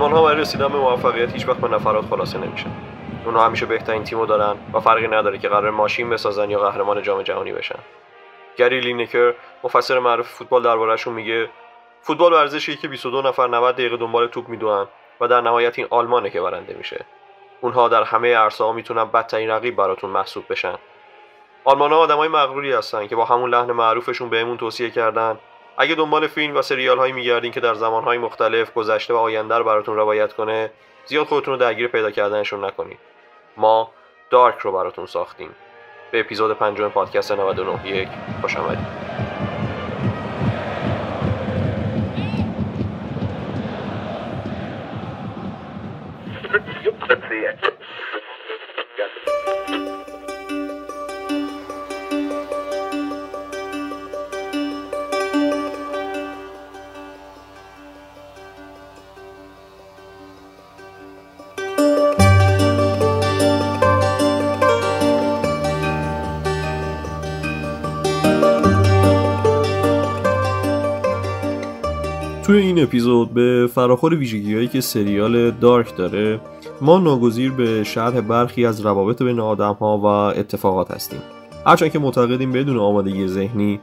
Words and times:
آلمان 0.00 0.12
ها 0.18 0.24
برای 0.24 0.40
رسیدن 0.40 0.68
به 0.68 0.78
موفقیت 0.78 1.32
هیچ 1.32 1.48
وقت 1.48 1.56
به 1.56 1.68
نفرات 1.68 2.04
خلاصه 2.04 2.38
نمیشن 2.38 2.70
اونها 3.24 3.46
همیشه 3.46 3.66
بهترین 3.66 4.04
تیمو 4.04 4.26
دارن 4.26 4.56
و 4.74 4.80
فرقی 4.80 5.08
نداره 5.08 5.38
که 5.38 5.48
قرار 5.48 5.70
ماشین 5.70 6.10
بسازن 6.10 6.50
یا 6.50 6.58
قهرمان 6.58 7.02
جام 7.02 7.22
جهانی 7.22 7.52
بشن. 7.52 7.78
گری 8.56 8.80
لینکر 8.80 9.34
مفسر 9.64 9.98
معروف 9.98 10.28
فوتبال 10.28 10.62
دربارهشون 10.62 11.14
میگه 11.14 11.48
فوتبال 12.02 12.32
ورزشی 12.32 12.76
که 12.76 12.88
22 12.88 13.22
نفر 13.22 13.46
90 13.46 13.74
دقیقه 13.74 13.96
دنبال 13.96 14.26
توپ 14.26 14.48
می‌دونن 14.48 14.86
و 15.20 15.28
در 15.28 15.40
نهایت 15.40 15.78
این 15.78 15.88
آلمانه 15.90 16.30
که 16.30 16.40
برنده 16.40 16.74
میشه. 16.74 17.04
اونها 17.60 17.88
در 17.88 18.02
همه 18.02 18.36
عرصه 18.36 18.64
ها 18.64 18.72
می‌تونن 18.72 19.04
بدترین 19.04 19.50
رقیب 19.50 19.76
براتون 19.76 20.10
محسوب 20.10 20.44
بشن. 20.50 20.74
آلمان 21.64 21.92
ها 21.92 21.98
آدمای 21.98 22.28
مغروری 22.28 22.72
هستن 22.72 23.06
که 23.06 23.16
با 23.16 23.24
همون 23.24 23.50
لحن 23.50 23.72
معروفشون 23.72 24.30
بهمون 24.30 24.56
توصیه 24.56 24.90
کردن. 24.90 25.38
اگه 25.76 25.94
دنبال 25.94 26.26
فیلم 26.26 26.56
و 26.56 26.62
سریال 26.62 26.98
هایی 26.98 27.12
میگردین 27.12 27.52
که 27.52 27.60
در 27.60 27.74
زمان 27.74 28.04
های 28.04 28.18
مختلف 28.18 28.72
گذشته 28.74 29.14
و 29.14 29.16
آینده 29.16 29.54
رو 29.54 29.64
براتون 29.64 29.96
روایت 29.96 30.32
کنه 30.32 30.70
زیاد 31.04 31.26
خودتون 31.26 31.54
رو 31.54 31.60
درگیر 31.60 31.88
پیدا 31.88 32.10
کردنشون 32.10 32.64
نکنید 32.64 32.98
ما 33.56 33.90
دارک 34.30 34.58
رو 34.58 34.72
براتون 34.72 35.06
ساختیم. 35.06 35.50
به 36.10 36.20
اپیزود 36.20 36.58
پنجم 36.58 36.88
پادکست 36.88 37.32
99 37.32 37.88
یک 37.88 38.08
خوش 38.40 38.56
آمدید. 38.56 39.10
توی 72.50 72.58
این 72.58 72.82
اپیزود 72.82 73.34
به 73.34 73.68
فراخور 73.74 74.14
ویژگی 74.14 74.54
هایی 74.54 74.68
که 74.68 74.80
سریال 74.80 75.50
دارک 75.50 75.96
داره 75.96 76.40
ما 76.80 76.98
ناگزیر 76.98 77.52
به 77.52 77.84
شرح 77.84 78.20
برخی 78.20 78.66
از 78.66 78.80
روابط 78.80 79.22
بین 79.22 79.40
آدم 79.40 79.72
ها 79.72 79.98
و 79.98 80.04
اتفاقات 80.04 80.90
هستیم. 80.90 81.20
هرچند 81.66 81.92
که 81.92 81.98
معتقدیم 81.98 82.52
بدون 82.52 82.78
آمادگی 82.78 83.28
ذهنی 83.28 83.80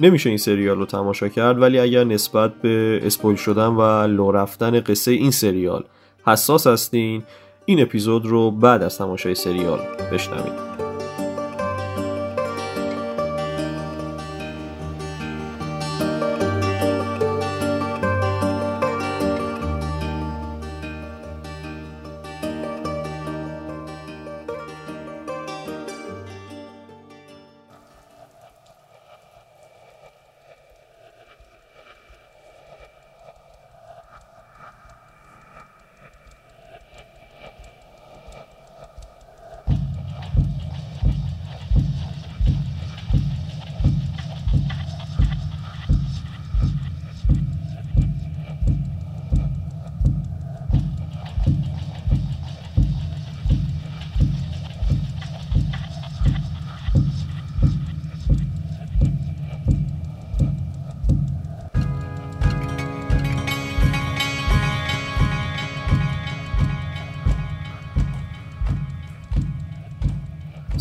نمیشه 0.00 0.28
این 0.28 0.38
سریال 0.38 0.78
رو 0.78 0.86
تماشا 0.86 1.28
کرد 1.28 1.62
ولی 1.62 1.78
اگر 1.78 2.04
نسبت 2.04 2.54
به 2.54 3.00
اسپویل 3.02 3.36
شدن 3.36 3.66
و 3.66 4.06
لو 4.06 4.32
رفتن 4.32 4.80
قصه 4.80 5.10
این 5.10 5.30
سریال 5.30 5.84
حساس 6.26 6.66
هستین 6.66 7.22
این 7.64 7.82
اپیزود 7.82 8.26
رو 8.26 8.50
بعد 8.50 8.82
از 8.82 8.98
تماشای 8.98 9.34
سریال 9.34 9.80
بشنوید. 10.12 10.89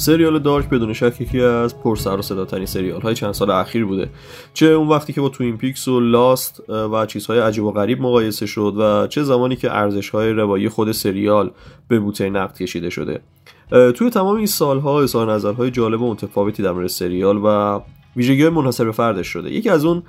سریال 0.09 0.39
Dark 0.39 0.69
بدون 0.69 0.93
شک 0.93 1.21
یکی 1.21 1.41
از 1.41 1.79
پر 1.79 1.95
سر 1.95 2.17
و 2.17 2.21
صداترین 2.21 2.65
سریال 2.65 3.01
های 3.01 3.15
چند 3.15 3.31
سال 3.31 3.51
اخیر 3.51 3.85
بوده 3.85 4.09
چه 4.53 4.65
اون 4.65 4.87
وقتی 4.87 5.13
که 5.13 5.21
با 5.21 5.29
Twin 5.29 5.57
Peaks 5.57 5.87
و 5.87 5.99
Lost 5.99 6.69
و 6.69 7.05
چیزهای 7.05 7.39
عجیب 7.39 7.63
و 7.63 7.71
غریب 7.71 8.01
مقایسه 8.01 8.45
شد 8.45 8.73
و 8.77 9.07
چه 9.07 9.23
زمانی 9.23 9.55
که 9.55 9.71
ارزش 9.71 10.09
های 10.09 10.31
روایی 10.31 10.69
خود 10.69 10.91
سریال 10.91 11.51
به 11.87 11.99
بوته 11.99 12.29
نقد 12.29 12.57
کشیده 12.57 12.89
شده. 12.89 13.21
توی 13.69 14.09
تمام 14.09 14.35
این 14.35 14.45
سالها 14.45 15.01
اظهار 15.01 15.33
نظرهای 15.33 15.71
جالب 15.71 16.01
و 16.01 16.11
متفاوتی 16.11 16.63
در 16.63 16.71
مورد 16.71 16.87
سریال 16.87 17.37
و 17.43 17.79
ویژگی 18.15 18.49
منحصر 18.49 18.85
به 18.85 18.91
فردش 18.91 19.27
شده. 19.27 19.51
یکی 19.51 19.69
از 19.69 19.85
اون 19.85 20.03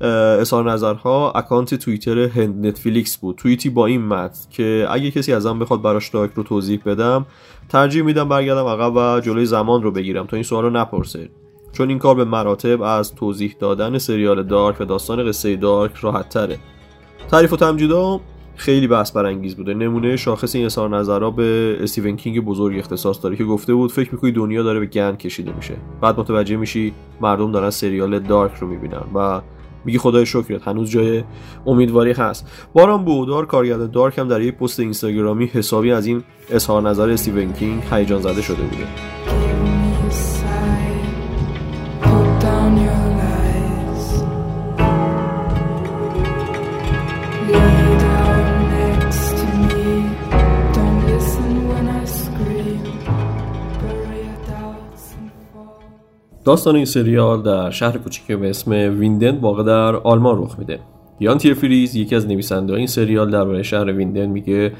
اظهار 0.00 0.72
نظرها 0.72 1.30
اکانت 1.30 1.74
توییتر 1.74 2.18
هند 2.18 2.66
نتفلیکس 2.66 3.16
بود. 3.16 3.36
توییتی 3.36 3.70
با 3.70 3.86
این 3.86 4.06
متن 4.06 4.50
که 4.50 4.86
اگه 4.90 5.10
کسی 5.10 5.32
ازم 5.32 5.58
بخواد 5.58 5.82
براش 5.82 6.08
Dark 6.08 6.30
رو 6.34 6.42
توضیح 6.42 6.80
بدم 6.86 7.26
ترجیح 7.68 8.02
میدم 8.02 8.28
برگردم 8.28 8.66
عقب 8.66 8.92
و 8.96 9.20
جلوی 9.20 9.46
زمان 9.46 9.82
رو 9.82 9.90
بگیرم 9.90 10.26
تا 10.26 10.36
این 10.36 10.42
سوال 10.42 10.64
رو 10.64 10.70
نپرسه. 10.70 11.30
چون 11.72 11.88
این 11.88 11.98
کار 11.98 12.14
به 12.14 12.24
مراتب 12.24 12.82
از 12.82 13.14
توضیح 13.14 13.56
دادن 13.60 13.98
سریال 13.98 14.42
دارک 14.42 14.80
و 14.80 14.84
داستان 14.84 15.28
قصه 15.28 15.56
دارک 15.56 15.96
راحت 16.00 16.28
تره 16.28 16.58
تعریف 17.30 17.52
و 17.52 17.56
تمجیدا 17.56 18.20
خیلی 18.56 18.86
بحث 18.86 19.12
برانگیز 19.12 19.56
بوده. 19.56 19.74
نمونه 19.74 20.16
شاخص 20.16 20.54
این 20.54 20.66
اظهار 20.66 20.96
نظرها 20.98 21.30
به 21.30 21.78
استیون 21.80 22.16
کینگ 22.16 22.44
بزرگ 22.44 22.78
اختصاص 22.78 23.22
داره 23.22 23.36
که 23.36 23.44
گفته 23.44 23.74
بود 23.74 23.92
فکر 23.92 24.08
می‌کنی 24.12 24.32
دنیا 24.32 24.62
داره 24.62 24.80
به 24.80 24.86
گند 24.86 25.18
کشیده 25.18 25.52
میشه. 25.52 25.74
بعد 26.00 26.20
متوجه 26.20 26.56
میشی 26.56 26.92
مردم 27.20 27.52
دارن 27.52 27.70
سریال 27.70 28.18
دارک 28.18 28.52
رو 28.60 28.68
می‌بینن 28.68 29.02
و 29.14 29.40
میگی 29.88 29.98
خدای 29.98 30.26
شکرت 30.26 30.68
هنوز 30.68 30.90
جای 30.90 31.24
امیدواری 31.66 32.12
هست. 32.12 32.46
باران 32.72 33.04
بودار 33.04 33.46
کارگردان 33.46 33.90
دارک 33.90 34.18
هم 34.18 34.28
در 34.28 34.40
یک 34.40 34.54
پست 34.54 34.80
اینستاگرامی 34.80 35.46
حسابی 35.46 35.92
از 35.92 36.06
این 36.06 36.22
اظهار 36.50 36.82
نظر 36.82 37.10
استیون 37.10 37.52
کینگ 37.52 37.82
هیجان 37.90 38.20
زده 38.22 38.42
شده 38.42 38.62
بوده. 38.62 39.17
داستان 56.48 56.76
این 56.76 56.84
سریال 56.84 57.42
در 57.42 57.70
شهر 57.70 57.98
کوچیکی 57.98 58.36
به 58.36 58.50
اسم 58.50 58.70
ویندن 58.72 59.36
واقع 59.36 59.62
در 59.62 59.96
آلمان 59.96 60.42
رخ 60.42 60.58
میده. 60.58 60.80
یان 61.20 61.38
تیرفریز 61.38 61.96
یکی 61.96 62.14
از 62.14 62.26
نویسنده 62.26 62.74
این 62.74 62.86
سریال 62.86 63.30
درباره 63.30 63.62
شهر 63.62 63.92
ویندن 63.92 64.26
میگه 64.26 64.72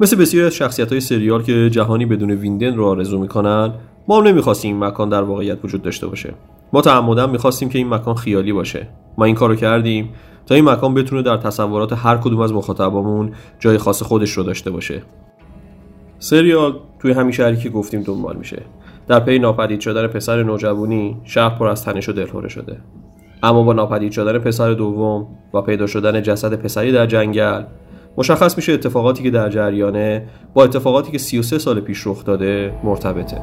مثل 0.00 0.16
بسیاری 0.16 0.46
از 0.46 0.54
شخصیت 0.54 0.90
های 0.92 1.00
سریال 1.00 1.42
که 1.42 1.70
جهانی 1.70 2.06
بدون 2.06 2.30
ویندن 2.30 2.76
رو 2.76 2.86
آرزو 2.86 3.18
می‌کنن 3.18 3.72
ما 4.08 4.20
نمی‌خواستیم 4.20 4.74
این 4.74 4.84
مکان 4.84 5.08
در 5.08 5.22
واقعیت 5.22 5.64
وجود 5.64 5.82
داشته 5.82 6.06
باشه. 6.06 6.34
ما 6.72 6.80
تعمدن 6.80 7.30
می‌خواستیم 7.30 7.68
که 7.68 7.78
این 7.78 7.88
مکان 7.88 8.14
خیالی 8.14 8.52
باشه. 8.52 8.88
ما 9.18 9.24
این 9.24 9.34
کارو 9.34 9.54
کردیم 9.54 10.08
تا 10.46 10.54
این 10.54 10.64
مکان 10.64 10.94
بتونه 10.94 11.22
در 11.22 11.36
تصورات 11.36 11.92
هر 11.92 12.16
کدوم 12.16 12.40
از 12.40 12.52
مخاطبامون 12.52 13.32
جای 13.58 13.78
خاص 13.78 14.02
خودش 14.02 14.30
رو 14.30 14.42
داشته 14.42 14.70
باشه. 14.70 15.02
سریال 16.18 16.74
توی 16.98 17.12
همین 17.12 17.32
شهری 17.32 17.56
که 17.56 17.68
گفتیم 17.68 18.02
دنبال 18.02 18.36
میشه. 18.36 18.62
در 19.08 19.20
پی 19.20 19.38
ناپدید 19.38 19.80
شدن 19.80 20.06
پسر 20.06 20.42
نوجوانی 20.42 21.16
شهر 21.24 21.58
پر 21.58 21.68
از 21.68 21.84
تنش 21.84 22.08
و 22.08 22.12
دلهوره 22.12 22.48
شده. 22.48 22.76
اما 23.42 23.62
با 23.62 23.72
ناپدید 23.72 24.12
شدن 24.12 24.38
پسر 24.38 24.72
دوم 24.72 25.26
و 25.54 25.62
پیدا 25.62 25.86
شدن 25.86 26.22
جسد 26.22 26.54
پسری 26.54 26.92
در 26.92 27.06
جنگل 27.06 27.62
مشخص 28.16 28.56
میشه 28.56 28.72
اتفاقاتی 28.72 29.22
که 29.22 29.30
در 29.30 29.48
جریانه 29.48 30.26
با 30.54 30.64
اتفاقاتی 30.64 31.12
که 31.12 31.18
33 31.18 31.58
سال 31.58 31.80
پیش 31.80 32.06
رخ 32.06 32.24
داده 32.24 32.74
مرتبطه. 32.84 33.42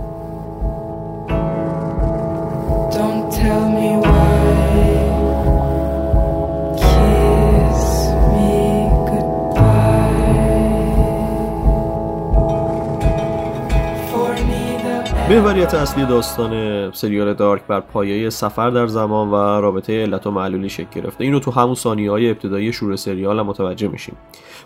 محوریت 15.32 15.74
اصلی 15.74 16.06
داستان 16.06 16.92
سریال 16.92 17.34
دارک 17.34 17.62
بر 17.68 17.80
پایه 17.80 18.30
سفر 18.30 18.70
در 18.70 18.88
زمان 18.88 19.30
و 19.30 19.36
رابطه 19.36 20.02
علت 20.02 20.28
و 20.28 20.32
معلولی 20.32 20.70
شکل 20.70 21.02
گرفته. 21.02 21.24
اینو 21.24 21.40
تو 21.40 21.52
همون 21.52 21.76
ثانیه 21.76 22.12
های 22.12 22.30
ابتدایی 22.30 22.74
شروع 22.74 22.96
سریال 22.96 23.40
هم 23.40 23.46
متوجه 23.46 23.88
میشیم. 23.88 24.18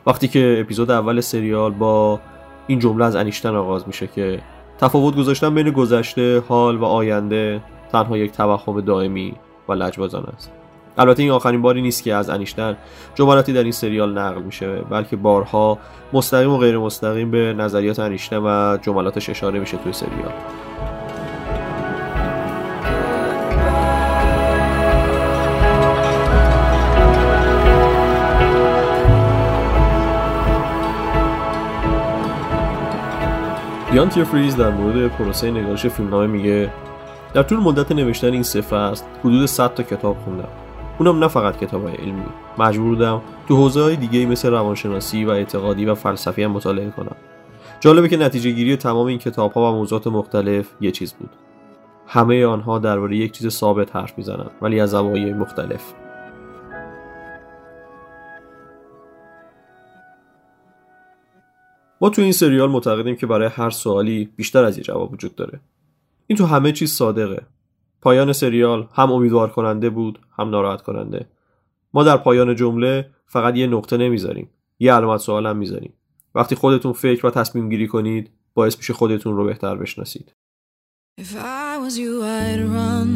وقتی 0.08 0.28
که 0.28 0.58
اپیزود 0.60 0.92
اول 0.92 1.22
سریال 1.22 1.72
با 1.72 2.20
این 2.68 2.80
جمله 2.80 3.06
از 3.06 3.16
انیشتن 3.16 3.56
آغاز 3.56 3.88
میشه 3.88 4.08
که 4.08 4.42
تفاوت 4.78 5.16
گذاشتن 5.16 5.56
بین 5.56 5.72
گذشته 5.72 6.44
حال 6.48 6.78
و 6.78 6.86
آینده 6.86 7.62
تنها 7.92 8.18
یک 8.18 8.32
توهم 8.32 8.82
دائمی 8.82 9.34
و 9.70 9.74
لجبازانه 9.74 10.28
است. 10.28 10.52
البته 10.98 11.24
این 11.24 11.32
آخرین 11.32 11.62
باری 11.62 11.82
نیست 11.82 12.04
که 12.04 12.14
از 12.14 12.30
انیشتن 12.30 12.78
جملاتی 13.16 13.54
در 13.54 13.64
این 13.64 13.72
سریال 13.72 14.18
نقل 14.18 14.42
میشه 14.42 14.76
بلکه 14.76 15.16
بارها 15.16 15.78
مستقیم 16.14 16.50
و 16.50 16.58
غیر 16.58 16.78
مستقیم 16.78 17.32
به 17.32 17.54
نظریات 17.58 18.00
انیشتن 18.00 18.38
و 18.38 18.78
جملاتش 18.82 19.30
اشاره 19.30 19.60
میشه 19.60 19.78
توی 19.78 19.94
سریال. 19.94 20.34
یان 33.94 34.10
فریز 34.10 34.56
در 34.56 34.70
مورد 34.70 35.08
پروسه 35.08 35.52
نگارش 35.52 35.86
فیلمنامه 35.86 36.28
میگه 36.28 36.70
در 37.34 37.44
طول 37.44 37.60
مدت 37.60 37.92
نوشتن 37.92 38.34
این 38.34 38.44
سه 38.44 38.62
فصل 38.62 39.04
حدود 39.20 39.46
100 39.46 39.74
تا 39.74 39.84
کتاب 39.84 40.18
خوندم. 40.26 40.48
اونم 41.00 41.20
نه 41.20 41.28
فقط 41.28 41.58
کتاب 41.58 41.84
های 41.84 41.96
علمی. 41.96 42.26
مجبور 42.58 42.90
بودم 42.90 43.22
تو 43.48 43.56
حوزه 43.56 43.82
های 43.82 43.96
دیگه 43.96 44.26
مثل 44.26 44.50
روانشناسی 44.50 45.26
و 45.26 45.30
اعتقادی 45.30 45.86
و 45.86 45.96
فلسفی 45.96 46.44
هم 46.44 46.52
مطالعه 46.52 46.90
کنم. 46.90 47.16
جالبه 47.80 48.10
که 48.10 48.18
نتیجه 48.18 48.52
گیری 48.52 48.76
تمام 48.76 49.08
این 49.08 49.20
کتاب 49.20 49.52
ها 49.52 49.72
و 49.72 49.76
موضوعات 49.76 50.08
مختلف 50.08 50.70
یه 50.82 50.92
چیز 50.92 51.14
بود. 51.14 51.30
همه 52.08 52.46
آنها 52.46 52.80
درباره 52.80 53.18
یک 53.18 53.32
چیز 53.32 53.48
ثابت 53.48 53.96
حرف 53.96 54.18
می‌زنن 54.18 54.50
ولی 54.62 54.80
از 54.80 54.90
زوایای 54.90 55.34
مختلف. 55.34 55.94
ما 62.02 62.10
تو 62.10 62.22
این 62.22 62.32
سریال 62.32 62.70
معتقدیم 62.70 63.16
که 63.16 63.28
برای 63.28 63.50
هر 63.52 63.70
سوالی 63.70 64.30
بیشتر 64.36 64.64
از 64.64 64.78
یه 64.78 64.84
جواب 64.84 65.14
وجود 65.14 65.36
داره. 65.36 65.60
این 66.28 66.38
تو 66.38 66.46
همه 66.46 66.72
چیز 66.72 66.94
صادقه. 66.94 67.42
پایان 68.06 68.34
سریال 68.34 68.88
هم 68.94 69.12
امیدوار 69.12 69.50
کننده 69.50 69.90
بود 69.90 70.19
هم 70.38 70.50
ناراحت 70.50 70.81
کننده 70.81 71.25
ما 71.94 72.04
در 72.04 72.18
پایان 72.18 72.56
جمله 72.56 73.10
فقط 73.28 73.56
یه 73.56 73.68
نقطه 73.68 73.98
نمی‌ذاریم 73.98 74.50
یه 74.80 74.94
علامت 74.94 75.19
سوال 75.19 75.46
هم 75.46 75.57
می‌ذاریم 75.57 75.94
وقتی 76.36 76.56
خودتون 76.56 76.94
فکر 76.94 77.28
و 77.28 77.30
تصمیم 77.30 77.69
گیری 77.69 77.88
کنید 77.88 78.31
باعث 78.54 78.78
میشه 78.78 78.94
خودتون 78.94 79.36
رو 79.38 79.46
بهتر 79.46 79.75
بشناسید 79.75 80.36
was 81.86 81.98
you, 82.04 82.13
I'd 82.24 82.62
run. 82.75 83.12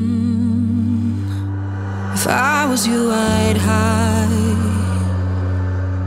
If 2.18 2.26
I 2.28 2.60
was 2.72 2.82
you, 2.92 3.02
I'd 3.12 3.60
hide. 3.70 4.70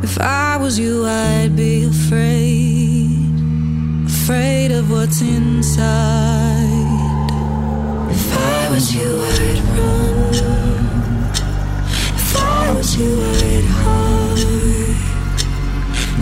If 0.08 0.14
I 0.48 0.50
was 0.62 0.74
you, 0.82 0.94
I'd 1.06 1.54
be 1.64 1.74
afraid. 1.94 3.34
Afraid 4.14 4.70
of 4.78 4.84
what's 4.94 5.20
inside. 5.36 6.51
was 8.72 8.94
you, 8.94 9.04
I'd 9.04 9.60
run. 9.76 10.32
If 12.20 12.36
I 12.36 12.72
was 12.74 12.96
you, 12.96 13.10
I'd 13.20 13.64
hide. 13.64 14.96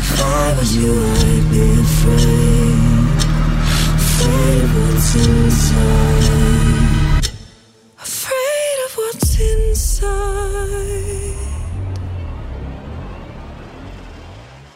If 0.01 0.21
I 0.21 0.57
was 0.59 0.71
you, 0.77 0.93
I'd 1.23 1.47
be 1.53 1.63
afraid. 1.87 3.19
Afraid 4.03 4.63
of 4.65 4.73
what's 4.77 5.15
inside. 5.15 6.25
Afraid 8.01 8.79
of 8.87 8.93
what's 8.97 9.33
inside. 9.39 11.20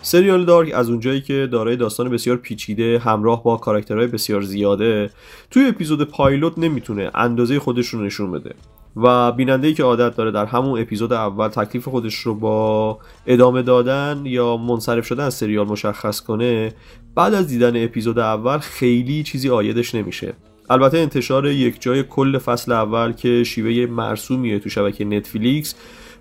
سریال 0.04 0.44
دارک 0.44 0.74
از 0.74 0.90
اونجایی 0.90 1.20
که 1.20 1.48
دارای 1.52 1.76
داستان 1.76 2.08
بسیار 2.08 2.36
پیچیده 2.36 2.98
همراه 2.98 3.42
با 3.42 3.56
کاراکترهای 3.56 4.06
بسیار 4.06 4.42
زیاده 4.42 5.10
توی 5.50 5.66
اپیزود 5.66 6.02
پایلوت 6.02 6.58
نمی‌تونه 6.58 7.10
اندازه 7.14 7.58
خودش 7.58 7.86
رو 7.86 8.02
نشون 8.02 8.32
بده. 8.32 8.54
و 8.96 9.32
بیننده 9.32 9.68
ای 9.68 9.74
که 9.74 9.82
عادت 9.82 10.16
داره 10.16 10.30
در 10.30 10.46
همون 10.46 10.80
اپیزود 10.80 11.12
اول 11.12 11.48
تکلیف 11.48 11.88
خودش 11.88 12.14
رو 12.14 12.34
با 12.34 12.98
ادامه 13.26 13.62
دادن 13.62 14.22
یا 14.24 14.56
منصرف 14.56 15.06
شدن 15.06 15.24
از 15.24 15.34
سریال 15.34 15.66
مشخص 15.66 16.20
کنه 16.20 16.72
بعد 17.14 17.34
از 17.34 17.48
دیدن 17.48 17.84
اپیزود 17.84 18.18
اول 18.18 18.58
خیلی 18.58 19.22
چیزی 19.22 19.50
آیدش 19.50 19.94
نمیشه. 19.94 20.34
البته 20.70 20.98
انتشار 20.98 21.46
یک 21.46 21.80
جای 21.80 22.02
کل 22.02 22.38
فصل 22.38 22.72
اول 22.72 23.12
که 23.12 23.44
شیوه 23.44 23.92
مرسومیه 23.92 24.58
تو 24.58 24.68
شبکه 24.68 25.04
نتفلیکس 25.04 25.74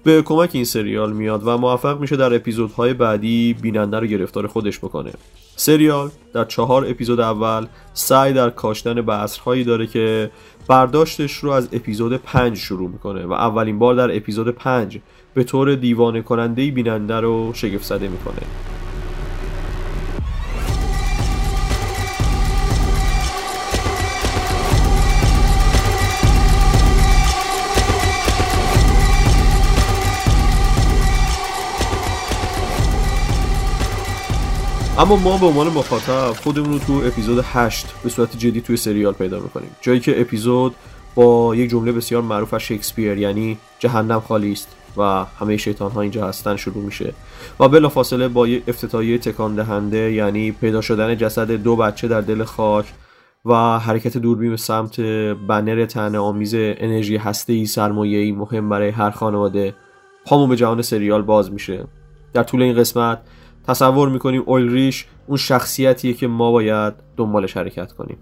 به 0.03 0.21
کمک 0.21 0.49
این 0.53 0.65
سریال 0.65 1.13
میاد 1.13 1.47
و 1.47 1.57
موفق 1.57 1.99
میشه 1.99 2.15
در 2.15 2.35
اپیزودهای 2.35 2.93
بعدی 2.93 3.53
بیننده 3.61 3.99
رو 3.99 4.07
گرفتار 4.07 4.47
خودش 4.47 4.79
بکنه. 4.79 5.11
سریال 5.55 6.09
در 6.33 6.45
چهار 6.45 6.85
اپیزود 6.85 7.19
اول 7.19 7.65
سعی 7.93 8.33
در 8.33 8.49
کاشتن 8.49 9.01
بذرهایی 9.01 9.63
داره 9.63 9.87
که 9.87 10.31
برداشتش 10.67 11.37
رو 11.37 11.51
از 11.51 11.69
اپیزود 11.71 12.17
5 12.17 12.57
شروع 12.57 12.89
می‌کنه 12.89 13.25
و 13.25 13.33
اولین 13.33 13.79
بار 13.79 13.95
در 13.95 14.15
اپیزود 14.15 14.49
5 14.49 14.99
به 15.33 15.43
طور 15.43 15.75
دیوانه 15.75 16.21
کننده 16.21 16.71
بیننده 16.71 17.19
رو 17.19 17.51
شگفت 17.53 17.83
زده 17.83 18.07
می‌کنه. 18.07 18.41
اما 34.97 35.15
ما 35.15 35.37
به 35.37 35.45
عنوان 35.45 35.67
مخاطب 35.67 36.33
خودمون 36.43 36.73
رو 36.73 36.79
تو 36.79 37.01
اپیزود 37.05 37.45
8 37.53 37.87
به 38.03 38.09
صورت 38.09 38.37
جدی 38.37 38.61
توی 38.61 38.77
سریال 38.77 39.13
پیدا 39.13 39.39
می‌کنیم. 39.39 39.69
جایی 39.81 39.99
که 39.99 40.21
اپیزود 40.21 40.75
با 41.15 41.55
یک 41.55 41.69
جمله 41.69 41.91
بسیار 41.91 42.21
معروف 42.21 42.53
از 42.53 42.61
شکسپیر 42.61 43.17
یعنی 43.17 43.57
جهنم 43.79 44.19
خالی 44.19 44.51
است 44.51 44.67
و 44.97 45.25
همه 45.39 45.57
شیطان 45.57 45.91
ها 45.91 46.01
اینجا 46.01 46.27
هستن 46.27 46.55
شروع 46.55 46.83
میشه. 46.83 47.13
و 47.59 47.67
بلا 47.67 47.89
فاصله 47.89 48.27
با 48.27 48.47
یه 48.47 48.63
افتتاحیه 48.67 49.17
تکان 49.17 49.55
دهنده 49.55 50.11
یعنی 50.13 50.51
پیدا 50.51 50.81
شدن 50.81 51.17
جسد 51.17 51.51
دو 51.51 51.75
بچه 51.75 52.07
در 52.07 52.21
دل 52.21 52.43
خاک 52.43 52.85
و 53.45 53.79
حرکت 53.79 54.17
دوربین 54.17 54.55
سمت 54.55 55.01
بنر 55.47 55.85
تنه 55.85 56.17
آمیز 56.17 56.53
انرژی 56.55 57.17
هسته 57.17 57.53
ای 57.53 57.65
سرمایه 57.65 58.19
ای 58.19 58.31
مهم 58.31 58.69
برای 58.69 58.89
هر 58.89 59.09
خانواده. 59.09 59.73
پامون 60.25 60.49
به 60.49 60.55
جهان 60.55 60.81
سریال 60.81 61.21
باز 61.21 61.51
میشه. 61.51 61.87
در 62.33 62.43
طول 62.43 62.61
این 62.61 62.75
قسمت 62.75 63.19
تصور 63.67 64.09
می‌کنیم 64.09 64.43
اولریش 64.45 65.05
اون 65.27 65.37
شخصیتیه 65.37 66.13
که 66.13 66.27
ما 66.27 66.51
باید 66.51 66.93
دنبالش 67.17 67.57
حرکت 67.57 67.91
کنیم. 67.91 68.17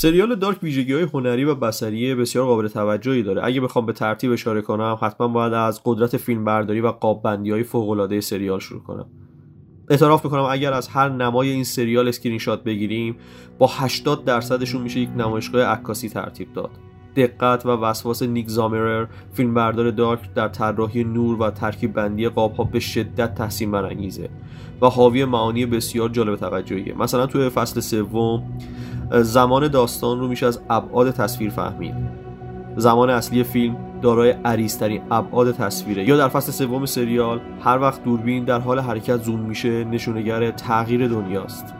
سریال 0.00 0.34
Dark 0.34 0.62
ویژگی 0.62 0.92
های 0.92 1.02
هنری 1.02 1.44
و 1.44 1.54
بصری 1.54 2.14
بسیار 2.14 2.46
قابل 2.46 2.68
توجهی 2.68 3.22
داره. 3.22 3.44
اگه 3.44 3.60
بخوام 3.60 3.86
به 3.86 3.92
ترتیب 3.92 4.32
اشاره 4.32 4.62
کنم 4.62 4.98
حتما 5.02 5.28
باید 5.28 5.52
از 5.52 5.80
قدرت 5.84 6.16
فیلم 6.16 6.44
برداری 6.44 6.80
و 6.80 6.88
قاب 6.88 7.22
بندی 7.22 7.50
های 7.50 7.62
فوق 7.62 8.20
سریال 8.20 8.58
شروع 8.58 8.82
کنم. 8.82 9.06
اعتراف 9.90 10.24
می‌کنم 10.24 10.42
اگر 10.42 10.72
از 10.72 10.88
هر 10.88 11.08
نمای 11.08 11.48
این 11.48 11.64
سریال 11.64 12.08
اسکرین 12.08 12.38
شات 12.38 12.64
بگیریم 12.64 13.16
با 13.58 13.66
80 13.66 14.24
درصدشون 14.24 14.82
میشه 14.82 15.00
یک 15.00 15.08
نمایشگاه 15.16 15.62
عکاسی 15.62 16.08
ترتیب 16.08 16.52
داد. 16.52 16.70
دقت 17.16 17.66
و 17.66 17.68
وسواس 17.68 18.22
نیک 18.22 18.48
زومرر 18.48 19.06
فیلمبردار 19.32 19.90
Dark 19.90 20.34
در 20.34 20.48
طراحی 20.48 21.04
نور 21.04 21.42
و 21.42 21.50
ترکیب 21.50 21.92
بندی 21.92 22.28
قاب 22.28 22.54
ها 22.54 22.64
به 22.64 22.80
شدت 22.80 23.34
تحسین 23.34 23.70
برانگیزه 23.70 24.28
و 24.82 24.86
حاوی 24.86 25.24
معانی 25.24 25.66
بسیار 25.66 26.08
جالب 26.08 26.36
توجهیه. 26.36 26.94
مثلا 26.94 27.26
توی 27.26 27.48
فصل 27.48 27.80
سوم 27.80 28.42
زمان 29.10 29.68
داستان 29.68 30.20
رو 30.20 30.28
میشه 30.28 30.46
از 30.46 30.60
ابعاد 30.70 31.10
تصویر 31.10 31.50
فهمید. 31.50 31.94
زمان 32.76 33.10
اصلی 33.10 33.44
فیلم 33.44 33.76
دارای 34.02 34.30
عریضترین 34.30 35.02
ابعاد 35.10 35.52
تصویره. 35.52 36.08
یا 36.08 36.16
در 36.16 36.28
فصل 36.28 36.52
سوم 36.52 36.86
سریال 36.86 37.40
هر 37.64 37.78
وقت 37.78 38.04
دوربین 38.04 38.44
در 38.44 38.58
حال 38.58 38.78
حرکت 38.78 39.22
زوم 39.22 39.40
میشه 39.40 39.84
نشونگر 39.84 40.50
تغییر 40.50 41.08
دنیاست. 41.08 41.74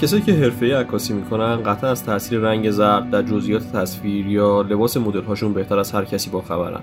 کسایی 0.00 0.22
که 0.22 0.32
حرفه 0.32 0.76
عکاسی 0.76 1.12
می‌کنن 1.12 1.62
قطعا 1.62 1.90
از 1.90 2.04
تاثیر 2.04 2.38
رنگ 2.40 2.70
زرد 2.70 3.10
در 3.10 3.22
جزئیات 3.22 3.72
تصویر 3.72 4.26
یا 4.26 4.62
لباس 4.62 4.96
مدل 4.96 5.22
هاشون 5.22 5.52
بهتر 5.52 5.78
از 5.78 5.92
هر 5.92 6.04
کسی 6.04 6.30
باخبرن 6.30 6.80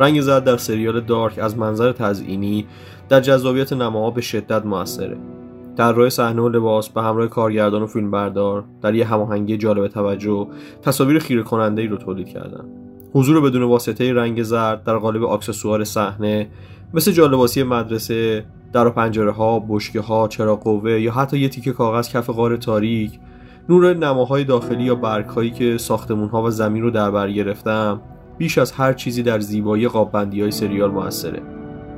رنگ 0.00 0.20
زرد 0.20 0.44
در 0.44 0.56
سریال 0.56 1.00
دارک 1.00 1.38
از 1.38 1.58
منظر 1.58 1.92
تزئینی 1.92 2.66
در 3.08 3.20
جذابیت 3.20 3.72
نماها 3.72 4.10
به 4.10 4.20
شدت 4.20 4.66
موثره. 4.66 5.16
طراح 5.76 6.08
صحنه 6.08 6.42
و 6.42 6.48
لباس 6.48 6.88
به 6.88 7.02
همراه 7.02 7.28
کارگردان 7.28 7.82
و 7.82 7.86
فیلمبردار 7.86 8.64
در 8.82 8.94
یه 8.94 9.04
هماهنگی 9.04 9.56
جالب 9.56 9.88
توجه 9.88 10.46
تصاویر 10.82 11.18
خیره 11.18 11.42
کننده 11.42 11.82
ای 11.82 11.88
رو 11.88 11.96
تولید 11.96 12.28
کردن. 12.28 12.64
حضور 13.12 13.40
بدون 13.40 13.62
واسطه 13.62 14.12
رنگ 14.12 14.42
زرد 14.42 14.84
در 14.84 14.96
قالب 14.96 15.24
اکسسوار 15.24 15.84
صحنه 15.84 16.48
مثل 16.94 17.12
جالباسی 17.12 17.62
مدرسه 17.62 18.44
در 18.72 18.86
و 18.86 18.90
پنجره 18.90 19.32
ها، 19.32 19.64
بشکه 19.68 20.00
ها، 20.00 20.28
چراغ 20.28 20.62
قوه 20.62 21.00
یا 21.00 21.12
حتی 21.12 21.38
یه 21.38 21.48
تیکه 21.48 21.72
کاغذ 21.72 22.08
کف 22.08 22.30
غار 22.30 22.56
تاریک 22.56 23.18
نور 23.68 23.94
نماهای 23.94 24.44
داخلی 24.44 24.84
یا 24.84 24.94
برگهایی 24.94 25.50
که 25.50 25.78
ساختمون 25.78 26.28
ها 26.28 26.42
و 26.42 26.50
زمین 26.50 26.82
رو 26.82 26.90
در 26.90 27.10
بر 27.10 27.30
گرفتم 27.30 28.00
بیش 28.38 28.58
از 28.58 28.72
هر 28.72 28.92
چیزی 28.92 29.22
در 29.22 29.40
زیبایی 29.40 29.88
قاببندی 29.88 30.40
های 30.40 30.50
سریال 30.50 30.90
موثره. 30.90 31.42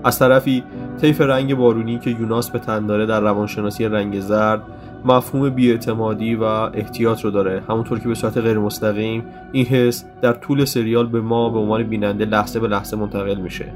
از 0.04 0.18
طرفی 0.18 0.62
طیف 1.00 1.20
رنگ 1.20 1.54
بارونی 1.54 1.98
که 1.98 2.10
یوناس 2.10 2.50
به 2.50 2.58
تن 2.58 2.86
داره 2.86 3.06
در 3.06 3.20
روانشناسی 3.20 3.84
رنگ 3.84 4.20
زرد 4.20 4.62
مفهوم 5.04 5.50
بیاعتمادی 5.50 6.34
و 6.34 6.42
احتیاط 6.44 7.20
رو 7.20 7.30
داره. 7.30 7.62
همونطور 7.68 7.98
که 7.98 8.08
به 8.08 8.14
صورت 8.14 8.38
غیر 8.38 8.58
مستقیم 8.58 9.24
این 9.52 9.66
حس 9.66 10.04
در 10.22 10.32
طول 10.32 10.64
سریال 10.64 11.06
به 11.06 11.20
ما 11.20 11.48
به 11.48 11.58
عنوان 11.58 11.82
بیننده 11.82 12.24
لحظه 12.24 12.60
به 12.60 12.68
لحظه 12.68 12.96
منتقل 12.96 13.34
میشه. 13.34 13.72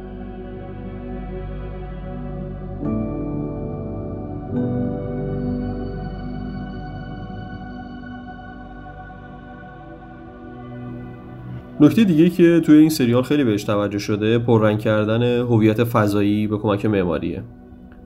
نکته 11.81 12.05
دیگه 12.05 12.31
که 12.31 12.61
توی 12.61 12.79
این 12.79 12.89
سریال 12.89 13.23
خیلی 13.23 13.45
بهش 13.45 13.65
توجه 13.65 13.99
شده 13.99 14.39
پررنگ 14.39 14.79
کردن 14.79 15.23
هویت 15.23 15.85
فضایی 15.85 16.47
به 16.47 16.59
کمک 16.59 16.87
معماریه. 16.87 17.43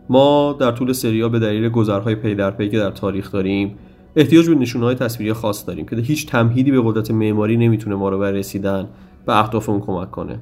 ما 0.08 0.56
در 0.60 0.70
طول 0.70 0.92
سریال 0.92 1.30
به 1.30 1.38
دلیل 1.38 1.68
گذرهای 1.68 2.14
پی 2.14 2.34
در 2.34 2.50
پی 2.50 2.68
که 2.68 2.78
در 2.78 2.90
تاریخ 2.90 3.32
داریم 3.32 3.74
احتیاج 4.16 4.48
به 4.48 4.54
نشونهای 4.54 4.94
تصویری 4.94 5.32
خاص 5.32 5.66
داریم 5.66 5.86
که 5.86 5.96
هیچ 5.96 6.26
تمهیدی 6.26 6.70
به 6.70 6.82
قدرت 6.84 7.10
معماری 7.10 7.56
نمی‌تونه 7.56 7.96
ما 7.96 8.08
رو 8.08 8.18
در 8.18 8.30
رسیدن 8.30 8.88
به 9.26 9.38
اهدافمون 9.38 9.80
کمک 9.80 10.10
کنه. 10.10 10.38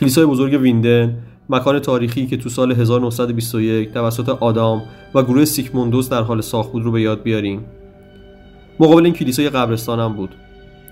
کلیسای 0.00 0.26
بزرگ 0.26 0.60
ویندن 0.60 1.16
مکان 1.50 1.78
تاریخی 1.78 2.26
که 2.26 2.36
تو 2.36 2.48
سال 2.48 2.72
1921 2.72 3.92
توسط 3.92 4.28
آدام 4.28 4.82
و 5.14 5.22
گروه 5.22 5.44
سیکموندوس 5.44 6.08
در 6.08 6.22
حال 6.22 6.40
ساخت 6.40 6.72
بود 6.72 6.82
رو 6.82 6.92
به 6.92 7.00
یاد 7.00 7.22
بیاریم. 7.22 7.64
مقابل 8.80 9.04
این 9.04 9.14
کلیسای 9.14 9.48
قبرستان 9.48 10.00
هم 10.00 10.12
بود. 10.12 10.34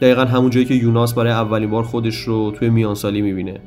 دقیقا 0.00 0.24
همون 0.24 0.50
جایی 0.50 0.66
که 0.66 0.74
یوناس 0.74 1.14
برای 1.14 1.32
اولین 1.32 1.70
بار 1.70 1.82
خودش 1.82 2.16
رو 2.16 2.50
توی 2.50 2.70
میانسالی 2.70 3.22
می‌بینه. 3.22 3.60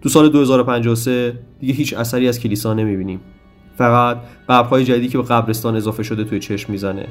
تو 0.00 0.08
سال 0.08 0.28
2053 0.28 1.38
دیگه 1.60 1.74
هیچ 1.74 1.94
اثری 1.94 2.28
از 2.28 2.40
کلیسا 2.40 2.74
نمی‌بینیم. 2.74 3.20
فقط 3.76 4.18
قبرهای 4.48 4.84
جدیدی 4.84 5.08
که 5.08 5.18
به 5.18 5.24
قبرستان 5.24 5.76
اضافه 5.76 6.02
شده 6.02 6.24
توی 6.24 6.38
چشم 6.38 6.72
می‌زنه. 6.72 7.06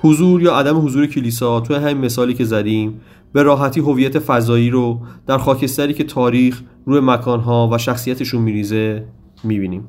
حضور 0.00 0.42
یا 0.42 0.54
عدم 0.54 0.86
حضور 0.86 1.06
کلیسا 1.06 1.60
توی 1.60 1.76
همین 1.76 1.98
مثالی 1.98 2.34
که 2.34 2.44
زدیم 2.44 3.00
به 3.32 3.42
راحتی 3.42 3.80
هویت 3.80 4.18
فضایی 4.18 4.70
رو 4.70 5.00
در 5.26 5.38
خاکستری 5.38 5.94
که 5.94 6.04
تاریخ 6.04 6.62
روی 6.86 7.00
مکانها 7.00 7.68
و 7.72 7.78
شخصیتشون 7.78 8.42
میریزه 8.42 9.04
می‌بینیم. 9.44 9.88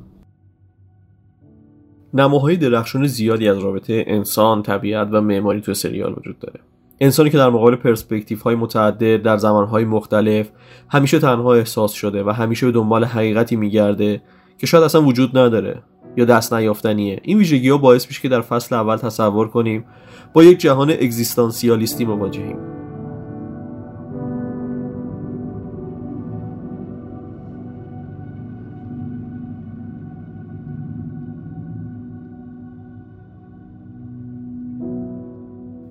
نماهای 2.14 2.58
درخشون 2.58 3.08
زیادی 3.08 3.48
از 3.48 3.58
رابطه 3.58 4.04
انسان، 4.08 4.64
طبیعت 4.64 5.08
و 5.12 5.22
معماری 5.22 5.62
توی 5.62 5.74
سریال 5.74 6.16
وجود 6.18 6.40
داره. 6.40 6.60
انسانی 7.00 7.30
که 7.30 7.38
در 7.38 7.50
مقابل 7.50 7.76
پرسپکتیف 7.76 8.42
های 8.42 8.56
متعدد 8.56 9.22
در 9.22 9.38
زمان 9.38 9.68
های 9.68 9.86
مختلف 9.86 10.50
همیشه 10.90 11.20
تنها 11.20 11.54
احساس 11.54 11.92
شده 11.92 12.24
و 12.24 12.30
همیشه 12.30 12.66
به 12.66 12.72
دنبال 12.72 13.04
حقیقتی 13.04 13.56
میگرده 13.56 14.22
که 14.58 14.68
شاید 14.68 14.84
اصلا 14.84 15.04
وجود 15.04 15.38
نداره 15.38 15.84
یا 16.18 16.26
دست 16.26 16.54
نیافتنیه. 16.54 17.20
این 17.24 17.38
ویژگی 17.38 17.70
ها 17.70 17.78
باعث 17.78 18.08
میشه 18.08 18.22
که 18.22 18.30
در 18.30 18.42
فصل 18.42 18.76
اول 18.76 18.98
تصور 18.98 19.48
کنیم 19.48 19.86
با 20.34 20.44
یک 20.44 20.58
جهان 20.58 20.90
اگزیستانسیالیستی 20.90 22.06
مواجهیم. 22.06 22.73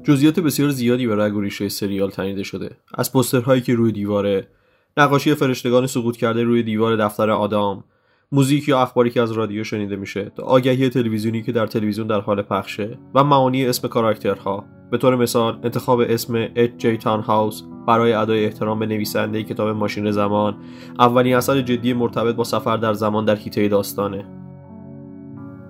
جزئیات 0.05 0.41
بسیار 0.41 0.71
زیادی 0.71 1.07
به 1.07 1.17
رگ 1.17 1.37
و 1.37 1.41
ریشه 1.41 1.69
سریال 1.69 2.11
تنیده 2.11 2.43
شده. 2.43 2.71
از 2.95 3.13
پسترهایی 3.13 3.61
که 3.61 3.75
روی 3.75 3.93
دیواره 3.93 4.49
نقاشی 4.97 5.35
فرشتگان 5.35 5.87
سقوط 5.87 6.17
کرده 6.17 6.43
روی 6.43 6.63
دیوار 6.63 6.97
دفتر 6.97 7.31
آدام 7.31 7.85
موزیک 8.33 8.69
یا 8.69 8.83
اخباری 8.83 9.11
که 9.11 9.23
از 9.23 9.33
رادیو 9.33 9.65
شنیده 9.65 9.97
میشه 9.97 10.33
تا 10.37 10.43
آگهی 10.43 10.89
تلویزیونی 10.89 11.43
که 11.43 11.53
در 11.53 11.67
تلویزیون 11.67 12.07
در 12.07 12.21
حال 12.21 12.43
پخشه 12.43 12.99
و 13.15 13.25
معانی 13.25 13.67
اسم 13.67 13.89
کاراکترها. 13.89 14.65
به 14.91 14.99
طور 14.99 15.17
مثال 15.17 15.59
انتخاب 15.63 16.01
اسم 16.01 16.49
اچ 16.55 16.71
جی 16.79 16.97
تان 16.97 17.21
هاوس 17.21 17.63
برای 17.87 18.13
ادای 18.13 18.45
احترام 18.45 18.79
به 18.79 18.87
نویسنده 18.87 19.43
کتاب 19.43 19.69
ماشین 19.69 20.11
زمان 20.11 20.57
اولین 20.99 21.37
اثر 21.37 21.61
جدی 21.61 21.93
مرتبط 21.93 22.35
با 22.35 22.45
سفر 22.45 22.77
در 22.77 22.93
زمان 22.93 23.25
در 23.25 23.37
حیطه 23.37 23.69
داستانه. 23.69 24.42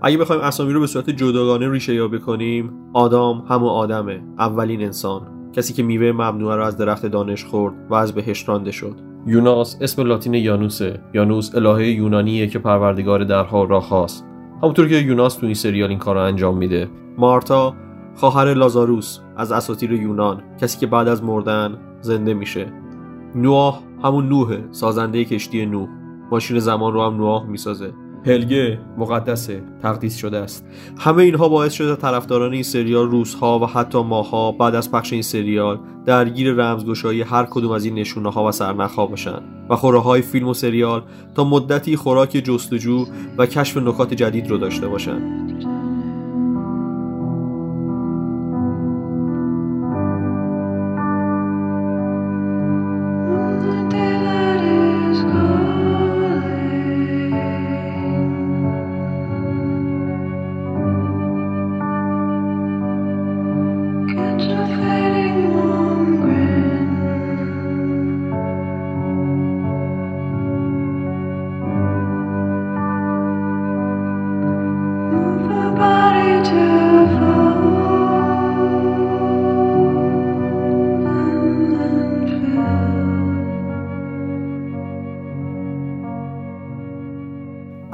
اگه 0.04 0.18
بخوایم 0.18 0.42
اسامی 0.42 0.72
رو 0.72 0.80
به 0.80 0.86
صورت 0.86 1.10
جداگانه 1.10 1.70
ریشه 1.70 1.94
یابی 1.94 2.18
کنیم 2.18 2.72
آدام 2.92 3.44
همون 3.48 3.68
آدمه 3.68 4.22
اولین 4.38 4.82
انسان. 4.82 5.22
کسی 5.52 5.72
که 5.74 5.82
میوه 5.82 6.12
ممنوعه 6.12 6.56
رو 6.56 6.62
از 6.64 6.76
درخت 6.76 7.06
دانش 7.06 7.44
خورد 7.44 7.74
و 7.90 7.94
از 7.94 8.14
بهش 8.14 8.48
رانده 8.48 8.70
شد. 8.70 8.94
یوناس 9.26 9.76
اسم 9.80 10.02
لاتین 10.02 10.34
یانوسه. 10.34 11.00
یانوس 11.14 11.54
الهه 11.54 11.86
یونانیه 11.86 12.46
که 12.46 12.58
پروردگار 12.58 13.24
درها 13.24 13.64
را 13.64 13.80
خواست. 13.80 14.24
همونطور 14.62 14.88
که 14.88 14.94
یوناس 14.94 15.36
تو 15.36 15.46
این 15.46 15.54
سریال 15.54 15.88
این 15.88 15.98
کار 15.98 16.14
رو 16.14 16.22
انجام 16.22 16.58
میده. 16.58 16.88
مارتا 17.18 17.74
خواهر 18.14 18.54
لازاروس 18.54 19.18
از 19.36 19.52
اساطیر 19.52 19.92
یونان. 19.92 20.42
کسی 20.60 20.78
که 20.78 20.86
بعد 20.86 21.08
از 21.08 21.24
مردن 21.24 21.78
زنده 22.00 22.34
میشه. 22.34 22.72
نوح 23.34 23.78
همون 24.04 24.28
نوحه 24.28 24.64
سازنده 24.70 25.24
کشتی 25.24 25.66
نوح. 25.66 25.88
ماشین 26.30 26.58
زمان 26.58 26.92
رو 26.92 27.02
هم 27.02 27.16
نوح 27.16 27.46
می‌سازه. 27.46 27.92
هلگه 28.26 28.78
مقدسه 28.98 29.62
تقدیس 29.82 30.16
شده 30.16 30.38
است. 30.38 30.66
همه 30.98 31.22
اینها 31.22 31.48
باعث 31.48 31.72
شده 31.72 31.96
طرفداران 31.96 32.52
این 32.52 32.62
سریال 32.62 33.10
روزها 33.10 33.58
و 33.58 33.66
حتی 33.66 34.02
ماها 34.02 34.52
بعد 34.52 34.74
از 34.74 34.92
پخش 34.92 35.12
این 35.12 35.22
سریال 35.22 35.78
درگیر 36.06 36.52
رمزگشایی 36.52 37.22
هر 37.22 37.46
کدوم 37.50 37.72
از 37.72 37.84
این 37.84 37.94
نشونه 37.94 38.30
ها 38.30 38.48
و 38.48 38.52
سرنخها 38.52 39.06
باشن 39.06 39.42
و 39.68 39.76
خوره 39.76 39.98
های 39.98 40.22
فیلم 40.22 40.48
و 40.48 40.54
سریال 40.54 41.02
تا 41.34 41.44
مدتی 41.44 41.96
خوراک 41.96 42.30
جستجو 42.30 43.06
و 43.38 43.46
کشف 43.46 43.76
نکات 43.76 44.14
جدید 44.14 44.50
رو 44.50 44.58
داشته 44.58 44.88
باشند. 44.88 45.51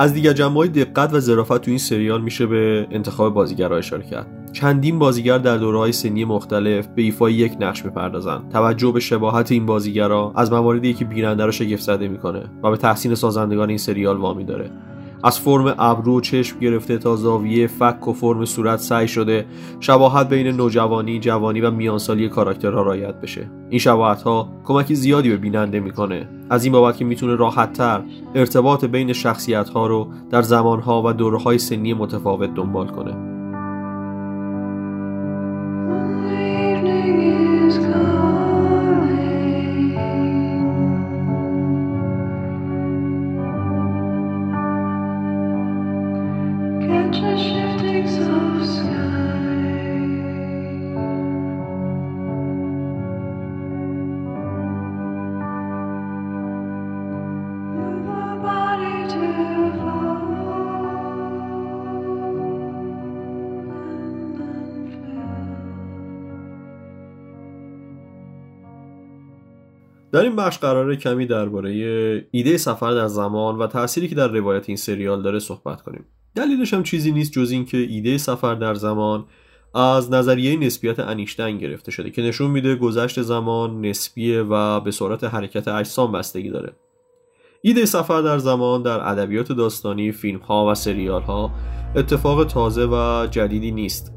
از 0.09 0.15
دیگر 0.15 0.33
جنبه 0.33 0.55
های 0.55 0.69
دقت 0.69 1.15
و 1.15 1.21
ظرافت 1.21 1.59
تو 1.59 1.71
این 1.71 1.79
سریال 1.79 2.21
میشه 2.21 2.47
به 2.47 2.87
انتخاب 2.91 3.35
بازیگرها 3.35 3.77
اشاره 3.77 4.03
کرد. 4.03 4.27
چندین 4.53 4.99
بازیگر 4.99 5.39
در 5.39 5.57
دوره 5.57 5.79
های 5.79 5.93
سنی 5.93 6.25
مختلف 6.25 6.87
به 6.87 7.03
ایفای 7.03 7.33
یک 7.33 7.53
نقش 7.61 7.85
می‌پردازند. 7.85 8.49
توجه 8.53 8.93
به 8.93 9.01
شباهت 9.01 9.53
این 9.53 9.67
بازیگرا 9.67 10.33
از 10.37 10.53
مواردی 10.53 10.95
که 10.95 11.05
بیننده 11.05 11.45
را 11.45 11.51
شگفت 11.51 11.83
زده 11.83 12.09
می‌کنه 12.09 12.45
و 12.63 12.71
به 12.71 12.77
تحسین 12.77 13.15
سازندگان 13.15 13.69
این 13.69 13.79
سریال 13.79 14.17
وامی 14.17 14.45
داره. 14.45 14.71
از 15.25 15.41
فرم 15.41 15.75
ابرو 15.79 16.21
چشم 16.21 16.59
گرفته 16.59 16.99
تا 16.99 17.17
زاویه 17.17 17.67
فک 17.67 18.09
و 18.09 18.13
فرم 18.13 18.45
صورت 18.45 18.81
سعی 18.81 19.09
شده 19.09 19.47
شباهت 19.81 20.29
بین 20.29 20.47
نوجوانی، 20.47 21.19
جوانی 21.21 21.61
و 21.61 21.71
میانسالی 21.71 22.29
کاراکترها 22.29 22.83
رایت 22.83 23.21
بشه. 23.21 23.51
این 23.71 23.79
شباهت 23.79 24.23
ها 24.23 24.49
کمکی 24.65 24.95
زیادی 24.95 25.29
به 25.31 25.37
بیننده 25.37 25.81
می‌کنه. 25.81 26.29
از 26.51 26.65
این 26.65 26.73
بابت 26.73 26.97
که 26.97 27.05
می‌تونه 27.05 27.35
راحتتر 27.35 28.03
ارتباط 28.35 28.85
بین 28.85 29.13
شخصیت 29.13 29.69
ها 29.69 29.87
رو 29.87 30.09
در 30.31 30.43
زمان 30.43 30.81
ها 30.81 31.03
و 31.07 31.13
دوره 31.13 31.39
های 31.39 31.59
سنی 31.59 31.95
متفاوت 31.95 32.55
دنبال 32.55 32.87
کنه. 32.87 33.28
در 70.13 70.25
این 70.25 70.37
بخش 70.37 70.59
قراره 70.59 70.97
کمی 70.97 71.27
درباره 71.27 71.71
ایده 72.31 72.57
سفر 72.57 72.91
در 72.91 73.07
زمان 73.07 73.59
و 73.59 73.67
تأثیری 73.67 74.09
که 74.09 74.15
در 74.15 74.29
روایت 74.29 74.69
این 74.69 74.77
سریال 74.77 75.23
داره 75.23 75.39
صحبت 75.39 75.83
کنیم. 75.83 76.05
دلیلش 76.35 76.75
هم 76.75 76.83
چیزی 76.83 77.13
نیست 77.13 77.33
جز 77.33 77.51
اینکه 77.51 77.77
ایده 77.77 78.19
سفر 78.19 78.55
در 78.55 78.75
زمان 78.75 79.25
از 79.75 80.13
نظریه 80.13 80.57
نسبیت 80.57 81.01
انیشتین 81.01 81.59
گرفته 81.59 81.91
شده 81.91 82.11
که 82.11 82.23
نشون 82.23 82.51
میده 82.51 82.75
گذشت 82.75 83.23
زمان 83.23 83.87
نسبیه 83.87 84.43
و 84.43 84.81
به 84.81 84.91
سرعت 84.91 85.25
حرکت 85.25 85.69
اجسام 85.69 86.13
بستگی 86.13 86.51
داره. 86.51 86.73
ایده 87.63 87.87
سفر 87.87 88.23
در 88.23 88.39
زمان 88.39 88.83
در 88.83 89.09
ادبیات 89.09 89.53
داستانی 89.53 90.13
فیلم 90.13 90.39
ها 90.39 90.67
و 90.71 90.75
سریال 90.75 91.23
ها 91.23 91.51
اتفاق 91.97 92.45
تازه 92.45 92.87
و 92.87 93.27
جدیدی 93.31 93.71
نیست. 93.71 94.13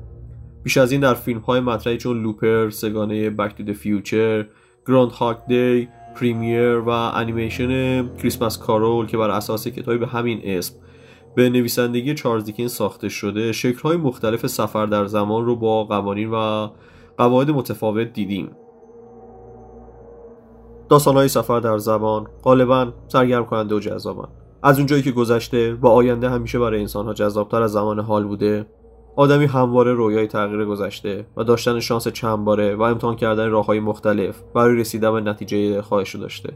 پیش 0.63 0.77
از 0.77 0.91
این 0.91 1.01
در 1.01 1.13
فیلم 1.13 1.39
های 1.39 1.60
مطرحی 1.60 1.98
چون 1.98 2.24
Looper، 2.24 2.70
سه‌گانه 2.70 3.29
Back 3.29 3.58
to 3.58 3.74
Future، 3.74 4.46
گراند 4.88 5.12
هاک 5.12 5.38
دی، 5.48 5.88
پریمیر 6.15 6.77
و 6.77 6.89
انیمیشن 6.89 8.08
کریسمس 8.18 8.58
کارول 8.58 9.06
که 9.06 9.18
بر 9.18 9.30
اساس 9.30 9.68
کتابی 9.68 9.98
به 9.98 10.08
همین 10.08 10.41
اسم 10.44 10.75
به 11.35 11.50
نویسندگی 11.50 12.13
چارلز 12.13 12.43
دیکن 12.45 12.67
ساخته 12.67 13.09
شده. 13.09 13.51
شکل‌های 13.51 13.97
مختلف 13.97 14.47
سفر 14.47 14.85
در 14.85 15.05
زمان 15.05 15.45
رو 15.45 15.55
با 15.55 15.83
قوانین 15.83 16.29
و 16.31 16.67
قواعد 17.17 17.50
متفاوت 17.51 18.13
دیدیم. 18.13 18.51
داستانهای 20.89 21.27
سفر 21.27 21.59
در 21.59 21.77
زمان 21.77 22.27
غالبا 22.43 22.93
سرگرم 23.07 23.45
کننده 23.45 23.75
و 23.75 23.79
جذابن. 23.79 24.27
از 24.63 24.77
اونجایی 24.77 25.01
که 25.01 25.11
گذشته 25.11 25.73
و 25.73 25.88
آینده 25.88 26.29
همیشه 26.29 26.59
برای 26.59 26.79
انسانها 26.79 27.13
جذابتر 27.13 27.61
از 27.61 27.71
زمان 27.71 28.00
حال 28.00 28.23
بوده 28.23 28.65
آدمی 29.15 29.45
همواره 29.45 29.93
رویای 29.93 30.27
تغییر 30.27 30.65
گذشته 30.65 31.25
و 31.38 31.43
داشتن 31.43 31.79
شانس 31.79 32.07
چند 32.07 32.45
باره 32.45 32.75
و 32.75 32.81
امتحان 32.81 33.15
کردن 33.15 33.50
راههای 33.50 33.79
مختلف 33.79 34.41
برای 34.55 34.77
رسیدن 34.77 35.13
به 35.13 35.21
نتیجه 35.21 35.81
خواهش 35.81 36.15
داشته. 36.15 36.53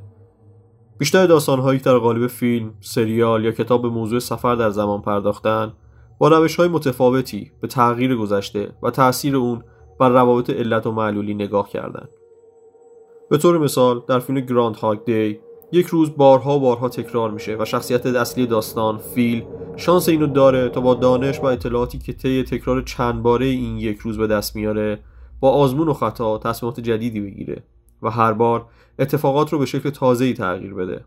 بیشتر 0.97 1.25
داستانهایی 1.25 1.79
در 1.79 1.97
قالب 1.97 2.27
فیلم، 2.27 2.73
سریال 2.81 3.45
یا 3.45 3.51
کتاب 3.51 3.81
به 3.81 3.89
موضوع 3.89 4.19
سفر 4.19 4.55
در 4.55 4.69
زمان 4.69 5.01
پرداختن 5.01 5.73
با 6.19 6.27
روش 6.27 6.55
های 6.55 6.67
متفاوتی 6.67 7.51
به 7.61 7.67
تغییر 7.67 8.15
گذشته 8.15 8.71
و 8.83 8.89
تاثیر 8.89 9.35
اون 9.35 9.63
بر 9.99 10.09
روابط 10.09 10.49
علت 10.49 10.87
و 10.87 10.91
معلولی 10.91 11.33
نگاه 11.33 11.69
کردند. 11.69 12.09
به 13.29 13.37
طور 13.37 13.57
مثال 13.57 14.01
در 14.07 14.19
فیلم 14.19 14.39
گراند 14.39 14.75
هاگ 14.75 15.03
دی 15.05 15.39
یک 15.71 15.85
روز 15.85 16.15
بارها 16.17 16.59
بارها 16.59 16.89
تکرار 16.89 17.31
میشه 17.31 17.57
و 17.59 17.65
شخصیت 17.65 18.05
اصلی 18.05 18.47
داستان 18.47 18.97
فیل 18.97 19.45
شانس 19.75 20.09
اینو 20.09 20.27
داره 20.27 20.69
تا 20.69 20.81
با 20.81 20.93
دانش 20.93 21.39
و 21.39 21.45
اطلاعاتی 21.45 21.97
که 21.97 22.13
طی 22.13 22.43
تکرار 22.43 22.81
چند 22.81 23.23
باره 23.23 23.45
این 23.45 23.77
یک 23.77 23.97
روز 23.97 24.17
به 24.17 24.27
دست 24.27 24.55
میاره 24.55 24.99
با 25.39 25.51
آزمون 25.51 25.87
و 25.87 25.93
خطا 25.93 26.37
تصمیمات 26.37 26.79
جدیدی 26.79 27.21
بگیره 27.21 27.63
و 28.01 28.09
هر 28.09 28.33
بار 28.33 28.65
اتفاقات 28.99 29.53
رو 29.53 29.59
به 29.59 29.65
شکل 29.65 29.89
تازه‌ای 29.89 30.33
تغییر 30.33 30.73
بده. 30.73 31.05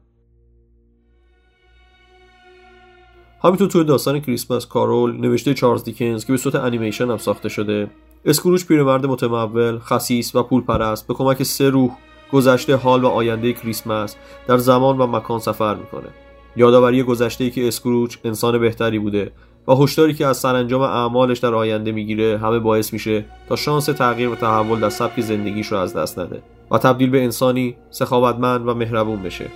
همینطور 3.42 3.68
توی 3.68 3.84
داستان 3.84 4.20
Christmas 4.20 4.66
Carol 4.66 5.16
نوشته 5.16 5.54
چارلز 5.54 5.84
دیکنز 5.84 6.24
که 6.24 6.32
به 6.32 6.38
صورت 6.38 6.54
انیمیشن 6.54 7.10
هم 7.10 7.16
ساخته 7.16 7.48
شده. 7.48 7.90
اسکروچ 8.24 8.66
پیرمرد 8.66 9.06
متمول 9.06 9.78
خسیس 9.78 10.34
و 10.34 10.42
پولپرست 10.42 11.06
به 11.06 11.14
کمک 11.14 11.42
سه 11.42 11.70
روح 11.70 11.90
گذشته 12.32 12.76
حال 12.76 13.04
و 13.04 13.08
آینده 13.08 13.52
کریسمس 13.52 14.16
در 14.46 14.56
زمان 14.56 14.98
و 14.98 15.06
مکان 15.06 15.38
سفر 15.38 15.74
می‌کنه. 15.74 16.08
یادآوری 16.56 17.02
گذشته 17.02 17.50
که 17.50 17.68
اسکروچ 17.68 18.16
انسان 18.24 18.58
بهتری 18.58 18.98
بوده 18.98 19.32
و 19.68 19.72
هشداری 19.72 20.14
که 20.14 20.26
از 20.26 20.36
سرانجام 20.36 20.82
اعمالش 20.82 21.38
در 21.38 21.54
آینده 21.54 21.92
می‌گیره 21.92 22.38
همه 22.38 22.58
باعث 22.58 22.92
میشه 22.92 23.24
تا 23.48 23.56
شانس 23.56 23.84
تغییر 23.86 24.28
و 24.28 24.34
تحول 24.34 24.80
در 24.80 24.90
سبک 24.90 25.20
زندگیش 25.20 25.66
رو 25.66 25.78
از 25.78 25.94
دست 25.94 26.18
نده. 26.18 26.42
و 26.70 26.78
تبدیل 26.78 27.10
به 27.10 27.24
انسانی 27.24 27.76
سخاوتمند 27.90 28.68
و 28.68 28.74
مهربون 28.74 29.22
بشه. 29.22 29.46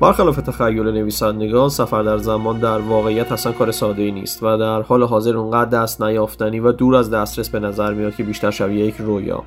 برخلاف 0.00 0.36
تخیل 0.36 0.82
نویسندگان 0.82 1.68
سفر 1.68 2.02
در 2.02 2.18
زمان 2.18 2.58
در 2.58 2.78
واقعیت 2.78 3.32
اصلا 3.32 3.52
کار 3.52 3.70
ساده 3.70 4.02
ای 4.02 4.10
نیست 4.10 4.42
و 4.42 4.58
در 4.58 4.82
حال 4.82 5.02
حاضر 5.02 5.36
اونقدر 5.36 5.70
دست 5.70 6.02
نیافتنی 6.02 6.60
و 6.60 6.72
دور 6.72 6.96
از 6.96 7.10
دسترس 7.10 7.48
به 7.48 7.60
نظر 7.60 7.94
میاد 7.94 8.14
که 8.14 8.22
بیشتر 8.22 8.50
شبیه 8.50 8.86
یک 8.86 8.94
رویا 8.98 9.42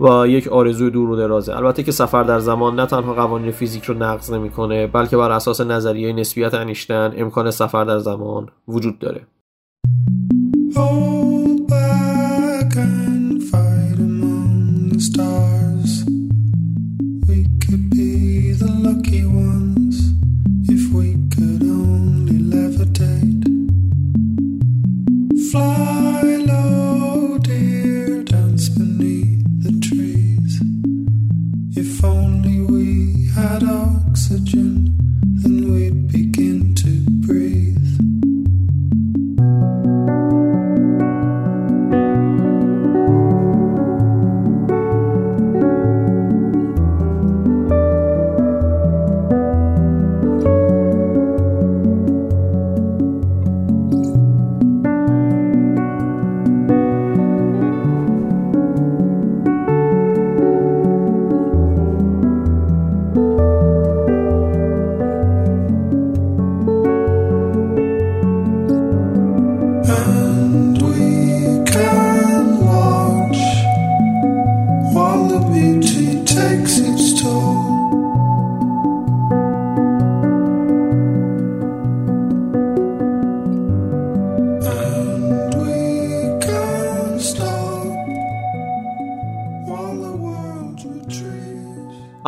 و 0.00 0.26
یک 0.26 0.48
آرزوی 0.48 0.90
دور 0.90 1.10
و 1.10 1.16
درازه 1.16 1.56
البته 1.56 1.82
که 1.82 1.92
سفر 1.92 2.22
در 2.22 2.38
زمان 2.38 2.80
نه 2.80 2.86
تنها 2.86 3.14
قوانین 3.14 3.50
فیزیک 3.50 3.84
رو 3.84 3.94
نقض 3.94 4.32
نمی‌کنه 4.32 4.86
بلکه 4.86 5.16
بر 5.16 5.30
اساس 5.30 5.60
نظریه 5.60 6.12
نسبیت 6.12 6.54
انیشتن 6.54 7.12
امکان 7.16 7.50
سفر 7.50 7.84
در 7.84 7.98
زمان 7.98 8.48
وجود 8.68 8.98
داره. 8.98 9.26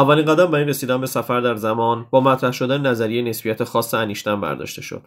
اولین 0.09 0.25
قدم 0.25 0.47
برای 0.47 0.65
رسیدن 0.65 1.01
به 1.01 1.07
سفر 1.07 1.41
در 1.41 1.57
زمان 1.57 2.07
با 2.11 2.21
مطرح 2.21 2.53
شدن 2.53 2.87
نظریه 2.87 3.23
نسبیت 3.23 3.65
خاص 3.65 3.95
انیشتن 3.95 4.41
برداشته 4.41 4.83
شد. 4.83 5.03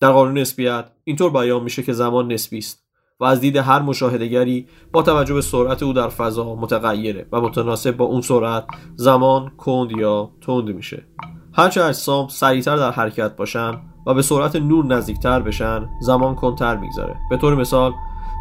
در 0.00 0.12
قانون 0.12 0.38
نسبیت 0.38 0.90
اینطور 1.04 1.30
بیان 1.30 1.62
میشه 1.62 1.82
که 1.82 1.92
زمان 1.92 2.32
نسبی 2.32 2.58
است 2.58 2.84
و 3.20 3.24
از 3.24 3.40
دید 3.40 3.56
هر 3.56 3.82
مشاهدهگری 3.82 4.68
با 4.92 5.02
توجه 5.02 5.34
به 5.34 5.40
سرعت 5.40 5.82
او 5.82 5.92
در 5.92 6.08
فضا 6.08 6.54
متغیره 6.54 7.26
و 7.32 7.40
متناسب 7.40 7.96
با 7.96 8.04
اون 8.04 8.20
سرعت 8.20 8.64
زمان 8.96 9.50
کند 9.56 9.90
یا 9.90 10.30
تند 10.40 10.68
میشه. 10.68 11.06
هرچه 11.52 11.84
اجسام 11.84 12.28
سریعتر 12.28 12.76
در 12.76 12.90
حرکت 12.90 13.36
باشن 13.36 13.80
و 14.06 14.14
به 14.14 14.22
سرعت 14.22 14.56
نور 14.56 14.86
نزدیکتر 14.86 15.40
بشن 15.40 15.88
زمان 16.00 16.34
کنتر 16.34 16.76
میگذره. 16.76 17.16
به 17.30 17.36
طور 17.36 17.54
مثال 17.54 17.92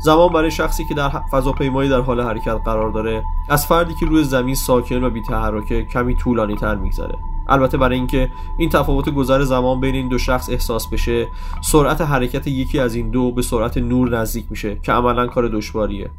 زمان 0.01 0.33
برای 0.33 0.51
شخصی 0.51 0.85
که 0.85 0.93
در 0.93 1.09
فضاپیمایی 1.09 1.89
در 1.89 1.99
حال 1.99 2.21
حرکت 2.21 2.61
قرار 2.65 2.91
داره 2.91 3.23
از 3.49 3.67
فردی 3.67 3.93
که 3.93 4.05
روی 4.05 4.23
زمین 4.23 4.55
ساکن 4.55 5.03
و 5.03 5.09
بیتحرکه 5.09 5.85
کمی 5.85 6.15
طولانی 6.15 6.55
تر 6.55 6.75
میگذره. 6.75 7.15
البته 7.47 7.77
برای 7.77 7.97
اینکه 7.97 8.31
این 8.57 8.69
تفاوت 8.69 9.09
گذر 9.09 9.41
زمان 9.41 9.79
بین 9.79 9.95
این 9.95 10.09
دو 10.09 10.17
شخص 10.17 10.49
احساس 10.49 10.87
بشه 10.87 11.27
سرعت 11.61 12.01
حرکت 12.01 12.47
یکی 12.47 12.79
از 12.79 12.95
این 12.95 13.09
دو 13.09 13.31
به 13.31 13.41
سرعت 13.41 13.77
نور 13.77 14.19
نزدیک 14.19 14.45
میشه 14.49 14.79
که 14.83 14.91
عملا 14.91 15.27
کار 15.27 15.47
دشواریه. 15.47 16.09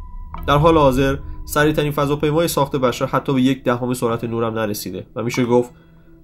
در 0.46 0.56
حال 0.56 0.78
حاضر 0.78 1.18
سریعترین 1.44 1.92
فضاپیمای 1.92 2.48
ساخت 2.48 2.76
بشر 2.76 3.06
حتی 3.06 3.34
به 3.34 3.42
یک 3.42 3.64
دهم 3.64 3.94
سرعت 3.94 4.24
نور 4.24 4.44
هم 4.44 4.54
نرسیده 4.54 5.06
و 5.16 5.22
میشه 5.22 5.44
گفت 5.44 5.70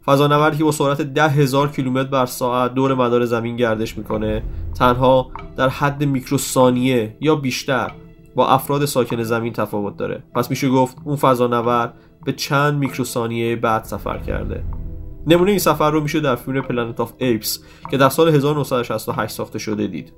فضانوردی 0.07 0.59
که 0.59 0.65
با 0.65 0.73
سرعت 0.73 1.03
ده 1.03 1.67
کیلومتر 1.67 2.09
بر 2.11 2.27
ساعت 2.27 2.75
دور 2.75 2.95
مدار 2.95 3.25
زمین 3.25 3.57
گردش 3.57 3.99
می‌کنه 3.99 4.43
تنها 4.75 5.31
در 5.57 5.69
حد 5.69 6.05
میکروثانیه 6.05 7.17
یا 7.21 7.37
بیشتر 7.37 7.93
با 8.35 8.49
افراد 8.49 8.85
ساکن 8.85 9.23
زمین 9.23 9.53
تفاوت 9.53 9.97
داره. 9.97 10.23
پس 10.35 10.51
میشه 10.51 10.69
گفت 10.69 10.97
اون 11.05 11.17
فضانورد 11.17 11.95
به 12.25 12.33
چند 12.33 12.79
میکروثانیه 12.79 13.57
بعد 13.57 13.85
سفر 13.85 14.19
کرده. 14.19 14.65
نمونه 15.27 15.51
این 15.51 15.59
سفر 15.59 15.91
رو 15.91 16.01
میشه 16.01 16.21
در 16.21 16.37
فیلم 16.37 16.61
Planet 16.61 17.01
of 17.01 17.13
Apes 17.19 17.61
که 17.91 17.97
در 17.97 18.09
سال 18.09 18.29
1968 18.29 19.35
ساخته 19.35 19.59
شده 19.59 19.87
دید. 19.87 20.13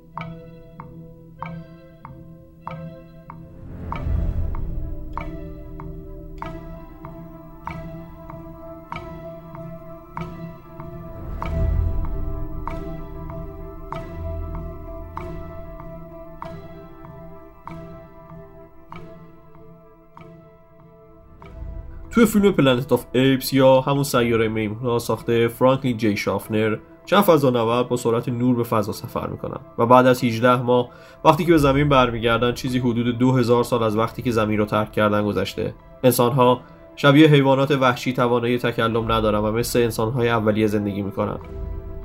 توی 22.13 22.27
فیلم 22.27 22.53
Planet 22.53 22.93
of 22.93 23.05
Apes 23.13 23.53
یا 23.53 23.81
همون 23.81 24.03
سیاره 24.03 24.49
میمون 24.49 24.99
ساخته 24.99 25.49
فرانکلین 25.49 25.97
جی 25.97 26.17
شافنر 26.17 26.77
چند 27.07 27.23
فضانورد 27.23 27.89
با 27.89 27.97
سرعت 27.97 28.29
نور 28.29 28.57
به 28.57 28.63
فضا 28.63 28.93
سفر 28.93 29.27
می‌کنن 29.27 29.61
و 29.79 29.87
بعد 29.87 30.07
از 30.07 30.25
18 30.25 30.63
ماه 30.63 30.89
وقتی 31.25 31.45
که 31.45 31.53
به 31.53 31.59
زمین 31.59 31.89
برمیگردن 31.89 32.53
چیزی 32.53 32.79
حدود 32.79 33.19
2000 33.19 33.65
سال 33.65 33.83
از 33.83 33.97
وقتی 33.97 34.23
که 34.23 34.31
زمین 34.31 34.59
رو 34.59 34.65
ترک 34.65 34.93
کردن 34.93 35.25
گذشته. 35.25 35.75
انسانها 36.05 36.61
شبیه 36.97 37.29
حیوانات 37.29 37.71
وحشی 37.71 38.13
توانایی 38.13 38.59
تکلم 38.59 39.13
ندارن 39.13 39.39
و 39.39 39.53
مثل 39.53 39.79
انسانهای 39.79 40.29
اولیه 40.29 40.67
زندگی 40.67 41.03
می‌کنن. 41.03 41.39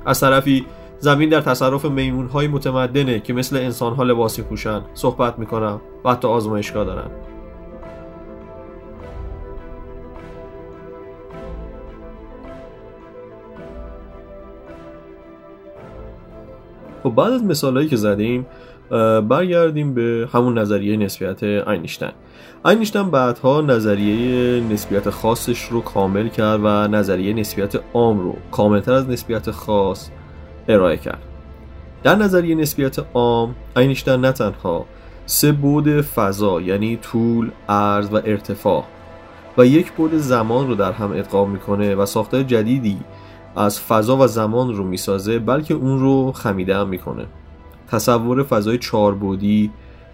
از 0.06 0.20
طرفی 0.20 0.66
زمین 0.98 1.28
در 1.28 1.40
تصرف 1.40 1.84
میمونهای 1.84 2.48
متمدنه 2.48 3.20
که 3.20 3.32
مثل 3.32 3.56
انسانها 3.56 4.02
لباس 4.02 4.42
می‌پوشن 4.42 4.82
صحبت 4.94 5.38
می‌کنن 5.38 5.80
و 6.04 6.10
حتی 6.10 6.28
آزمایشگاه 6.28 6.84
دارن. 6.84 7.10
خب 17.02 17.10
بعد 17.10 17.32
از 17.32 17.44
مثالهایی 17.44 17.88
که 17.88 17.96
زدیم 17.96 18.46
برگردیم 19.28 19.94
به 19.94 20.28
همون 20.32 20.58
نظریه 20.58 20.96
نسبیت 20.96 21.42
اینشتین. 21.42 22.10
اینشتین 22.66 23.10
بعدها 23.10 23.60
نظریه 23.60 24.60
نسبیت 24.60 25.10
خاصش 25.10 25.62
رو 25.64 25.80
کامل 25.80 26.28
کرد 26.28 26.60
و 26.62 26.88
نظریه 26.88 27.32
نسبیت 27.32 27.80
عام 27.94 28.20
رو 28.20 28.36
کاملتر 28.52 28.92
از 28.92 29.08
نسبیت 29.08 29.50
خاص 29.50 30.10
ارائه 30.68 30.96
کرد. 30.96 31.22
در 32.02 32.14
نظریه 32.14 32.54
نسبیت 32.54 32.96
عام 33.14 33.54
اینشتین 33.76 34.20
نه 34.20 34.32
تنها 34.32 34.86
سه 35.26 35.52
بود 35.52 36.00
فضا 36.00 36.60
یعنی 36.60 36.96
طول، 36.96 37.50
عرض 37.68 38.08
و 38.12 38.16
ارتفاع 38.16 38.84
و 39.58 39.66
یک 39.66 39.92
بود 39.92 40.14
زمان 40.14 40.68
رو 40.68 40.74
در 40.74 40.92
هم 40.92 41.12
ادغام 41.12 41.50
می‌کنه 41.50 41.94
و 41.94 42.06
ساختار 42.06 42.42
جدیدی 42.42 42.98
از 43.56 43.80
فضا 43.80 44.16
و 44.16 44.26
زمان 44.26 44.74
رو 44.74 44.84
می‌سازه 44.84 45.38
بلکه 45.38 45.74
اون 45.74 46.00
رو 46.00 46.32
خمیده 46.32 46.76
هم 46.76 46.88
می‌کنه. 46.88 47.26
تصور 47.88 48.42
فضای 48.42 48.78
چاربودی 48.78 49.70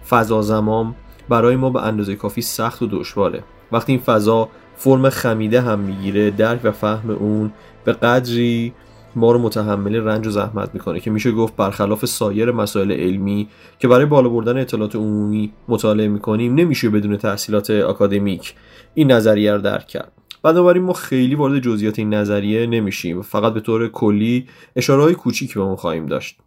فضا 0.09 0.41
زمان 0.41 0.95
برای 1.29 1.55
ما 1.55 1.69
به 1.69 1.81
اندازه 1.81 2.15
کافی 2.15 2.41
سخت 2.41 2.81
و 2.81 2.87
دشواره. 2.87 3.43
وقتی 3.71 3.91
این 3.91 4.01
فضا 4.01 4.49
فرم 4.75 5.09
خمیده 5.09 5.61
هم 5.61 5.79
می‌گیره 5.79 6.31
درک 6.31 6.59
و 6.63 6.71
فهم 6.71 7.09
اون 7.09 7.51
به 7.83 7.93
قدری 7.93 8.73
ما 9.15 9.31
رو 9.31 9.39
متحمل 9.39 9.95
رنج 9.95 10.27
و 10.27 10.29
زحمت 10.29 10.69
می‌کنه 10.73 10.99
که 10.99 11.11
میشه 11.11 11.31
گفت 11.31 11.55
برخلاف 11.55 12.05
سایر 12.05 12.51
مسائل 12.51 12.91
علمی 12.91 13.47
که 13.79 13.87
برای 13.87 14.05
بالا 14.05 14.29
بردن 14.29 14.57
اطلاعات 14.57 14.95
عمومی 14.95 15.53
مطالعه 15.67 16.07
می‌کنیم 16.07 16.55
نمیشه 16.55 16.89
بدون 16.89 17.17
تحصیلات 17.17 17.69
آکادمیک 17.69 18.53
این 18.93 19.11
نظریه 19.11 19.53
رو 19.53 19.61
درک 19.61 19.87
کرد. 19.87 20.11
بنابراین 20.45 20.83
ما 20.83 20.93
خیلی 20.93 21.35
وارد 21.35 21.59
جزئیات 21.59 21.99
این 21.99 22.13
نظریه 22.13 22.67
نمیشیم. 22.67 23.21
فقط 23.21 23.53
به 23.53 23.59
طور 23.59 23.87
کلی 23.87 24.47
اشاره 24.75 25.01
های 25.01 25.13
کوچیکی 25.13 25.53
به 25.53 25.61
اون 25.61 25.75
خواهیم 25.75 26.05
داشت. 26.05 26.39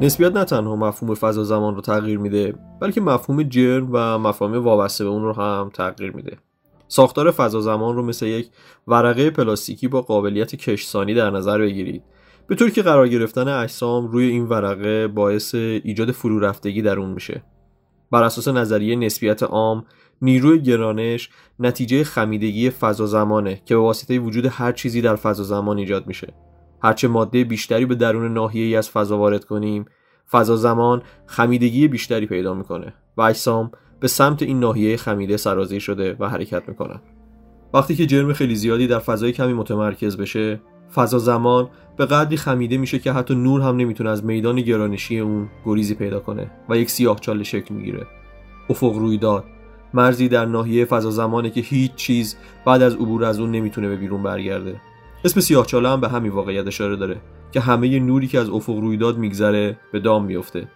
نسبیت 0.00 0.32
نه 0.32 0.44
تنها 0.44 0.76
مفهوم 0.76 1.14
فضا 1.14 1.44
زمان 1.44 1.74
رو 1.74 1.80
تغییر 1.80 2.18
میده 2.18 2.54
بلکه 2.80 3.00
مفهوم 3.00 3.42
جرم 3.42 3.88
و 3.92 4.18
مفاهیم 4.18 4.64
وابسته 4.64 5.04
به 5.04 5.10
اون 5.10 5.22
رو 5.22 5.32
هم 5.32 5.70
تغییر 5.74 6.12
میده. 6.12 6.36
ساختار 6.88 7.30
فضا 7.30 7.60
زمان 7.60 7.96
رو 7.96 8.02
مثل 8.02 8.26
یک 8.26 8.50
ورقه 8.88 9.30
پلاستیکی 9.30 9.88
با 9.88 10.02
قابلیت 10.02 10.56
کشسانی 10.56 11.14
در 11.14 11.30
نظر 11.30 11.58
بگیرید. 11.58 12.02
به 12.50 12.56
طور 12.56 12.70
که 12.70 12.82
قرار 12.82 13.08
گرفتن 13.08 13.48
اجسام 13.48 14.06
روی 14.06 14.24
این 14.24 14.44
ورقه 14.44 15.08
باعث 15.08 15.54
ایجاد 15.54 16.10
فرو 16.10 16.38
رفتگی 16.38 16.82
در 16.82 16.98
اون 16.98 17.10
میشه. 17.10 17.42
بر 18.10 18.22
اساس 18.22 18.48
نظریه 18.48 18.96
نسبیت 18.96 19.42
عام 19.42 19.84
نیروی 20.22 20.62
گرانش 20.62 21.30
نتیجه 21.58 22.04
خمیدگی 22.04 22.70
فضا 22.70 23.06
زمانه 23.06 23.62
که 23.64 23.74
به 23.74 23.80
واسطه 23.80 24.18
وجود 24.18 24.46
هر 24.46 24.72
چیزی 24.72 25.00
در 25.00 25.16
فضا 25.16 25.42
زمان 25.42 25.78
ایجاد 25.78 26.06
میشه. 26.06 26.34
هرچه 26.82 27.08
ماده 27.08 27.44
بیشتری 27.44 27.86
به 27.86 27.94
درون 27.94 28.32
ناحیه 28.32 28.64
ای 28.64 28.76
از 28.76 28.90
فضا 28.90 29.18
وارد 29.18 29.44
کنیم 29.44 29.84
فضا 30.30 30.56
زمان 30.56 31.02
خمیدگی 31.26 31.88
بیشتری 31.88 32.26
پیدا 32.26 32.54
می‌کنه 32.54 32.94
و 33.16 33.22
اجسام 33.22 33.70
به 34.00 34.08
سمت 34.08 34.42
این 34.42 34.60
ناحیه 34.60 34.96
خمیده 34.96 35.36
سرازی 35.36 35.80
شده 35.80 36.16
و 36.20 36.28
حرکت 36.28 36.68
می‌کنن 36.68 37.00
وقتی 37.74 37.96
که 37.96 38.06
جرم 38.06 38.32
خیلی 38.32 38.54
زیادی 38.54 38.86
در 38.86 38.98
فضای 38.98 39.32
کمی 39.32 39.52
متمرکز 39.52 40.16
بشه 40.16 40.60
فضا 40.94 41.18
زمان 41.18 41.68
به 41.96 42.06
قدری 42.06 42.36
خمیده 42.36 42.76
میشه 42.76 42.98
که 42.98 43.12
حتی 43.12 43.34
نور 43.34 43.60
هم 43.60 43.76
نمی‌تونه 43.76 44.10
از 44.10 44.24
میدان 44.24 44.60
گرانشی 44.60 45.18
اون 45.18 45.48
گریزی 45.64 45.94
پیدا 45.94 46.20
کنه 46.20 46.50
و 46.68 46.76
یک 46.78 46.90
سیاه 46.90 47.20
چاله 47.20 47.44
شکل 47.44 47.74
می‌گیره. 47.74 48.06
افق 48.70 48.94
رویداد. 48.94 49.44
مرزی 49.94 50.28
در 50.28 50.44
ناحیه 50.44 50.84
فضا 50.84 51.10
زمانه 51.10 51.50
که 51.50 51.60
هیچ 51.60 51.94
چیز 51.94 52.36
بعد 52.66 52.82
از 52.82 52.94
عبور 52.94 53.24
از 53.24 53.40
اون 53.40 53.50
نمی‌تونه 53.50 53.88
به 53.88 53.96
بیرون 53.96 54.22
برگرده. 54.22 54.80
اسم 55.24 55.40
سیاه 55.40 55.66
چاله 55.66 55.88
هم 55.88 56.00
به 56.00 56.08
همین 56.08 56.32
واقعیت 56.32 56.66
اشاره 56.66 56.96
داره 56.96 57.16
که 57.52 57.60
همه 57.60 57.98
نوری 57.98 58.26
که 58.26 58.38
از 58.38 58.50
افق 58.50 58.78
رویداد 58.78 59.18
میگذره 59.18 59.78
به 59.92 60.00
دام 60.00 60.24
میفته. 60.24 60.68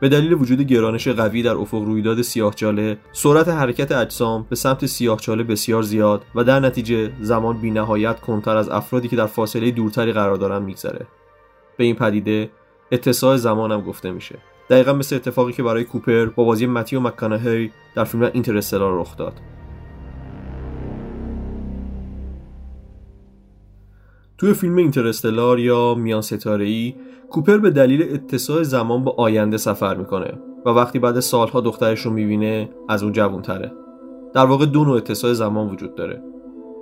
به 0.00 0.08
دلیل 0.08 0.32
وجود 0.32 0.60
گرانش 0.60 1.08
قوی 1.08 1.42
در 1.42 1.54
افق 1.54 1.82
رویداد 1.82 2.22
سیاهچاله 2.22 2.98
سرعت 3.12 3.48
حرکت 3.48 3.92
اجسام 3.92 4.46
به 4.50 4.56
سمت 4.56 4.86
سیاهچاله 4.86 5.42
بسیار 5.42 5.82
زیاد 5.82 6.22
و 6.34 6.44
در 6.44 6.60
نتیجه 6.60 7.12
زمان 7.20 7.60
بینهایت 7.60 8.20
کنتر 8.20 8.56
از 8.56 8.68
افرادی 8.68 9.08
که 9.08 9.16
در 9.16 9.26
فاصله 9.26 9.70
دورتری 9.70 10.12
قرار 10.12 10.36
دارن 10.36 10.62
میگذره. 10.62 11.06
به 11.76 11.84
این 11.84 11.94
پدیده 11.94 12.50
اتساع 12.92 13.36
زمان 13.36 13.72
هم 13.72 13.80
گفته 13.80 14.10
میشه. 14.10 14.38
دقیقا 14.70 14.92
مثل 14.92 15.16
اتفاقی 15.16 15.52
که 15.52 15.62
برای 15.62 15.84
کوپر 15.84 16.26
با 16.26 16.44
بازی 16.44 16.66
متیو 16.66 17.00
مکانهی 17.00 17.70
در 17.96 18.04
فیلم 18.04 18.30
اینترستلار 18.32 19.00
رخ 19.00 19.16
داد. 19.16 19.40
توی 24.38 24.54
فیلم 24.54 24.76
اینترستلار 24.76 25.58
یا 25.58 25.94
میان 25.94 26.20
ستاره 26.20 26.64
ای 26.64 26.94
کوپر 27.34 27.58
به 27.58 27.70
دلیل 27.70 28.02
اتساع 28.14 28.62
زمان 28.62 29.04
با 29.04 29.14
آینده 29.18 29.56
سفر 29.56 29.96
می‌کنه 29.96 30.38
و 30.66 30.70
وقتی 30.70 30.98
بعد 30.98 31.20
سالها 31.20 31.60
دخترش 31.60 32.00
رو 32.00 32.10
می‌بینه 32.10 32.70
از 32.88 33.02
اون 33.02 33.12
جوانتره 33.12 33.72
در 34.34 34.44
واقع 34.44 34.66
دو 34.66 34.84
نوع 34.84 34.96
اتساع 34.96 35.32
زمان 35.32 35.70
وجود 35.70 35.94
داره. 35.94 36.22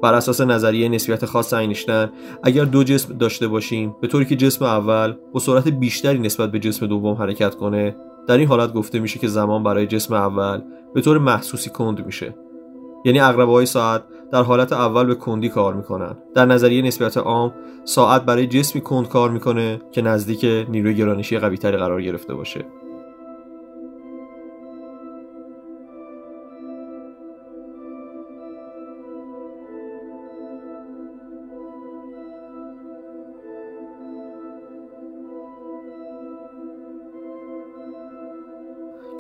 بر 0.03 0.15
اساس 0.15 0.41
نظریه 0.41 0.89
نسبیت 0.89 1.25
خاص 1.25 1.55
اینشتین 1.55 2.07
اگر 2.43 2.65
دو 2.65 2.85
جسم 2.85 3.19
داشته 3.19 3.49
باشیم 3.49 3.97
به 4.01 4.07
طوری 4.07 4.25
که 4.25 4.37
جسم 4.37 4.65
اول 4.65 5.15
با 5.33 5.41
سرعت 5.41 5.69
بیشتری 5.69 6.19
نسبت 6.19 6.51
به 6.51 6.59
جسم 6.59 6.87
دوم 6.87 7.15
حرکت 7.15 7.55
کنه 7.55 7.97
در 8.27 8.39
این 8.39 8.49
حالت 8.49 8.73
گفته 8.73 9.01
میشه 9.01 9.19
که 9.19 9.29
زمان 9.29 9.63
برای 9.63 9.87
جسم 9.87 10.15
اول 10.15 10.61
به 10.95 11.01
طور 11.01 11.19
محسوسی 11.19 11.71
کند 11.71 12.07
میشه. 12.07 12.35
یعنی 13.05 13.21
اقربه 13.21 13.53
های 13.53 13.67
ساعت 13.67 14.03
در 14.33 14.43
حالت 14.43 14.73
اول 14.73 15.07
به 15.07 15.15
کندی 15.15 15.49
کار 15.49 15.75
می‌کنن 15.75 16.17
در 16.35 16.47
نظریه 16.47 16.83
نسبیت 16.83 17.17
عام 17.17 17.55
ساعت 17.85 18.23
برای 18.23 18.47
جسمی 18.47 18.83
کند 18.83 19.09
کار 19.09 19.31
می‌کنه 19.31 19.81
که 19.93 20.03
نزدیک 20.03 20.45
نیروی 20.69 20.95
گرانشی 20.95 21.39
قوی 21.39 21.57
تری 21.57 21.77
قرار 21.77 22.03
گرفته 22.03 22.35
باشه. 22.35 22.65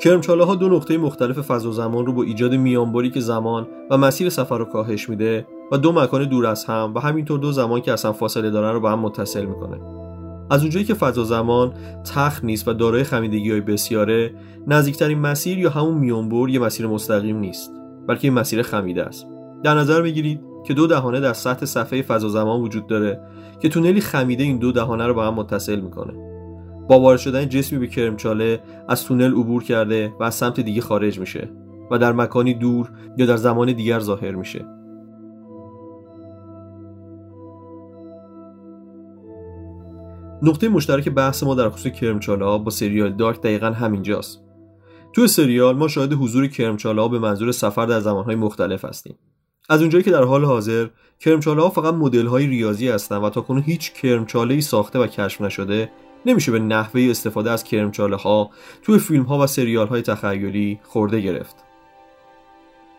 کرمچاله 0.03 0.45
ها 0.45 0.55
دو 0.55 0.69
نقطه 0.69 0.99
مختلف 0.99 1.41
فضا 1.41 1.69
و 1.69 1.73
زمان 1.73 2.07
رو 2.07 2.13
با 2.13 2.23
ایجاد 2.23 2.55
میانبری 2.55 3.11
که 3.11 3.21
زمان 3.21 3.67
و 3.91 3.99
مسیر 3.99 4.29
سفر 4.29 4.59
رو 4.59 4.65
کاهش 4.65 5.09
میده 5.09 5.47
و 5.73 5.79
دو 5.79 5.93
مکان 5.93 6.25
دور 6.25 6.47
از 6.47 6.65
هم 6.65 6.93
و 6.95 7.01
همینطور 7.01 7.39
دو 7.39 7.53
زمان 7.53 7.81
که 7.81 7.93
اصلا 7.93 8.13
فاصله 8.13 8.51
دارن 8.51 8.73
رو 8.73 8.81
با 8.81 8.91
هم 8.91 8.99
متصل 8.99 9.45
می‌کنه. 9.45 9.81
از 10.51 10.61
اونجایی 10.61 10.85
که 10.85 10.95
فضا 10.95 11.25
زمان 11.25 11.73
تخت 12.15 12.45
نیست 12.45 12.69
و 12.69 12.73
دارای 12.73 13.05
خمیدگی 13.05 13.51
های 13.51 13.61
بسیاره 13.61 14.35
نزدیکترین 14.67 15.19
مسیر 15.19 15.59
یا 15.59 15.71
همون 15.71 15.95
میانبر 15.95 16.49
یه 16.49 16.59
مسیر 16.59 16.87
مستقیم 16.87 17.37
نیست 17.37 17.71
بلکه 18.09 18.29
یه 18.29 18.35
مسیر 18.35 18.63
خمیده 18.63 19.05
است. 19.05 19.27
در 19.65 19.75
نظر 19.75 20.03
بگیرید 20.03 20.41
که 20.67 20.75
دو 20.75 20.87
دهانه 20.87 21.21
در 21.21 21.33
سطح 21.33 21.67
صفحه 21.67 22.03
فضا 22.03 22.29
زمان 22.29 22.61
وجود 22.61 22.87
داره 22.87 23.21
که 23.61 23.69
تونلی 23.69 24.01
خمیده 24.01 24.43
این 24.43 24.59
دو 24.59 24.73
دهانه 24.73 25.07
رو 25.07 25.15
با 25.15 25.27
هم 25.27 25.35
متصل 25.35 25.81
می‌کنه. 25.81 26.32
با 26.89 27.01
وارد 27.01 27.19
شدن 27.19 27.49
جسمی 27.49 27.79
به 27.79 27.87
کرمچاله 27.87 28.61
از 28.89 29.05
تونل 29.05 29.33
عبور 29.33 29.63
کرده 29.63 30.13
و 30.21 30.25
از 30.25 30.35
سمت 30.35 30.61
دیگه 30.61 30.81
خارج 30.81 31.19
میشه 31.19 31.49
و 31.91 31.99
در 31.99 32.13
مکانی 32.13 32.55
دور 32.55 32.91
یا 33.17 33.27
در 33.27 33.37
زمان 33.37 33.73
دیگر 33.73 34.01
ظاهر 34.01 34.35
میشه. 34.35 34.65
نقطه 40.43 40.69
مشترک 40.69 41.09
بحث 41.09 41.43
ما 41.43 41.55
در 41.55 41.69
خصوص 41.69 41.93
کرمچاله 41.93 42.59
با 42.59 42.71
سریال 42.71 43.13
دارک 43.13 43.41
دقیقا 43.41 43.67
همینجاست. 43.67 44.43
تو 45.13 45.27
سریال 45.27 45.77
ما 45.77 45.89
شاهد 45.89 46.13
حضور 46.13 46.47
کرمچاله 46.47 47.09
به 47.09 47.19
منظور 47.19 47.53
سفر 47.53 47.87
در 47.87 48.01
زمانهای 48.01 48.37
مختلف 48.37 48.85
هستیم. 48.85 49.19
از 49.69 49.81
اونجایی 49.81 50.05
که 50.05 50.11
در 50.11 50.23
حال 50.23 50.45
حاضر 50.45 50.87
کرمچاله 51.21 51.69
فقط 51.69 51.95
مدل 51.95 52.35
ریاضی 52.35 52.89
هستند 52.89 53.25
و 53.25 53.31
تا 53.31 53.41
کنون 53.41 53.63
هیچ 53.63 53.93
کرمچاله 53.93 54.55
ای 54.55 54.61
ساخته 54.61 54.99
و 54.99 55.07
کشف 55.07 55.41
نشده 55.41 55.91
نمیشه 56.27 56.53
به 56.53 56.59
نحوه 56.59 57.07
استفاده 57.11 57.51
از 57.51 57.65
کرمچاله 57.65 58.17
ها 58.17 58.51
توی 58.83 58.99
فیلم 58.99 59.23
ها 59.23 59.39
و 59.39 59.47
سریال 59.47 59.87
های 59.87 60.03
تخیلی 60.03 60.81
خورده 60.83 61.21
گرفت. 61.21 61.57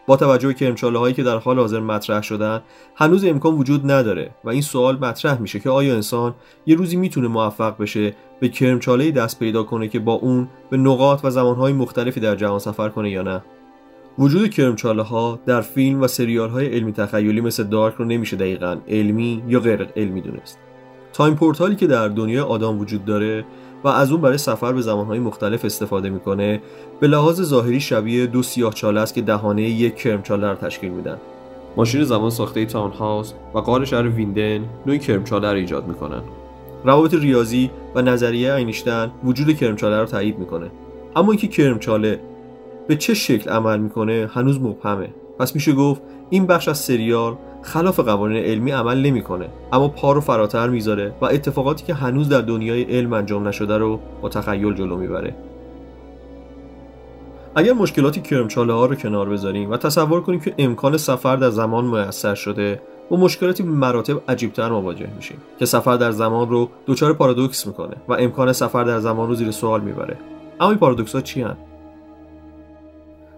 با 0.07 0.17
توجه 0.17 0.47
به 0.47 0.53
کرمچاله 0.53 0.99
هایی 0.99 1.13
که 1.13 1.23
در 1.23 1.37
حال 1.37 1.59
حاضر 1.59 1.79
مطرح 1.79 2.21
شدن 2.21 2.61
هنوز 2.95 3.25
امکان 3.25 3.53
وجود 3.53 3.91
نداره 3.91 4.31
و 4.43 4.49
این 4.49 4.61
سوال 4.61 4.99
مطرح 4.99 5.41
میشه 5.41 5.59
که 5.59 5.69
آیا 5.69 5.93
انسان 5.95 6.35
یه 6.65 6.75
روزی 6.75 6.95
می‌تونه 6.95 7.27
موفق 7.27 7.77
بشه 7.77 8.15
به 8.39 8.49
کرمچاله 8.49 9.11
دست 9.11 9.39
پیدا 9.39 9.63
کنه 9.63 9.87
که 9.87 9.99
با 9.99 10.13
اون 10.13 10.47
به 10.69 10.77
نقاط 10.77 11.19
و 11.23 11.29
زمانهای 11.29 11.73
مختلفی 11.73 12.19
در 12.19 12.35
جهان 12.35 12.59
سفر 12.59 12.89
کنه 12.89 13.09
یا 13.09 13.21
نه؟ 13.21 13.43
وجود 14.19 14.49
کرمچاله 14.49 15.03
ها 15.03 15.39
در 15.45 15.61
فیلم 15.61 16.01
و 16.01 16.07
سریال 16.07 16.49
های 16.49 16.67
علمی 16.67 16.91
تخیلی 16.91 17.41
مثل 17.41 17.63
دارک 17.63 17.95
رو 17.95 18.05
نمیشه 18.05 18.35
دقیقا 18.35 18.77
علمی 18.87 19.43
یا 19.47 19.59
غیر 19.59 19.83
علمی 19.83 20.21
دونست. 20.21 20.59
time 21.13 21.35
portal 21.35 21.70
ی 21.70 21.75
که 21.75 21.87
در 21.87 22.07
دنیای 22.07 22.39
آدام 22.39 22.79
وجود 22.79 23.05
داره 23.05 23.45
و 23.83 23.87
از 23.87 24.11
اون 24.11 24.21
برای 24.21 24.37
سفر 24.37 24.73
به 24.73 24.81
زمانهای 24.81 25.19
مختلف 25.19 25.65
استفاده 25.65 26.09
می‌کنه 26.09 26.61
به 26.99 27.07
لحاظ 27.07 27.41
ظاهری 27.41 27.79
شبیه 27.79 28.25
دو 28.25 28.43
سیاه 28.43 28.73
چاله 28.73 28.99
است 28.99 29.13
که 29.13 29.21
دهانه 29.21 29.61
یک 29.61 29.95
کرمچاله 29.95 30.49
رو 30.49 30.55
تشکیل 30.55 30.89
میدن. 30.91 31.17
ماشین 31.77 32.03
زمان 32.03 32.29
ساخته 32.29 32.65
تان 32.65 32.91
هاوس 32.91 33.33
و 33.53 33.59
غار 33.59 33.85
شهر 33.85 34.07
ویندن 34.07 34.65
نوعی 34.85 34.99
کرمچاله 34.99 35.51
رو 35.51 35.57
ایجاد 35.57 35.87
می‌کنن. 35.87 36.21
روابط 36.83 37.13
ریاضی 37.13 37.71
و 37.95 38.01
نظریه 38.01 38.53
اینشتین 38.53 39.11
وجود 39.23 39.57
کرمچاله 39.57 39.99
رو 39.99 40.05
تایید 40.05 40.39
می‌کنه. 40.39 40.71
اما 41.15 41.31
اینکه 41.31 41.47
کرمچاله 41.47 42.19
به 42.87 42.95
چه 42.95 43.13
شکل 43.13 43.49
عمل 43.49 43.79
می‌کنه 43.79 44.29
هنوز 44.33 44.61
مبهمه. 44.61 45.09
پس 45.39 45.55
میشه 45.55 45.73
گفت 45.73 46.01
این 46.29 46.47
بخش 46.47 46.67
از 46.67 46.77
سریال 46.77 47.35
خلاف 47.63 47.99
قوانین 47.99 48.43
علمی 48.43 48.71
عمل 48.71 49.01
نمی‌کنه 49.01 49.49
اما 49.73 49.87
پا 49.87 50.11
رو 50.13 50.21
فراتر 50.21 50.69
می‌ذاره 50.69 51.13
و 51.21 51.25
اتفاقاتی 51.25 51.85
که 51.85 51.93
هنوز 51.93 52.29
در 52.29 52.41
دنیای 52.41 52.83
علم 52.83 53.13
انجام 53.13 53.47
نشده 53.47 53.77
رو 53.77 53.99
با 54.21 54.29
تخیل 54.29 54.73
جلو 54.73 54.97
می‌بره 54.97 55.35
اگر 57.55 57.73
مشکلاتی 57.73 58.21
کرمچاله 58.21 58.73
ها 58.73 58.85
رو 58.85 58.95
کنار 58.95 59.29
بذاریم 59.29 59.71
و 59.71 59.77
تصور 59.77 60.21
کنیم 60.21 60.39
که 60.39 60.53
امکان 60.57 60.97
سفر 60.97 61.35
در 61.35 61.49
زمان 61.49 61.85
میسر 61.85 62.35
شده 62.35 62.81
با 63.09 63.17
مشکلاتی 63.17 63.63
مراتب 63.63 64.21
عجیبتر 64.27 64.69
مواجه 64.69 65.09
میشیم 65.15 65.37
که 65.59 65.65
سفر 65.65 65.97
در 65.97 66.11
زمان 66.11 66.49
رو 66.49 66.69
دچار 66.87 67.13
پارادوکس 67.13 67.67
می‌کنه 67.67 67.95
و 68.07 68.13
امکان 68.13 68.53
سفر 68.53 68.83
در 68.83 68.99
زمان 68.99 69.29
رو 69.29 69.35
زیر 69.35 69.51
سوال 69.51 69.81
می‌بره 69.81 70.17
اما 70.59 70.69
این 70.69 70.79
پارادوکس 70.79 71.15
ها 71.15 71.21
چی 71.21 71.41
هن؟ 71.41 71.57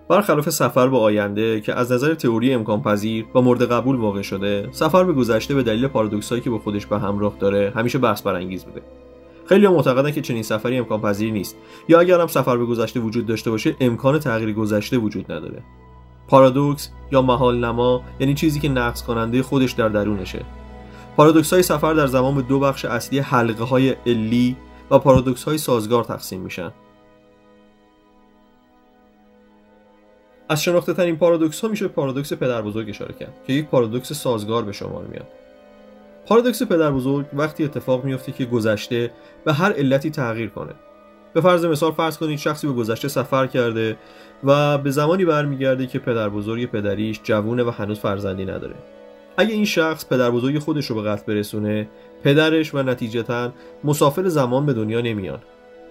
برخلاف 0.09 0.49
سفر 0.49 0.87
به 0.87 0.97
آینده 0.97 1.61
که 1.61 1.73
از 1.73 1.91
نظر 1.91 2.13
تئوری 2.13 2.53
امکان 2.53 2.81
پذیر 2.81 3.25
و 3.35 3.41
مورد 3.41 3.71
قبول 3.71 3.95
واقع 3.95 4.21
شده 4.21 4.69
سفر 4.71 5.03
به 5.03 5.13
گذشته 5.13 5.55
به 5.55 5.63
دلیل 5.63 5.87
پارادوکسایی 5.87 6.41
که 6.41 6.49
به 6.49 6.59
خودش 6.59 6.85
به 6.85 6.99
همراه 6.99 7.35
داره 7.39 7.73
همیشه 7.75 7.97
بحث 7.97 8.21
برانگیز 8.21 8.65
بوده. 8.65 8.81
خیلی 9.45 9.67
معتقدن 9.67 10.11
که 10.11 10.21
چنین 10.21 10.43
سفری 10.43 10.77
امکان 10.77 11.01
پذیر 11.01 11.33
نیست. 11.33 11.55
یا 11.87 11.99
اگر 11.99 12.19
هم 12.19 12.27
سفر 12.27 12.57
به 12.57 12.65
گذشته 12.65 12.99
وجود 12.99 13.25
داشته 13.25 13.51
باشه 13.51 13.75
امکان 13.79 14.19
تغییر 14.19 14.53
گذشته 14.53 14.97
وجود 14.97 15.31
نداره. 15.31 15.63
پارادوکس 16.27 16.89
یا 17.11 17.21
محال 17.21 17.65
نما 17.65 18.01
یعنی 18.19 18.33
چیزی 18.33 18.59
که 18.59 18.69
نقص 18.69 19.03
کننده 19.03 19.43
خودش 19.43 19.71
در 19.71 19.89
درونشه. 19.89 20.45
پارادوکس 21.17 21.53
های 21.53 21.63
سفر 21.63 21.93
در 21.93 22.07
زمان 22.07 22.35
به 22.35 22.41
دو 22.41 22.59
بخش 22.59 22.85
اصلی 22.85 23.19
حلقه 23.19 23.63
های 23.63 23.89
علی 23.89 24.55
و 24.91 24.99
پارادوکس 24.99 25.43
های 25.43 25.57
سازگار 25.57 26.03
تقسیم 26.03 26.41
میشن. 26.41 26.71
از 30.49 30.63
شناخته 30.63 30.93
ترین 30.93 31.17
پارادوکس 31.17 31.61
ها 31.61 31.67
میشه 31.67 31.87
پارادوکس 31.87 32.33
پدر 32.33 32.61
بزرگ 32.61 32.89
اشاره 32.89 33.13
کرد 33.13 33.33
که 33.47 33.53
یک 33.53 33.67
پارادوکس 33.67 34.13
سازگار 34.13 34.63
به 34.63 34.71
شمار 34.71 35.05
میاد. 35.05 35.27
پارادوکس 36.25 36.63
پدر 36.63 36.91
بزرگ 36.91 37.25
وقتی 37.33 37.63
اتفاق 37.63 38.03
میفته 38.03 38.31
که 38.31 38.45
گذشته 38.45 39.11
به 39.45 39.53
هر 39.53 39.73
علتی 39.73 40.09
تغییر 40.09 40.49
کنه. 40.49 40.73
به 41.33 41.41
فرض 41.41 41.65
مثال 41.65 41.91
فرض 41.91 42.17
کنید 42.17 42.39
شخصی 42.39 42.67
به 42.67 42.73
گذشته 42.73 43.07
سفر 43.07 43.47
کرده 43.47 43.97
و 44.43 44.77
به 44.77 44.91
زمانی 44.91 45.25
برمیگرده 45.25 45.87
که 45.87 45.99
پدر 45.99 46.29
بزرگ 46.29 46.71
پدریش 46.71 47.19
جوونه 47.23 47.63
و 47.63 47.69
هنوز 47.69 47.99
فرزندی 47.99 48.45
نداره. 48.45 48.75
اگه 49.37 49.53
این 49.53 49.65
شخص 49.65 50.05
پدر 50.05 50.31
بزرگ 50.31 50.59
خودش 50.59 50.85
رو 50.85 50.95
به 50.95 51.09
قتل 51.09 51.33
برسونه 51.33 51.89
پدرش 52.23 52.73
و 52.73 52.83
نتیجتا 52.83 53.53
مسافر 53.83 54.27
زمان 54.27 54.65
به 54.65 54.73
دنیا 54.73 55.01
نمیان. 55.01 55.39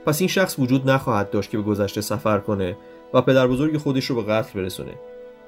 پس 0.07 0.21
این 0.21 0.29
شخص 0.29 0.59
وجود 0.59 0.91
نخواهد 0.91 1.31
داشت 1.31 1.51
که 1.51 1.57
به 1.57 1.63
گذشته 1.63 2.01
سفر 2.01 2.39
کنه 2.39 2.77
و 3.15 3.21
پدر 3.21 3.47
بزرگ 3.47 3.77
خودش 3.77 4.05
رو 4.05 4.17
به 4.17 4.33
قتل 4.33 4.61
برسونه. 4.61 4.95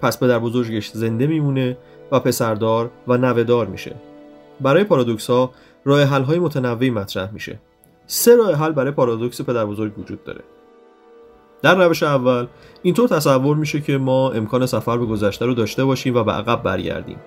پس 0.01 0.19
پدر 0.19 0.39
بزرگش 0.39 0.91
زنده 0.91 1.27
میمونه 1.27 1.79
و 2.13 2.21
پسردار 2.21 2.91
و 3.09 3.17
نوهدار 3.17 3.67
میشه. 3.67 3.95
برای 4.61 4.85
پارادوکس 4.85 5.31
ها 5.31 5.51
راه 5.85 6.03
حل 6.03 6.23
های 6.23 6.39
متنوعی 6.39 6.91
مطرح 6.91 7.33
میشه. 7.33 7.59
سه 8.07 8.37
راه 8.37 8.55
حل 8.55 8.73
برای 8.73 8.91
پارادوکس 8.91 9.41
پدر 9.41 9.67
بزرگ 9.67 9.99
وجود 9.99 10.25
داره. 10.25 10.41
در 11.63 11.87
روش 11.87 12.03
اول 12.03 12.47
اینطور 12.83 13.09
تصور 13.09 13.57
میشه 13.57 13.81
که 13.81 13.99
ما 13.99 14.31
امکان 14.31 14.67
سفر 14.67 14.99
به 14.99 15.07
گذشته 15.07 15.47
رو 15.47 15.55
داشته 15.55 15.85
باشیم 15.85 16.17
و 16.17 16.25
به 16.25 16.33
عقب 16.33 16.63
برگردیم. 16.63 17.19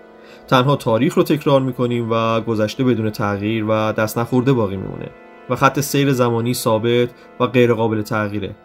تنها 0.47 0.75
تاریخ 0.75 1.13
رو 1.13 1.23
تکرار 1.23 1.62
می‌کنیم 1.62 2.08
و 2.12 2.41
گذشته 2.41 2.84
بدون 2.84 3.10
تغییر 3.10 3.65
و 3.69 3.91
دست 3.91 4.17
نخورده 4.17 4.54
باقی 4.54 4.78
میمونه. 4.78 5.10
و 5.49 5.56
خط 5.56 5.80
سیر 5.80 6.12
زمانی 6.12 6.54
ثابت 6.54 7.10
و 7.39 7.47
غیرقابل 7.47 8.02
تغییره. 8.02 8.56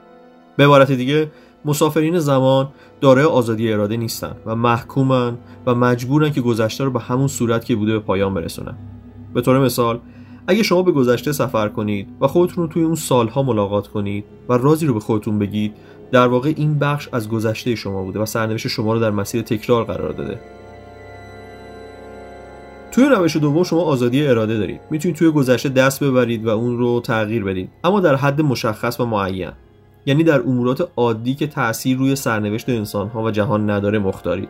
به 0.57 0.65
عبارت 0.65 0.93
دیگه 0.93 1.31
مسافرین 1.65 2.19
زمان 2.19 2.69
دارای 3.01 3.25
آزادی 3.25 3.73
اراده 3.73 3.97
نیستن 3.97 4.37
و 4.47 4.55
محکومن 4.57 5.39
و 5.67 5.75
مجبورن 5.75 6.33
که 6.33 6.41
گذشته 6.41 6.85
رو 6.85 6.91
به 6.91 7.01
همون 7.01 7.29
صورت 7.29 7.65
که 7.65 7.77
بوده 7.77 7.93
به 7.93 7.99
پایان 7.99 8.35
برسونن. 8.35 8.75
به 9.35 9.41
طور 9.41 9.59
مثال 9.59 10.01
اگه 10.47 10.63
شما 10.63 10.83
به 10.83 10.93
گذشته 10.93 11.33
سفر 11.33 11.69
کنید 11.69 12.09
و 12.21 12.27
خودتون 12.27 12.65
رو 12.65 12.71
توی 12.71 12.83
اون 12.83 12.95
سالها 12.95 13.43
ملاقات 13.43 13.89
کنید 13.89 14.25
و 14.49 14.53
رازی 14.53 14.87
رو 14.87 14.95
به 14.95 15.01
خودتون 15.01 15.39
بگید 15.39 15.75
در 16.13 16.27
واقع 16.27 16.53
این 16.57 16.79
بخش 16.79 17.09
از 17.13 17.29
گذشته 17.29 17.75
شما 17.75 18.03
بوده 18.03 18.19
و 18.19 18.27
سرنوشت 18.27 18.69
شما 18.69 18.93
رو 18.93 19.01
در 19.01 19.11
مسیر 19.11 19.43
تکرار 19.43 19.85
قرار 19.85 20.13
داده. 20.13 20.41
توی 22.93 23.05
روش 23.05 23.37
دوم 23.37 23.63
شما 23.63 23.83
آزادی 23.83 24.27
اراده 24.27 24.59
دارید. 24.59 24.81
می‌تونید 24.91 25.17
توی 25.17 25.31
گذشته 25.31 25.69
دست 25.69 26.05
ببرید 26.05 26.47
و 26.47 26.49
اون 26.49 26.79
رو 26.79 27.01
تغییر 27.01 27.45
بدید. 27.45 27.71
اما 27.85 28.01
در 28.01 28.15
حد 28.15 28.41
مشخص 28.41 29.01
و 29.01 29.07
معین. 29.07 29.51
یعنی 30.07 30.25
در 30.25 30.41
امورات 30.41 30.89
عادی 30.97 31.35
که 31.35 31.47
تاثیر 31.47 31.99
روی 31.99 32.17
سرنوشت 32.17 32.69
انسانها 32.69 33.23
و 33.23 33.31
جهان 33.31 33.71
نداره 33.71 33.99
مختارید 33.99 34.49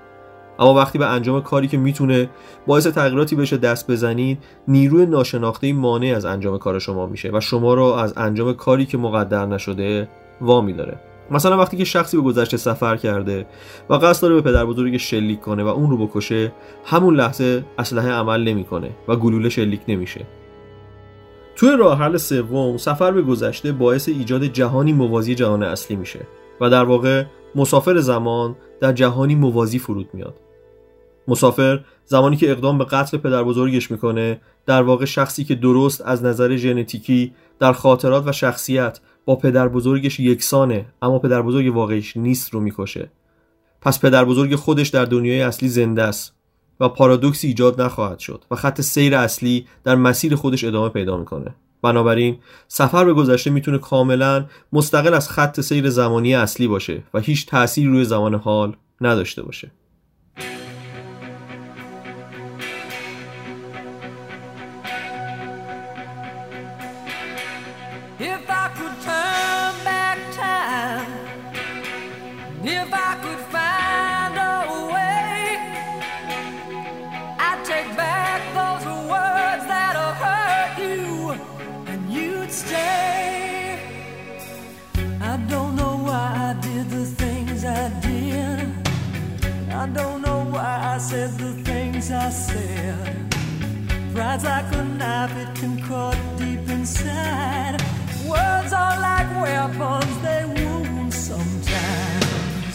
اما 0.59 0.75
وقتی 0.75 0.99
به 0.99 1.07
انجام 1.07 1.43
کاری 1.43 1.69
که 1.69 1.77
می‌تونه 1.77 2.31
باعث 2.67 2.87
تغییراتی 2.87 3.37
بشه 3.37 3.57
دست 3.57 3.91
بزنید 3.91 4.39
نیروی 4.69 5.07
ناشناخته 5.07 5.73
مانع 5.73 6.13
از 6.17 6.25
انجام 6.25 6.59
کار 6.59 6.79
شما 6.79 7.07
میشه 7.07 7.31
و 7.33 7.41
شما 7.41 7.75
را 7.75 8.03
از 8.03 8.15
انجام 8.17 8.53
کاری 8.53 8.87
که 8.87 8.99
مقدر 8.99 9.47
نشده 9.47 10.09
وامی 10.41 10.73
داره 10.73 10.99
مثلا 11.31 11.59
وقتی 11.59 11.77
که 11.77 11.85
شخصی 11.85 12.17
به 12.17 12.23
گذشته 12.23 12.57
سفر 12.57 12.97
کرده 12.97 13.47
و 13.91 13.95
قصد 13.95 14.23
داره 14.23 14.35
به 14.35 14.41
پدر 14.41 14.65
بزرگ 14.65 14.97
شلیک 14.97 15.41
کنه 15.41 15.63
و 15.65 15.67
اون 15.67 15.91
رو 15.91 16.07
بکشه 16.07 16.53
همون 16.85 17.17
لحظه 17.17 17.65
اسلحه 17.79 18.11
عمل 18.11 18.45
نمی‌کنه 18.45 18.91
و 19.09 19.17
گلوله 19.17 19.49
شلیک 19.49 19.81
نمیشه. 19.89 20.27
توی 21.57 21.77
راه 21.77 21.99
حل 21.99 22.17
سوم 22.17 22.77
سفر 22.77 23.13
به 23.13 23.23
گذشته 23.23 23.73
باعث 23.73 24.09
ایجاد 24.09 24.45
جهانی 24.45 24.93
موازی 24.93 25.35
جهان 25.35 25.63
اصلی 25.63 25.97
میشه 25.97 26.27
و 26.61 26.71
در 26.71 26.85
واقع 26.85 27.25
مسافر 27.55 27.99
زمان 27.99 28.57
در 28.81 28.93
جهانی 28.93 29.35
موازی 29.35 29.79
فرود 29.79 30.09
میاد. 30.13 30.35
مسافر 31.29 31.85
زمانی 32.05 32.37
که 32.37 32.51
اقدام 32.51 32.79
به 32.79 32.85
قتل 32.85 33.17
پدر 33.17 33.43
بزرگش 33.43 33.91
می‌کنه 33.91 34.41
در 34.67 34.83
واقع 34.83 35.05
شخصی 35.05 35.45
که 35.45 35.55
درست 35.55 36.01
از 36.01 36.25
نظر 36.25 36.57
ژنتیکی 36.57 37.33
در 37.59 37.73
خاطرات 37.73 38.27
و 38.27 38.33
شخصیت 38.33 39.01
با 39.25 39.37
پدر 39.37 39.69
بزرگش 39.69 40.21
یکسانه 40.21 40.87
اما 41.03 41.19
پدر 41.19 41.43
بزرگ 41.43 41.77
واقعیش 41.77 42.17
نیست 42.17 42.55
رو 42.55 42.61
می‌کشه. 42.61 43.11
پس 43.81 44.01
پدر 44.01 44.25
بزرگ 44.25 44.55
خودش 44.55 44.89
در 44.89 45.05
دنیای 45.05 45.43
اصلی 45.43 45.69
زنده 45.69 46.03
است. 46.03 46.34
و 46.81 46.89
پارادوکسی 46.89 47.47
ایجاد 47.47 47.81
نخواهد 47.81 48.19
شد 48.19 48.45
و 48.51 48.55
خط 48.57 48.81
سیر 48.81 49.17
اصلی 49.17 49.67
در 49.85 49.95
مسیر 49.95 50.37
خودش 50.37 50.65
ادامه 50.65 50.89
پیدا 50.89 51.17
می‌کنه. 51.17 51.55
بنابراین 51.83 52.39
سفر 52.69 53.05
به 53.05 53.13
گذشته 53.13 53.51
می‌تونه 53.51 53.79
کاملا 53.79 54.47
مستقل 54.73 55.15
از 55.15 55.31
خط 55.31 55.61
سیر 55.61 55.91
زمانی 55.91 56.35
اصلی 56.35 56.69
باشه 56.69 57.03
و 57.15 57.19
هیچ 57.19 57.47
تأثیری 57.47 57.89
روی 57.89 58.05
زمان 58.05 58.35
حال 58.35 58.77
نداشته 59.01 59.43
باشه. 59.43 59.71
Pride's 94.35 94.47
like 94.47 94.73
a 94.75 94.85
knife, 94.85 95.37
it 95.37 95.55
can 95.55 95.81
cut 95.81 96.19
deep 96.37 96.69
inside. 96.69 97.81
Words 98.27 98.73
are 98.73 98.99
like 99.01 99.31
weapons, 99.41 100.19
they 100.23 100.45
wound 100.45 101.15
sometimes. 101.15 102.75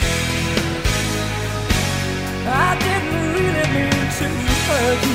I 2.48 2.78
didn't 2.80 3.34
really 3.34 3.66
mean 3.76 4.08
to 4.20 4.28
hurt 4.68 5.04
you. 5.06 5.09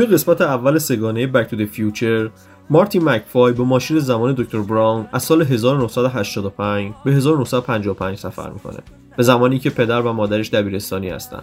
توی 0.00 0.08
قسمت 0.08 0.40
اول 0.40 0.78
سگانه 0.78 1.32
to 1.32 1.54
the 1.54 1.76
Future 1.76 2.30
مارتی 2.70 2.98
مکفای 2.98 3.52
با 3.52 3.64
ماشین 3.64 3.98
زمان 3.98 4.34
دکتر 4.38 4.58
براون 4.58 5.08
از 5.12 5.22
سال 5.22 5.42
1985 5.42 6.92
به 7.04 7.12
1955 7.12 8.18
سفر 8.18 8.50
می‌کنه. 8.50 8.76
به 9.16 9.22
زمانی 9.22 9.58
که 9.58 9.70
پدر 9.70 10.00
و 10.00 10.12
مادرش 10.12 10.50
دبیرستانی 10.50 11.08
هستند 11.08 11.42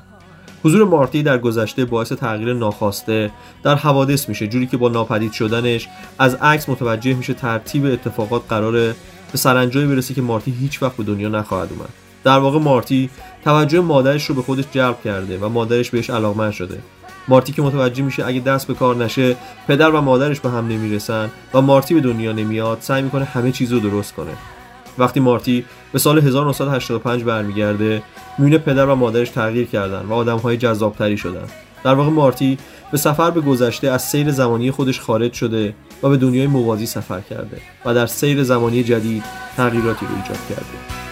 حضور 0.64 0.84
مارتی 0.88 1.24
در 1.24 1.38
گذشته 1.38 1.86
باعث 1.86 2.12
تغییر 2.12 2.54
ناخواسته 2.54 3.32
در 3.64 3.76
حوادث 3.76 4.30
میشه 4.30 4.48
جوری 4.48 4.68
که 4.68 4.78
با 4.78 4.90
ناپدید 4.90 5.32
شدنش 5.32 5.88
از 6.20 6.36
عکس 6.36 6.70
متوجه 6.70 7.14
میشه 7.14 7.34
ترتیب 7.34 7.86
اتفاقات 7.86 8.42
قراره 8.50 8.96
به 9.32 9.38
سرانجامی 9.38 9.88
برسه 9.88 10.14
که 10.14 10.22
مارتی 10.22 10.52
هیچ 10.52 10.84
وقت 10.84 10.98
به 10.98 11.04
دنیا 11.04 11.30
نخواهد 11.30 11.70
اومد. 11.72 11.90
در 12.24 12.40
واقع 12.40 12.60
مارتی 12.60 13.10
توجه 13.44 13.80
مادرش 13.80 14.26
رو 14.26 14.36
به 14.36 14.42
خودش 14.42 14.64
جلب 14.72 15.02
کرده 15.04 15.38
و 15.38 15.50
مادرش 15.50 15.90
بهش 15.90 16.10
علاقمند 16.10 16.52
شده. 16.52 16.80
مارتی 17.28 17.52
که 17.52 17.62
متوجه 17.62 18.04
میشه 18.04 18.26
اگه 18.26 18.40
دست 18.40 18.68
به 18.68 18.74
کار 18.74 18.96
نشه 18.96 19.36
پدر 19.68 19.90
و 19.90 20.02
مادرش 20.02 20.40
به 20.40 20.50
هم 20.50 20.68
نمی‌رسن 20.68 21.32
و 21.54 21.62
مارتی 21.62 21.94
به 21.94 22.02
دنیا 22.02 22.32
نمیاد 22.32 22.78
سعی 22.82 23.02
می‌کنه 23.02 23.26
همه 23.26 23.52
چیز 23.52 23.74
رو 23.74 23.80
درست 23.80 24.14
کنه. 24.16 24.32
وقتی 24.98 25.20
مارتی 25.20 25.66
به 25.94 26.00
سال 26.00 26.20
1985 26.20 27.24
برمیگرده 27.24 28.02
میونه 28.38 28.58
پدر 28.58 28.86
و 28.86 28.96
مادرش 28.96 29.30
تغییر 29.30 29.68
کردن 29.68 30.06
و 30.06 30.14
آدمهای 30.14 30.58
جذابتری 30.58 31.18
شدن. 31.18 31.48
در 31.84 31.94
واقع 31.94 32.10
مارتی 32.10 32.58
به 32.92 32.98
سفر 32.98 33.32
به 33.32 33.42
گذشته 33.42 33.88
از 33.88 34.04
سیر 34.04 34.32
زمانی 34.32 34.72
خودش 34.72 35.02
خارج 35.02 35.34
شده 35.34 35.74
و 36.04 36.10
به 36.10 36.18
دنیای 36.18 36.48
موازی 36.48 36.86
سفر 36.86 37.22
کرده 37.22 37.58
و 37.86 37.94
در 37.94 38.06
سیر 38.06 38.44
زمانی 38.44 38.84
جدید 38.84 39.24
تغییراتی 39.58 40.06
رو 40.06 40.16
ایجاد 40.16 40.48
کرده. 40.50 41.07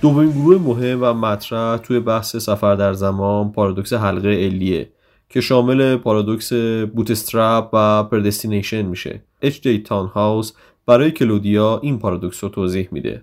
دومین 0.00 0.30
گروه 0.30 0.62
مهم 0.62 0.98
و 1.02 1.14
مطرح 1.14 1.76
توی 1.76 2.00
بحث 2.00 2.36
سفر 2.36 2.74
در 2.74 2.92
زمان 2.92 3.52
پارادوکس 3.52 3.92
حلقه 3.92 4.28
علیه 4.28 4.90
که 5.28 5.40
شامل 5.40 5.96
پارادوکس 5.96 6.52
bootstrap 6.94 7.68
و 7.72 8.04
predestination 8.04 8.82
میشه. 8.82 9.22
H.G. 9.42 9.78
تان 9.78 10.06
هاوس 10.06 10.52
برای 10.86 11.10
کلودیا 11.10 11.80
این 11.82 11.98
پارادوکس 11.98 12.44
رو 12.44 12.50
توضیح 12.50 12.88
میده. 12.92 13.22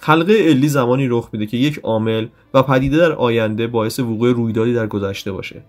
حلقه 0.00 0.32
علی 0.40 0.68
زمانی 0.68 1.08
رخ 1.08 1.28
میده 1.32 1.46
که 1.46 1.56
یک 1.56 1.78
عامل 1.78 2.26
و 2.54 2.62
پدیده 2.62 2.96
در 2.96 3.12
آینده 3.12 3.66
باعث 3.66 4.00
وقوع 4.00 4.32
رویدادی 4.32 4.74
در 4.74 4.86
گذشته 4.86 5.32
باشه 5.32 5.62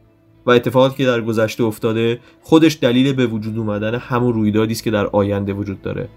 و 0.46 0.52
اتفاقاتی 0.52 0.96
که 0.96 1.06
در 1.06 1.22
گذشته 1.22 1.64
افتاده 1.64 2.20
خودش 2.42 2.78
دلیل 2.82 3.14
به 3.14 3.28
وجود 3.28 3.58
اومدن 3.58 3.96
همون 3.96 4.34
رویدادی 4.34 4.72
است 4.72 4.84
که 4.84 4.92
در 4.92 5.06
آینده 5.08 5.54
وجود 5.54 5.82
داره. 5.82 6.10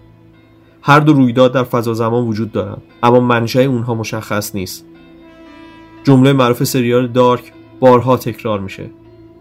هر 0.83 1.01
دو 1.01 1.12
رویداد 1.12 1.53
در 1.53 1.64
فضا 1.64 1.95
زمان 1.95 2.24
وجود 2.24 2.53
دارند 2.53 2.83
اما 3.03 3.20
منشأ 3.20 3.61
اونها 3.61 3.95
مشخص 3.95 4.55
نیست. 4.55 4.87
جمله 6.05 6.33
معروف 6.33 6.64
سریال 6.64 7.07
دارک 7.07 7.53
بارها 7.81 8.16
تکرار 8.16 8.61
میشه. 8.61 8.91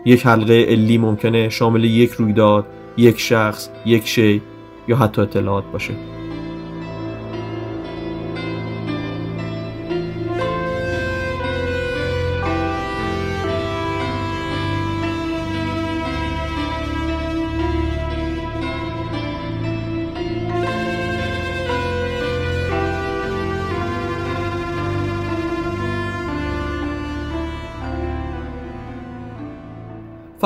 یک 0.06 0.26
حلقه 0.26 0.66
علی 0.70 0.98
ممکنه 0.98 1.50
شامل 1.50 1.84
یک 1.84 2.12
رویداد 2.12 2.66
یک 2.98 3.20
شخص 3.20 3.70
یک 3.86 4.08
شی 4.08 4.42
یا 4.88 4.98
حتی 4.98 5.22
اطلاعات 5.22 5.64
باشه. 5.72 6.19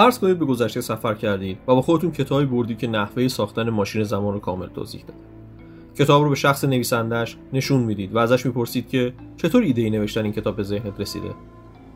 فرض 0.03 0.19
کنید 0.19 0.39
به 0.39 0.45
گذشته 0.45 0.81
سفر 0.81 1.13
کردید 1.13 1.57
و 1.67 1.75
با 1.75 1.81
خودتون 1.81 2.11
کتابی 2.11 2.45
بردید 2.45 2.77
که 2.77 2.87
نحوه 2.87 3.27
ساختن 3.27 3.69
ماشین 3.69 4.03
زمان 4.03 4.33
رو 4.33 4.39
کامل 4.39 4.67
توضیح 4.67 5.01
داده 5.01 5.19
کتاب 5.97 6.23
رو 6.23 6.29
به 6.29 6.35
شخص 6.35 6.63
نویسندش 6.63 7.37
نشون 7.53 7.81
می‌دید 7.81 8.15
و 8.15 8.17
ازش 8.17 8.45
می‌پرسید 8.45 8.89
که 8.89 9.13
چطور 9.37 9.63
ایده 9.63 9.81
ای 9.81 9.89
نوشتن 9.89 10.23
این 10.23 10.33
کتاب 10.33 10.55
به 10.55 10.63
ذهنت 10.63 10.99
رسیده. 10.99 11.29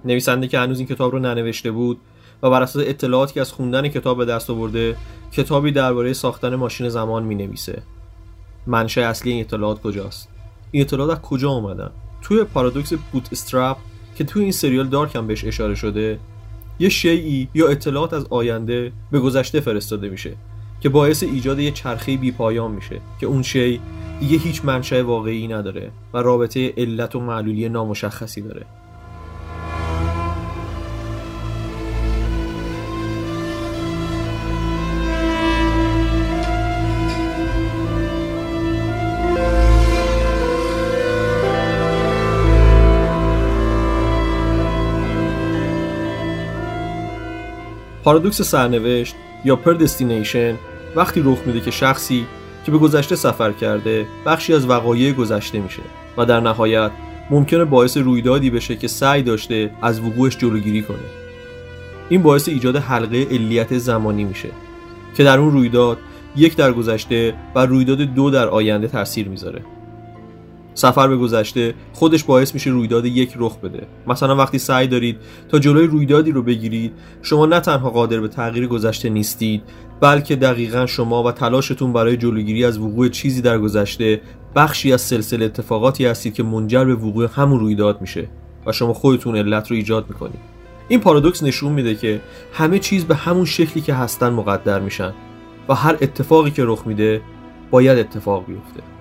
نویسنده 0.06 0.48
که 0.48 0.60
هنوز 0.60 0.80
این 0.80 0.88
کتاب 0.88 1.12
رو 1.12 1.20
ننوشته 1.20 1.72
بود 1.72 2.00
و 2.44 2.50
بر 2.50 2.62
اساس 2.62 2.84
اطلاعاتی 2.88 3.34
که 3.34 3.42
از 3.42 3.52
خوندن 3.52 3.88
کتاب 3.88 4.18
به 4.18 4.26
دست 4.26 4.50
آورده 4.50 4.96
کتابی 5.32 5.72
درباره 5.72 6.14
ساختن 6.14 6.56
ماشین 6.56 6.90
زمان 6.90 7.24
می 7.24 7.36
نویسه 7.36 7.82
منشأ 8.68 9.02
اصلی 9.02 9.32
این 9.32 9.42
اطلاعات 9.42 9.82
کجاست؟ 9.82 10.30
این 10.72 10.84
اطلاعات 10.84 11.12
از 11.12 11.22
کجا 11.22 11.50
اومدن؟ 11.50 11.92
توی 12.22 12.44
پارادوکس 12.44 12.94
بوت 12.94 13.30
استرپ 13.32 13.78
که 14.16 14.24
توی 14.24 14.44
این 14.44 14.52
سریال 14.52 14.88
دارک 14.88 15.16
هم 15.16 15.28
بهش 15.28 15.46
اشاره 15.46 15.76
شده 15.76 16.20
یه 16.80 16.90
شیعی 16.90 17.48
یا 17.54 17.68
اطلاعات 17.68 18.14
از 18.14 18.26
آینده 18.30 18.92
به 19.12 19.20
گذشته 19.20 19.60
فرستاده 19.60 20.10
میشه 20.10 20.36
که 20.82 20.90
باعث 20.90 21.24
ایجاد 21.24 21.60
یه 21.60 21.72
چرخه 21.72 22.18
بی 22.18 22.32
پایان 22.32 22.72
میشه 22.72 23.02
که 23.20 23.26
اون 23.26 23.44
شی 23.44 23.82
دیگه 24.20 24.38
هیچ 24.38 24.66
منشأ 24.66 25.04
واقعی 25.04 25.48
نداره 25.48 25.92
و 26.14 26.18
رابطه 26.18 26.74
علت 26.78 27.16
و 27.16 27.20
معلولی 27.20 27.70
نامشخصی 27.70 28.42
داره. 28.42 28.66
پارادوکس 48.08 48.42
سرنوشت 48.42 49.16
یا 49.46 49.56
پردستینیشن 49.56 50.56
وقتی 50.96 51.22
رخ 51.26 51.38
میده 51.46 51.62
که 51.62 51.72
شخصی 51.72 52.26
که 52.66 52.72
به 52.72 52.78
گذشته 52.78 53.16
سفر 53.16 53.52
کرده 53.52 54.06
بخشی 54.26 54.54
از 54.54 54.70
وقایع 54.70 55.12
گذشته 55.12 55.60
میشه 55.60 55.82
و 56.18 56.26
در 56.26 56.40
نهایت 56.40 56.92
ممکنه 57.30 57.66
باعث 57.66 57.98
رویدادی 57.98 58.50
بشه 58.50 58.76
که 58.76 58.88
سعی 58.88 59.24
داشته 59.24 59.70
از 59.82 60.00
وقوعش 60.00 60.38
جلوگیری 60.38 60.82
کنه. 60.82 60.98
این 62.10 62.24
باعث 62.24 62.50
ایجاد 62.50 62.76
حلقه 62.76 63.28
علیت 63.32 63.78
زمانی 63.78 64.24
میشه 64.24 64.50
که 65.18 65.24
در 65.24 65.40
اون 65.40 65.52
رویداد 65.52 65.98
یک 66.36 66.56
در 66.56 66.72
گذشته 66.72 67.34
و 67.56 67.66
رویداد 67.66 68.02
دو 68.02 68.30
در 68.30 68.48
آینده 68.48 68.88
تاثیر 68.88 69.28
می‌ذاره. 69.28 69.62
سفر 70.78 71.08
به 71.08 71.18
گذشته 71.18 71.74
خودش 71.94 72.24
باعث 72.24 72.54
میشه 72.54 72.70
رویداد 72.70 73.06
یک 73.06 73.34
رخ 73.36 73.58
بده. 73.58 73.88
مثلا 74.08 74.36
وقتی 74.36 74.60
سعی 74.60 74.88
دارید 74.88 75.18
تا 75.50 75.60
جلوی 75.60 75.88
رویدادی 75.88 76.32
رو 76.32 76.42
بگیرید 76.42 76.94
شما 77.22 77.46
نه 77.46 77.60
تنها 77.60 77.90
قادر 77.90 78.20
به 78.20 78.28
تغییر 78.28 78.68
گذشته 78.68 79.10
نیستید 79.10 79.64
بلکه 80.02 80.36
دقیقا 80.36 80.86
شما 80.86 81.24
و 81.24 81.32
تلاشتون 81.32 81.94
برای 81.94 82.18
جلوگیری 82.18 82.66
از 82.66 82.78
وقوع 82.78 83.10
چیزی 83.10 83.42
در 83.42 83.60
گذشته 83.60 84.22
بخشی 84.56 84.94
از 84.94 85.02
سلسله 85.02 85.46
اتفاقاتی 85.46 86.06
هستید 86.06 86.34
که 86.34 86.44
منجر 86.44 86.86
به 86.86 86.96
وقوع 86.96 87.28
همون 87.36 87.60
رویداد 87.60 88.02
میشه 88.02 88.30
و 88.66 88.72
شما 88.72 88.94
خودتون 88.94 89.36
علت 89.36 89.72
رو 89.72 89.76
ایجاد 89.76 90.06
می‌کنید. 90.10 90.40
این 90.88 91.00
پارادوکس 91.00 91.44
نشون 91.44 91.74
میده 91.74 91.96
که 91.96 92.22
همه 92.54 92.80
چیز 92.80 93.06
به 93.06 93.16
همون 93.16 93.46
شکلی 93.46 93.84
که 93.84 93.94
هستن 93.94 94.30
مقدر 94.30 94.80
میشن 94.80 95.14
و 95.70 95.74
هر 95.74 95.98
اتفاقی 96.02 96.52
که 96.52 96.66
رخ 96.66 96.88
میده 96.88 97.22
باید 97.72 98.00
اتفاق 98.00 98.46
بیفته. 98.46 98.97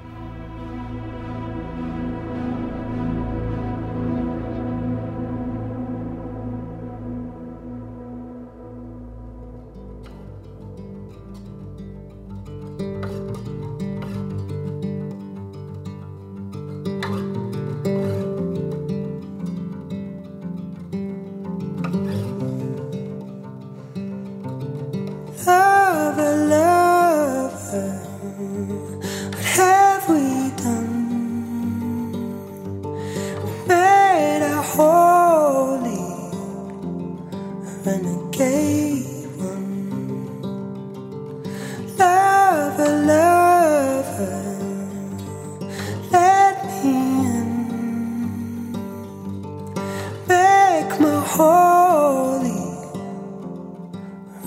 Holy 51.38 52.60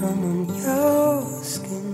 run 0.02 0.20
on 0.32 0.40
your 0.64 1.44
skin. 1.44 1.86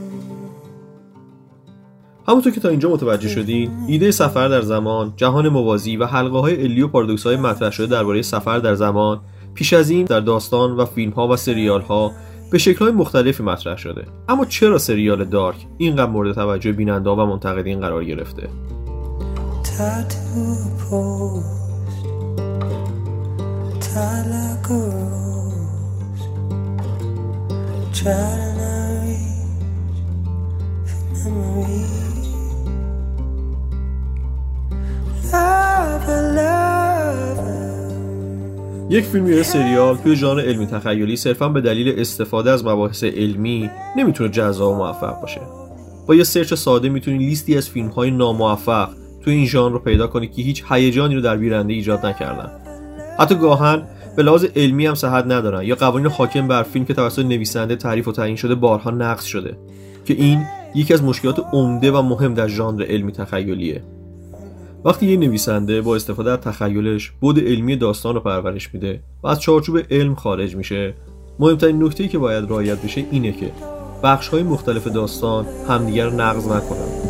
همونطور 2.27 2.51
که 2.51 2.59
تا 2.59 2.69
اینجا 2.69 2.89
متوجه 2.89 3.29
شدین 3.29 3.71
ایده 3.87 4.11
سفر 4.11 4.47
در 4.47 4.61
زمان 4.61 5.13
جهان 5.15 5.49
موازی 5.49 5.97
و 5.97 6.05
حلقه 6.05 6.39
های 6.39 6.55
علی 6.55 6.81
و 6.81 6.87
پارادوکس 6.87 7.27
های 7.27 7.35
مطرح 7.35 7.71
شده 7.71 7.87
درباره 7.87 8.21
سفر 8.21 8.59
در 8.59 8.75
زمان 8.75 9.21
پیش 9.53 9.73
از 9.73 9.89
این 9.89 10.05
در 10.05 10.19
داستان 10.19 10.71
و 10.71 10.85
فیلم 10.85 11.11
ها 11.11 11.27
و 11.27 11.35
سریال 11.35 11.81
ها 11.81 12.11
به 12.51 12.57
شکل 12.57 12.79
های 12.79 12.91
مختلفی 12.91 13.43
مطرح 13.43 13.77
شده. 13.77 14.05
اما 14.29 14.45
چرا 14.45 14.77
سریال 14.77 15.25
دارک 15.25 15.67
اینقدر 15.77 16.11
مورد 16.11 16.35
توجه 16.35 16.71
بیننده 16.71 17.09
و 17.09 17.25
منتقدین 17.25 17.79
قرار 17.79 18.05
گرفته؟ 18.05 18.49
To 23.95 24.01
reach 24.01 24.07
for 28.03 28.43
memory. 28.43 29.15
یک 38.89 39.05
فیلم 39.05 39.29
یا 39.29 39.43
سریال 39.43 39.97
توی 39.97 40.15
ژانر 40.15 40.41
علمی 40.41 40.65
تخیلی 40.65 41.15
صرفا 41.15 41.49
به 41.49 41.61
دلیل 41.61 41.99
استفاده 41.99 42.51
از 42.51 42.65
مباحث 42.65 43.03
علمی 43.03 43.69
نمی‌تونه 43.97 44.29
جذاب 44.29 44.73
و 44.73 44.75
موفق 44.75 45.21
باشه 45.21 45.41
با 46.07 46.15
یه 46.15 46.23
سرچ 46.23 46.53
ساده 46.53 46.89
می‌تونید 46.89 47.21
لیستی 47.21 47.57
از 47.57 47.69
فیلم 47.69 47.87
های 47.87 48.11
ناموفق 48.11 48.89
توی 49.23 49.33
این 49.33 49.45
ژانر 49.45 49.73
رو 49.73 49.79
پیدا 49.79 50.07
کنید 50.07 50.31
که 50.31 50.41
هیچ 50.41 50.63
هیجانی 50.69 51.15
رو 51.15 51.21
در 51.21 51.37
بیننده 51.37 51.73
ایجاد 51.73 52.05
نکردن 52.05 52.64
حتی 53.19 53.35
گاهن 53.35 53.83
به 54.15 54.23
لحاظ 54.23 54.45
علمی 54.55 54.85
هم 54.85 54.95
صحت 54.95 55.25
ندارن. 55.25 55.63
یا 55.63 55.75
قوانین 55.75 56.11
حاکم 56.11 56.47
بر 56.47 56.63
فیلم 56.63 56.85
که 56.85 56.93
توسط 56.93 57.25
نویسنده 57.25 57.75
تعریف 57.75 58.07
و 58.07 58.11
تعیین 58.11 58.35
شده 58.35 58.55
بارها 58.55 58.91
نقض 58.91 59.23
شده. 59.23 59.57
که 60.05 60.13
این 60.13 60.45
یکی 60.75 60.93
از 60.93 61.03
مشکلات 61.03 61.45
عمده 61.53 61.91
و 61.91 62.01
مهم 62.01 62.33
در 62.33 62.47
ژانر 62.47 62.83
علمی 62.83 63.11
تخیلیه. 63.11 63.83
وقتی 64.85 65.05
یه 65.05 65.17
نویسنده 65.17 65.81
با 65.81 65.95
استفاده 65.95 66.31
از 66.31 66.39
تخیلش 66.39 67.09
بود 67.09 67.39
علمی 67.39 67.75
داستان 67.75 68.15
رو 68.15 68.21
پرورش 68.21 68.73
میده 68.73 68.99
و 69.23 69.27
از 69.27 69.41
چارچوب 69.41 69.79
علم 69.91 70.15
خارج 70.15 70.55
میشه 70.55 70.93
مهمترین 71.39 71.83
نکته 71.83 72.07
که 72.07 72.17
باید 72.17 72.49
رعایت 72.49 72.81
بشه 72.81 73.05
اینه 73.11 73.31
که 73.31 73.51
بخش 74.03 74.27
های 74.27 74.43
مختلف 74.43 74.87
داستان 74.87 75.45
همدیگر 75.69 76.09
نقض 76.09 76.47
نکنن. 76.47 77.04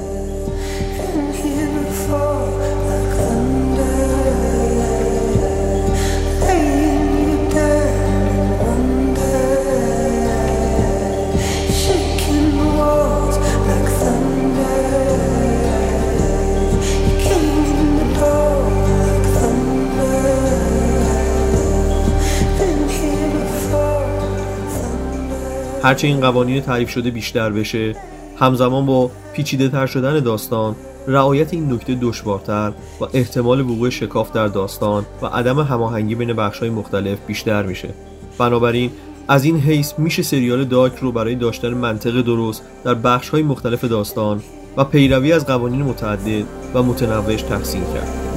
هرچه 25.85 26.07
این 26.07 26.21
قوانین 26.21 26.61
تعریف 26.61 26.89
شده 26.89 27.11
بیشتر 27.11 27.49
بشه. 27.49 27.95
همزمان 28.39 28.85
با 28.85 29.11
پیچیده 29.33 29.69
تر 29.69 29.85
شدن 29.85 30.19
داستان 30.19 30.75
رعایت 31.07 31.53
این 31.53 31.73
نکته 31.73 31.97
دشوارتر 32.01 32.73
و 33.01 33.05
احتمال 33.13 33.61
وقوع 33.61 33.89
شکاف 33.89 34.31
در 34.31 34.47
داستان 34.47 35.05
و 35.21 35.25
عدم 35.25 35.59
هماهنگی 35.59 36.15
بین 36.15 36.33
بخش‌های 36.33 36.69
مختلف 36.69 37.17
بیشتر 37.27 37.63
میشه. 37.63 37.89
بنابراین 38.37 38.91
از 39.27 39.45
این 39.45 39.59
حیث 39.59 39.93
میشه 39.97 40.23
سریال 40.23 40.65
دارک 40.65 40.95
رو 40.95 41.11
برای 41.11 41.35
داشتن 41.35 41.73
منطق 41.73 42.21
درست 42.21 42.63
در 42.83 42.93
بخش‌های 42.93 43.43
مختلف 43.43 43.83
داستان 43.83 44.41
و 44.77 44.83
پیروی 44.83 45.33
از 45.33 45.45
قوانین 45.45 45.81
متعدد 45.81 46.45
و 46.73 46.83
متنوعش 46.83 47.41
تحسین 47.41 47.83
کرد. 47.93 48.34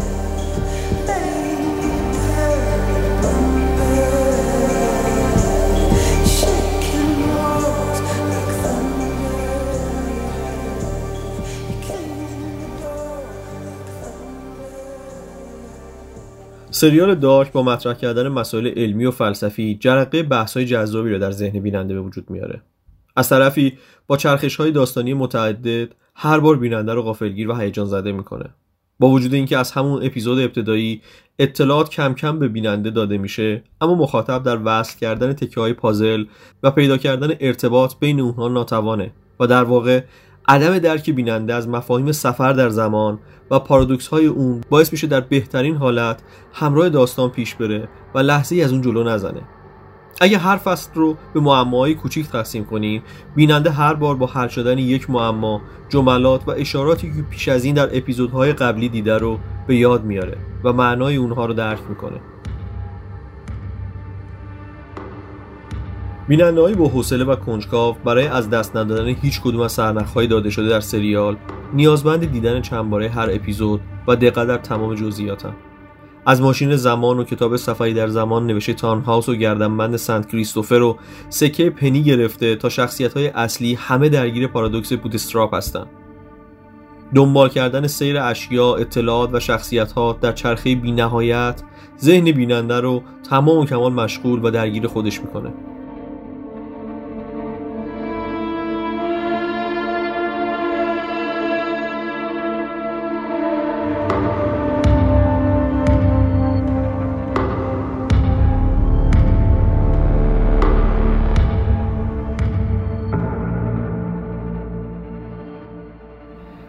سریال 16.78 17.14
دارک 17.14 17.52
با 17.52 17.62
مطرح 17.62 17.94
کردن 17.94 18.28
مسائل 18.28 18.66
علمی 18.66 19.04
و 19.04 19.10
فلسفی 19.10 19.74
جرقه 19.74 20.22
بحث‌های 20.22 20.66
جذابی 20.66 21.10
را 21.10 21.18
در 21.18 21.30
ذهن 21.30 21.60
بیننده 21.60 21.94
به 21.94 22.00
وجود 22.00 22.30
میاره. 22.30 22.62
از 23.16 23.28
طرفی 23.28 23.78
با 24.06 24.16
چرخش 24.16 24.56
های 24.56 24.70
داستانی 24.70 25.14
متعدد 25.14 25.88
هر 26.14 26.40
بار 26.40 26.56
بیننده 26.56 26.94
رو 26.94 27.02
غافلگیر 27.02 27.50
و 27.50 27.54
هیجان 27.54 27.86
زده 27.86 28.12
می‌کنه. 28.12 28.44
با 28.98 29.08
وجود 29.08 29.34
اینکه 29.34 29.58
از 29.58 29.72
همون 29.72 30.04
اپیزود 30.04 30.38
ابتدایی 30.38 31.02
اطلاعات 31.38 31.88
کم 31.90 32.14
کم 32.14 32.38
به 32.38 32.48
بیننده 32.48 32.90
داده 32.90 33.18
میشه 33.18 33.62
اما 33.80 33.94
مخاطب 33.94 34.42
در 34.42 34.58
وصل 34.64 34.98
کردن 34.98 35.32
تکه 35.32 35.60
های 35.60 35.72
پازل 35.72 36.24
و 36.62 36.70
پیدا 36.70 36.96
کردن 36.96 37.34
ارتباط 37.40 37.94
بین 38.00 38.20
اونها 38.20 38.48
ناتوانه 38.48 39.10
و 39.40 39.46
در 39.46 39.64
واقع 39.64 40.02
عدم 40.48 40.78
درک 40.78 41.10
بیننده 41.10 41.54
از 41.54 41.68
مفاهیم 41.68 42.12
سفر 42.12 42.52
در 42.52 42.68
زمان 42.68 43.18
و 43.50 43.58
پارادوکس 43.58 44.08
های 44.08 44.26
اون 44.26 44.60
باعث 44.70 44.92
میشه 44.92 45.06
در 45.06 45.20
بهترین 45.20 45.76
حالت 45.76 46.22
همراه 46.52 46.88
داستان 46.88 47.30
پیش 47.30 47.54
بره 47.54 47.88
و 48.14 48.18
لحظه 48.18 48.56
از 48.56 48.72
اون 48.72 48.82
جلو 48.82 49.04
نزنه. 49.04 49.40
اگه 50.20 50.38
هر 50.38 50.56
فصل 50.56 50.90
رو 50.94 51.16
به 51.34 51.40
معماهای 51.40 51.94
کوچیک 51.94 52.28
تقسیم 52.28 52.64
کنیم 52.64 53.02
بیننده 53.34 53.70
هر 53.70 53.94
بار 53.94 54.16
با 54.16 54.26
حل 54.26 54.48
شدن 54.48 54.78
یک 54.78 55.10
معما 55.10 55.60
جملات 55.88 56.48
و 56.48 56.50
اشاراتی 56.50 57.12
که 57.12 57.22
پیش 57.22 57.48
از 57.48 57.64
این 57.64 57.74
در 57.74 57.96
اپیزودهای 57.96 58.52
قبلی 58.52 58.88
دیده 58.88 59.18
رو 59.18 59.38
به 59.66 59.76
یاد 59.76 60.04
میاره 60.04 60.36
و 60.64 60.72
معنای 60.72 61.16
اونها 61.16 61.46
رو 61.46 61.54
درک 61.54 61.80
می‌کنه. 61.88 62.20
بینندههایی 66.28 66.74
با 66.74 66.88
حوصله 66.88 67.24
و 67.24 67.36
کنجکاو 67.36 67.96
برای 68.04 68.26
از 68.26 68.50
دست 68.50 68.76
ندادن 68.76 69.08
هیچ 69.08 69.40
کدوم 69.40 69.60
از 69.60 69.72
سرنخهای 69.72 70.26
داده 70.26 70.50
شده 70.50 70.68
در 70.68 70.80
سریال 70.80 71.36
نیازمند 71.74 72.32
دیدن 72.32 72.62
چند 72.62 72.90
باره 72.90 73.08
هر 73.08 73.28
اپیزود 73.32 73.80
و 74.08 74.16
دقت 74.16 74.46
در 74.46 74.56
تمام 74.56 74.94
جزئیاتن 74.94 75.52
از 76.26 76.40
ماشین 76.40 76.76
زمان 76.76 77.18
و 77.18 77.24
کتاب 77.24 77.56
سفری 77.56 77.94
در 77.94 78.08
زمان 78.08 78.46
نوشته 78.46 78.72
تان 78.72 79.00
هاوس 79.00 79.28
و 79.28 79.34
گردنبند 79.34 79.96
سنت 79.96 80.28
کریستوفر 80.28 80.82
و 80.82 80.96
سکه 81.28 81.70
پنی 81.70 82.02
گرفته 82.02 82.56
تا 82.56 82.68
شخصیت 82.68 83.14
های 83.14 83.26
اصلی 83.26 83.74
همه 83.74 84.08
درگیر 84.08 84.46
پارادوکس 84.46 84.92
بوتستراپ 84.92 85.54
هستند. 85.54 85.86
دنبال 87.14 87.48
کردن 87.48 87.86
سیر 87.86 88.18
اشیا، 88.18 88.74
اطلاعات 88.74 89.30
و 89.32 89.40
شخصیت 89.40 89.92
ها 89.92 90.18
در 90.20 90.32
چرخه 90.32 90.74
بی 90.74 90.92
نهایت 90.92 91.62
ذهن 92.00 92.32
بیننده 92.32 92.80
رو 92.80 93.02
تمام 93.30 93.58
و 93.58 93.64
کمال 93.64 93.92
مشغول 93.92 94.44
و 94.44 94.50
درگیر 94.50 94.86
خودش 94.86 95.20
می‌کنه. 95.20 95.52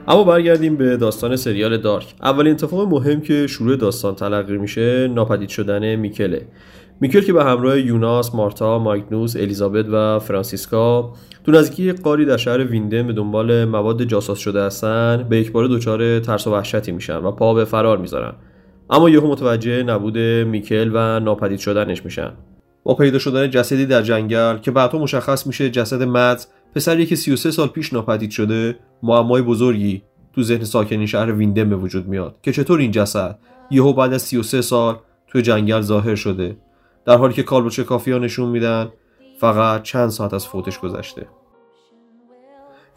اما 0.09 0.23
برگردیم 0.23 0.75
به 0.75 0.97
داستان 0.97 1.35
سریال 1.35 1.77
دارک. 1.77 2.13
اولین 2.21 2.53
اتفاق 2.53 2.87
مهم 2.87 3.21
که 3.21 3.47
شروع 3.47 3.75
داستان 3.75 4.15
تلقی 4.15 4.57
میشه 4.57 5.07
ناپدید 5.07 5.49
شدن 5.49 5.95
میکله. 5.95 6.47
میکل 7.01 7.21
که 7.21 7.33
به 7.33 7.43
همراه 7.43 7.79
یوناس، 7.79 8.35
مارتا، 8.35 8.79
مایگنوس، 8.79 9.35
الیزابت 9.35 9.85
و 9.91 10.19
فرانسیسکا 10.19 11.13
تو 11.45 11.51
نزدیکی 11.51 11.91
قاری 11.91 12.25
در 12.25 12.37
شهر 12.37 12.63
ویندن 12.63 13.07
به 13.07 13.13
دنبال 13.13 13.65
مواد 13.65 14.03
جاساس 14.03 14.37
شده 14.37 14.63
هستن 14.63 15.25
به 15.29 15.37
یک 15.37 15.51
بار 15.51 15.67
دچار 15.67 16.19
ترس 16.19 16.47
و 16.47 16.51
وحشتی 16.51 16.91
میشن 16.91 17.17
و 17.17 17.31
پا 17.31 17.53
به 17.53 17.65
فرار 17.65 17.97
می‌ذارن. 17.97 18.33
اما 18.89 19.09
یهو 19.09 19.27
متوجه 19.27 19.83
نبود 19.83 20.17
میکل 20.17 20.91
و 20.93 21.19
ناپدید 21.19 21.59
شدنش 21.59 22.05
میشن. 22.05 22.31
با 22.83 22.95
پیدا 22.95 23.19
شدن 23.19 23.49
جسدی 23.49 23.85
در 23.85 24.01
جنگل 24.01 24.57
که 24.57 24.71
بعدها 24.71 24.99
مشخص 24.99 25.47
میشه 25.47 25.69
جسد 25.69 26.03
مت 26.03 26.47
پسری 26.75 27.05
که 27.05 27.15
33 27.15 27.51
سال 27.51 27.67
پیش 27.67 27.93
ناپدید 27.93 28.31
شده 28.31 28.79
معمای 29.03 29.41
بزرگی 29.41 30.01
تو 30.33 30.43
ذهن 30.43 30.63
ساکنین 30.63 31.05
شهر 31.05 31.31
ویندن 31.31 31.69
به 31.69 31.75
وجود 31.75 32.07
میاد 32.07 32.35
که 32.41 32.51
چطور 32.51 32.79
این 32.79 32.91
جسد 32.91 33.39
یهو 33.71 33.93
بعد 33.93 34.13
از 34.13 34.21
33 34.21 34.61
سال 34.61 34.99
تو 35.27 35.41
جنگل 35.41 35.81
ظاهر 35.81 36.15
شده. 36.15 36.57
در 37.05 37.17
حالی 37.17 37.33
که 37.33 37.43
کالبوچه 37.43 37.83
کافی 37.83 38.11
ها 38.11 38.17
نشون 38.17 38.49
میدن 38.49 38.89
فقط 39.39 39.83
چند 39.83 40.09
ساعت 40.09 40.33
از 40.33 40.47
فوتش 40.47 40.79
گذشته. 40.79 41.27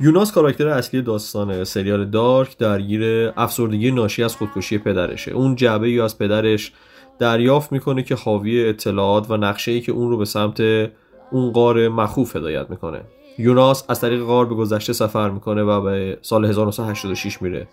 یوناس 0.01 0.33
کاراکتر 0.33 0.69
اصلی 0.69 1.03
داستان 1.03 1.65
سریال 1.65 2.05
دارک 2.05 2.59
درگیر 2.59 3.33
افسردگی 3.37 3.91
ناشی 3.91 4.23
از 4.23 4.37
خودکشی 4.37 4.79
پدرشه. 4.79 5.33
اون 5.33 5.55
جعبه 5.57 5.87
ای 5.87 6.01
از 6.01 6.19
پدرش 6.19 6.73
دریافت 7.19 7.73
می‌کنه 7.73 8.03
که 8.03 8.15
حاوی 8.15 8.69
اطلاعات 8.69 9.31
و 9.31 9.37
نقشه 9.37 9.73
ای 9.73 9.81
که 9.81 9.93
اون 9.93 10.11
رو 10.11 10.17
به 10.17 10.25
سمت 10.25 10.61
اون 11.31 11.53
قار 11.53 11.89
مخوف 11.89 12.37
هدایت 12.37 12.71
می‌کنه. 12.71 13.01
یوناس 13.39 13.85
از 13.89 14.01
طریق 14.01 14.23
غار 14.23 14.47
به 14.47 14.55
گذشته 14.55 14.93
سفر 14.93 15.31
می‌کنه 15.31 15.63
و 15.63 15.81
به 15.81 16.19
سال 16.23 16.45
1986 16.45 17.43
میره. 17.43 17.69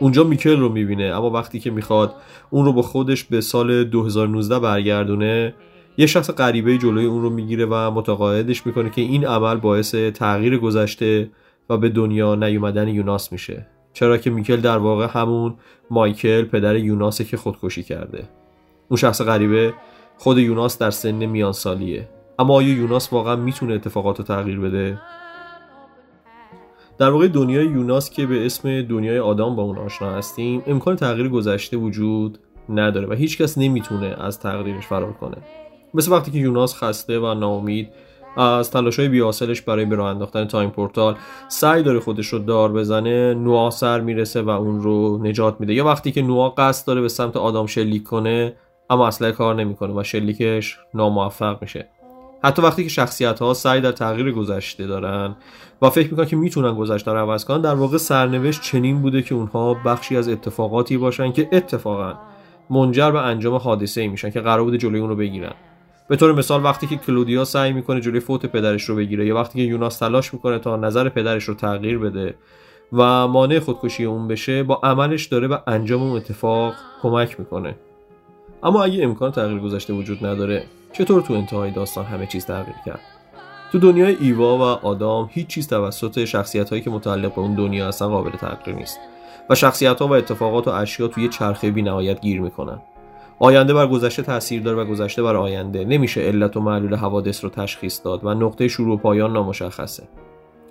اونجا 0.00 0.24
میکل 0.24 0.60
رو 0.60 0.68
می‌بینه 0.68 1.04
اما 1.04 1.30
وقتی 1.30 1.60
که 1.60 1.70
می‌خواد 1.70 2.14
اون 2.50 2.64
رو 2.64 2.72
با 2.72 2.82
خودش 2.82 3.24
به 3.24 3.40
سال 3.40 3.84
2019 3.84 4.58
برگردونه 4.58 5.54
یه 5.96 6.06
شخص 6.06 6.30
غریبه 6.30 6.78
جلوی 6.78 7.06
اون 7.06 7.22
رو 7.22 7.30
می‌گیره 7.30 7.66
و 7.66 7.90
متقاعدش 7.90 8.66
می‌کنه 8.66 8.90
که 8.90 9.02
این 9.02 9.26
عمل 9.26 9.56
باعث 9.56 9.94
تغییر 9.94 10.58
گذشته 10.58 11.30
و 11.70 11.76
به 11.76 11.88
دنیا 11.88 12.34
نیومدن 12.34 12.88
یوناس 12.88 13.32
میشه. 13.32 13.66
چرا 13.92 14.18
که 14.18 14.30
میکل 14.30 14.56
در 14.56 14.78
واقع 14.78 15.06
همون 15.10 15.54
مایکل 15.90 16.42
پدر 16.42 16.76
یوناسه 16.76 17.24
که 17.24 17.36
خودکشی 17.36 17.82
کرده. 17.82 18.28
اون 18.88 18.96
شخص 18.96 19.22
غریبه 19.22 19.74
خود 20.18 20.38
یوناس 20.38 20.78
در 20.78 20.90
سن 20.90 21.26
میان 21.26 21.52
سالیه 21.52 22.08
اما 22.38 22.54
آیا 22.54 22.68
یوناس 22.68 23.12
واقعا 23.12 23.36
می‌تونه 23.36 23.74
اتفاقات 23.74 24.18
رو 24.18 24.24
تغییر 24.24 24.60
بده؟ 24.60 24.98
در 26.98 27.10
واقع 27.10 27.28
دنیای 27.28 27.66
یوناس 27.66 28.10
که 28.10 28.26
به 28.26 28.46
اسم 28.46 28.82
دنیای 28.82 29.18
آدم 29.18 29.56
با 29.56 29.62
اون 29.62 29.78
آشنا 29.78 30.10
هستیم 30.10 30.62
امکان 30.66 30.96
تغییر 30.96 31.28
گذشته 31.28 31.76
وجود 31.76 32.38
نداره 32.68 33.06
و 33.06 33.12
هیچکس 33.12 33.58
نمی‌تونه 33.58 34.06
از 34.06 34.40
تقدیرش 34.40 34.86
فرار 34.86 35.12
کنه. 35.12 35.36
مثل 35.94 36.12
وقتی 36.12 36.30
که 36.30 36.38
یوناس 36.38 36.76
خسته 36.76 37.18
و 37.18 37.34
ناامید 37.34 37.88
از 38.36 38.70
تلاش 38.70 38.98
های 38.98 39.08
بی‌حاصلش 39.08 39.62
برای 39.62 39.84
به 39.84 39.96
راه 39.96 40.10
انداختن 40.10 40.44
time 40.44 40.70
portal 40.70 41.16
سعی 41.48 41.82
داره 41.82 42.00
خودش 42.00 42.26
رو 42.26 42.38
دار 42.38 42.72
بزنه 42.72 43.34
نوا 43.34 43.70
سر 43.70 44.00
می‌رسه 44.00 44.42
و 44.42 44.50
اون 44.50 44.80
رو 44.80 45.18
نجات 45.22 45.60
میده. 45.60 45.74
یا 45.74 45.84
وقتی 45.84 46.12
که 46.12 46.22
نوا 46.22 46.48
قصد 46.48 46.86
داره 46.86 47.00
به 47.00 47.08
سمت 47.08 47.36
آدم 47.36 47.66
شلیک 47.66 48.02
کنه 48.02 48.56
اما 48.90 49.06
اصلا 49.06 49.32
کار 49.32 49.54
نمی‌کنه 49.54 49.94
و 49.94 50.02
شلیکش 50.02 50.78
ناموفق 50.94 51.62
میشه. 51.62 51.88
حتی 52.44 52.62
وقتی 52.62 52.82
که 52.82 52.88
شخصیت 52.88 53.38
ها 53.38 53.54
سعی 53.54 53.80
در 53.80 53.92
تغییر 53.92 54.32
گذشته 54.32 54.86
دارن 54.86 55.36
و 55.82 55.90
فکر 55.90 56.10
می‌کنن 56.10 56.26
که 56.26 56.36
می‌تونن 56.36 56.74
گذشته 56.74 57.12
رو 57.12 57.18
عوض 57.18 57.44
کنن 57.44 57.60
در 57.60 57.74
واقع 57.74 57.96
سرنوشت 57.96 58.62
چنین 58.62 59.02
بوده 59.02 59.22
که 59.22 59.34
اونها 59.34 59.74
بخشی 59.74 60.16
از 60.16 60.28
اتفاقاتی 60.28 60.96
باشن 60.96 61.32
که 61.32 61.48
اتفاقا 61.52 62.14
منجر 62.70 63.10
به 63.10 63.20
انجام 63.20 63.54
حادثه 63.54 64.00
ای 64.00 64.08
میشن 64.08 64.30
که 64.30 64.40
قرار 64.40 64.64
بوده 64.64 64.78
جلوی 64.78 65.00
اون 65.00 65.08
رو 65.08 65.16
بگیرن. 65.16 65.52
به 66.08 66.16
طور 66.16 66.32
مثال 66.32 66.64
وقتی 66.64 66.86
که 66.86 66.96
کلودیا 66.96 67.44
سعی 67.44 67.72
می‌کنه 67.72 68.00
جلوی 68.00 68.20
فوت 68.20 68.46
پدرش 68.46 68.84
رو 68.84 68.96
بگیره 68.96 69.26
یا 69.26 69.34
وقتی 69.34 69.58
که 69.58 69.64
یوناس 69.64 69.98
تلاش 69.98 70.34
می‌کنه 70.34 70.58
تا 70.58 70.76
نظر 70.76 71.08
پدرش 71.08 71.44
رو 71.44 71.54
تغییر 71.54 71.98
بده 71.98 72.34
و 72.92 73.28
مانع 73.28 73.58
خودکشی 73.58 74.04
اون 74.04 74.28
بشه 74.28 74.62
با 74.62 74.80
عملش 74.82 75.26
داره 75.26 75.48
به 75.48 75.62
انجام 75.66 76.02
اون 76.02 76.16
اتفاق 76.16 76.74
کمک 77.02 77.40
می‌کنه. 77.40 77.74
اما 78.62 78.84
اگه 78.84 79.04
امکان 79.04 79.32
تغییر 79.32 79.60
گذشته 79.60 79.92
وجود 79.92 80.26
نداره 80.26 80.64
چطور 80.94 81.22
تو 81.22 81.34
انتهای 81.34 81.70
داستان 81.70 82.04
همه 82.04 82.26
چیز 82.26 82.46
تغییر 82.46 82.76
کرد؟ 82.86 83.00
تو 83.72 83.78
دنیای 83.78 84.16
ایوا 84.20 84.58
و 84.58 84.62
آدام 84.62 85.28
هیچ 85.32 85.46
چیز 85.46 85.68
توسط 85.68 86.24
شخصیت 86.24 86.70
هایی 86.70 86.82
که 86.82 86.90
متعلق 86.90 87.34
به 87.34 87.40
اون 87.40 87.54
دنیا 87.54 87.88
هستن 87.88 88.06
قابل 88.06 88.30
تغییر 88.30 88.76
نیست 88.76 88.98
و 89.50 89.54
شخصیت 89.54 90.00
ها 90.00 90.08
و 90.08 90.12
اتفاقات 90.12 90.68
و 90.68 90.70
اشیا 90.70 91.08
توی 91.08 91.28
چرخه 91.28 91.70
بی 91.70 91.82
نهایت 91.82 92.20
گیر 92.20 92.40
می‌کنن. 92.40 92.78
آینده 93.38 93.74
بر 93.74 93.86
گذشته 93.86 94.22
تاثیر 94.22 94.62
داره 94.62 94.82
و 94.82 94.84
گذشته 94.84 95.22
بر 95.22 95.36
آینده. 95.36 95.84
نمیشه 95.84 96.20
علت 96.20 96.56
و 96.56 96.60
معلول 96.60 96.94
حوادث 96.94 97.44
رو 97.44 97.50
تشخیص 97.50 98.00
داد 98.04 98.24
و 98.24 98.34
نقطه 98.34 98.68
شروع 98.68 98.94
و 98.94 98.96
پایان 98.96 99.32
نامشخصه. 99.32 100.02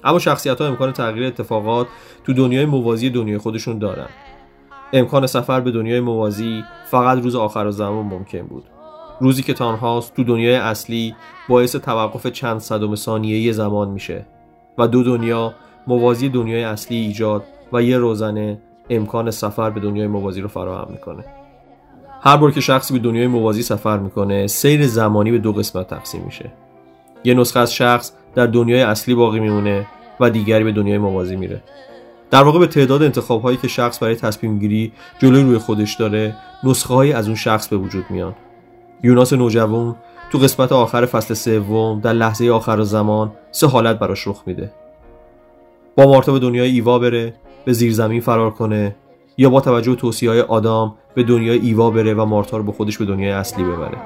اما 0.03 0.19
شخصیت 0.19 0.61
ها 0.61 0.67
امکان 0.67 0.91
تغییر 0.91 1.27
اتفاقات 1.27 1.87
تو 2.23 2.33
دنیای 2.33 2.65
موازی 2.65 3.09
دنیای 3.09 3.37
خودشون 3.37 3.79
دارن. 3.79 4.09
امکان 4.93 5.27
سفر 5.27 5.59
به 5.59 5.71
دنیای 5.71 5.99
موازی 5.99 6.63
فقط 6.85 7.19
روز 7.23 7.35
آخر 7.35 7.71
زمان 7.71 8.05
ممکن 8.05 8.41
بود. 8.41 8.63
روزی 9.23 9.43
که 9.43 9.53
تانهاست 9.53 10.15
تو 10.15 10.23
دنیای 10.23 10.55
اصلی 10.55 11.15
باعث 11.49 11.75
توقف 11.75 12.27
چند 12.27 12.59
صدم 12.59 12.95
ثانیه 12.95 13.51
زمان 13.51 13.89
میشه 13.89 14.25
و 14.77 14.87
دو 14.87 15.03
دنیا 15.03 15.53
موازی 15.87 16.29
دنیای 16.29 16.63
اصلی 16.63 16.97
ایجاد 16.97 17.43
و 17.73 17.83
یه 17.83 17.97
روزنه 17.97 18.61
امکان 18.89 19.31
سفر 19.31 19.69
به 19.69 19.79
دنیای 19.79 20.07
موازی 20.07 20.41
رو 20.41 20.47
فراهم 20.47 20.87
می‌کنه. 20.91 21.25
هر 22.21 22.37
بار 22.37 22.51
که 22.51 22.61
شخصی 22.61 22.93
به 22.93 22.99
دنیای 22.99 23.27
موازی 23.27 23.63
سفر 23.63 23.97
می‌کنه 23.97 24.47
سیر 24.47 24.87
زمانی 24.87 25.31
به 25.31 25.37
دو 25.37 25.53
قسمت 25.53 25.87
تقسیم 25.87 26.21
میشه. 26.25 26.51
یه 27.23 27.33
نسخه 27.33 27.59
از 27.59 27.73
شخص 27.73 28.11
در 28.35 28.45
دنیای 28.45 28.81
اصلی 28.81 29.15
باقی 29.15 29.39
میمونه 29.39 29.87
و 30.19 30.29
دیگری 30.29 30.63
به 30.63 30.71
دنیای 30.71 30.97
موازی 30.97 31.35
میره. 31.35 31.63
در 32.31 32.43
واقع 32.43 32.59
به 32.59 32.67
تعداد 32.67 33.03
انتخاب 33.03 33.41
هایی 33.41 33.57
که 33.57 33.67
شخص 33.67 34.03
برای 34.03 34.15
تصمیم 34.15 34.59
گیری 34.59 34.91
جلوی 35.19 35.43
روی 35.43 35.57
خودش 35.57 35.95
داره 35.95 36.35
نسخه 36.63 36.93
هایی 36.93 37.13
از 37.13 37.27
اون 37.27 37.35
شخص 37.35 37.67
به 37.67 37.77
وجود 37.77 38.05
میان. 38.09 38.35
یوناس 39.03 39.33
نوجوان 39.33 39.95
تو 40.31 40.37
قسمت 40.37 40.71
آخر 40.71 41.05
فصل 41.05 41.33
سوم 41.33 41.99
در 41.99 42.13
لحظه 42.13 42.49
آخر 42.49 42.81
زمان 42.81 43.31
سه 43.51 43.67
حالت 43.67 43.99
براش 43.99 44.27
رخ 44.27 44.43
میده. 44.45 44.71
با 45.95 46.05
مارتا 46.05 46.31
به 46.31 46.39
دنیای 46.39 46.69
ایوا 46.69 46.99
بره 46.99 47.33
به 47.65 47.73
زیرزمین 47.73 48.21
فرار 48.21 48.51
کنه 48.51 48.95
یا 49.37 49.49
با 49.49 49.61
توجه 49.61 49.91
به 49.91 49.97
توصیه 49.97 50.29
های 50.29 50.41
آدام 50.41 50.95
به 51.15 51.23
دنیای 51.23 51.59
ایوا 51.59 51.89
بره 51.89 52.13
و 52.13 52.25
مارتا 52.25 52.57
رو 52.57 52.63
به 52.63 52.71
خودش 52.71 52.97
به 52.97 53.05
دنیای 53.05 53.31
اصلی 53.31 53.63
ببره. 53.63 53.97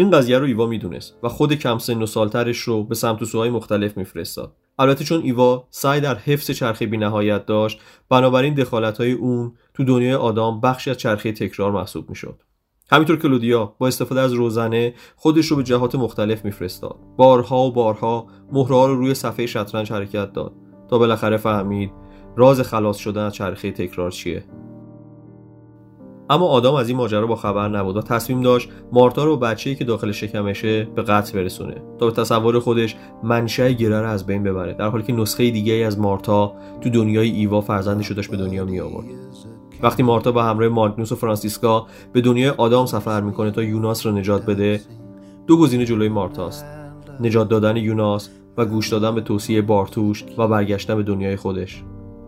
این 0.00 0.10
قضیه 0.10 0.38
رو 0.38 0.46
ایوا 0.46 0.66
می‌دونست 0.66 1.18
و 1.22 1.28
خود 1.28 1.54
کم 1.54 1.78
سن 1.78 2.02
و 2.02 2.06
سالترش 2.06 2.58
رو 2.58 2.84
به 2.84 2.94
سمت 2.94 3.24
سوهای 3.24 3.50
مختلف 3.50 3.96
میفرستاد. 3.96 4.52
البته 4.78 5.04
چون 5.04 5.22
ایوا 5.22 5.66
سعی 5.70 6.00
در 6.00 6.14
حفظ 6.14 6.50
چرخه 6.50 6.86
بینهایت 6.86 7.46
داشت 7.46 7.80
بنابراین 8.08 8.54
دخالت 8.54 8.98
های 8.98 9.12
اون 9.12 9.52
تو 9.74 9.84
دنیای 9.84 10.14
آدام 10.14 10.60
بخشی 10.60 10.90
از 10.90 10.96
چرخه 10.96 11.32
تکرار 11.32 11.72
محسوب 11.72 12.08
می‌شد. 12.08 12.42
همینطور 12.90 13.16
کلودیا 13.16 13.74
با 13.78 13.86
استفاده 13.86 14.20
از 14.20 14.32
روزنه 14.32 14.94
خودش 15.16 15.46
رو 15.46 15.56
به 15.56 15.62
جهات 15.62 15.94
مختلف 15.94 16.44
میفرستاد. 16.44 16.96
بارها 17.16 17.58
و 17.58 17.72
بارها 17.72 18.26
مهره 18.52 18.86
رو 18.86 18.94
روی 18.94 19.14
صفحه 19.14 19.46
شطرنج 19.46 19.92
حرکت 19.92 20.32
داد 20.32 20.52
تا 20.90 20.98
بالاخره 20.98 21.36
فهمید 21.36 21.92
راز 22.36 22.60
خلاص 22.60 22.96
شدن 22.96 23.24
از 23.24 23.34
چرخه 23.34 23.70
تکرار 23.70 24.10
چیه. 24.10 24.44
اما 26.30 26.46
آدام 26.46 26.74
از 26.74 26.88
این 26.88 26.96
ماجرا 26.96 27.26
با 27.26 27.36
خبر 27.36 27.68
نبود 27.68 27.96
و 27.96 28.02
تصمیم 28.02 28.42
داشت 28.42 28.68
مارتا 28.92 29.24
رو 29.24 29.36
بچه‌ای 29.36 29.76
که 29.76 29.84
داخل 29.84 30.12
شکمشه 30.12 30.84
به 30.84 31.02
قتل 31.02 31.38
برسونه 31.38 31.82
تا 31.98 32.06
به 32.06 32.12
تصور 32.12 32.60
خودش 32.60 32.96
منشأ 33.22 33.68
گره 33.68 34.00
رو 34.00 34.08
از 34.08 34.26
بین 34.26 34.42
ببره 34.42 34.72
در 34.72 34.88
حالی 34.88 35.02
که 35.02 35.12
نسخه 35.12 35.50
دیگه 35.50 35.72
ای 35.72 35.84
از 35.84 35.98
مارتا 35.98 36.52
تو 36.80 36.90
دنیای 36.90 37.30
ایوا 37.30 37.60
فرزندش 37.60 38.06
رو 38.06 38.16
داشت 38.16 38.30
به 38.30 38.36
دنیا 38.36 38.64
می 38.64 38.80
آورد 38.80 39.06
وقتی 39.82 40.02
مارتا 40.02 40.32
با 40.32 40.42
همراه 40.42 40.68
ماگنوس 40.68 41.12
و 41.12 41.16
فرانسیسکا 41.16 41.86
به 42.12 42.20
دنیای 42.20 42.50
آدام 42.50 42.86
سفر 42.86 43.20
می‌کنه 43.20 43.50
تا 43.50 43.62
یوناس 43.62 44.06
رو 44.06 44.12
نجات 44.12 44.46
بده 44.46 44.80
دو 45.46 45.56
گزینه 45.56 45.84
جلوی 45.84 46.08
مارتاست. 46.08 46.64
نجات 47.20 47.48
دادن 47.48 47.76
یوناس 47.76 48.30
و 48.56 48.64
گوش 48.64 48.88
دادن 48.88 49.14
به 49.14 49.20
توصیه 49.20 49.62
بارتوش 49.62 50.24
و 50.38 50.48
برگشتن 50.48 50.94
به 50.94 51.02
دنیای 51.02 51.36
خودش. 51.36 51.82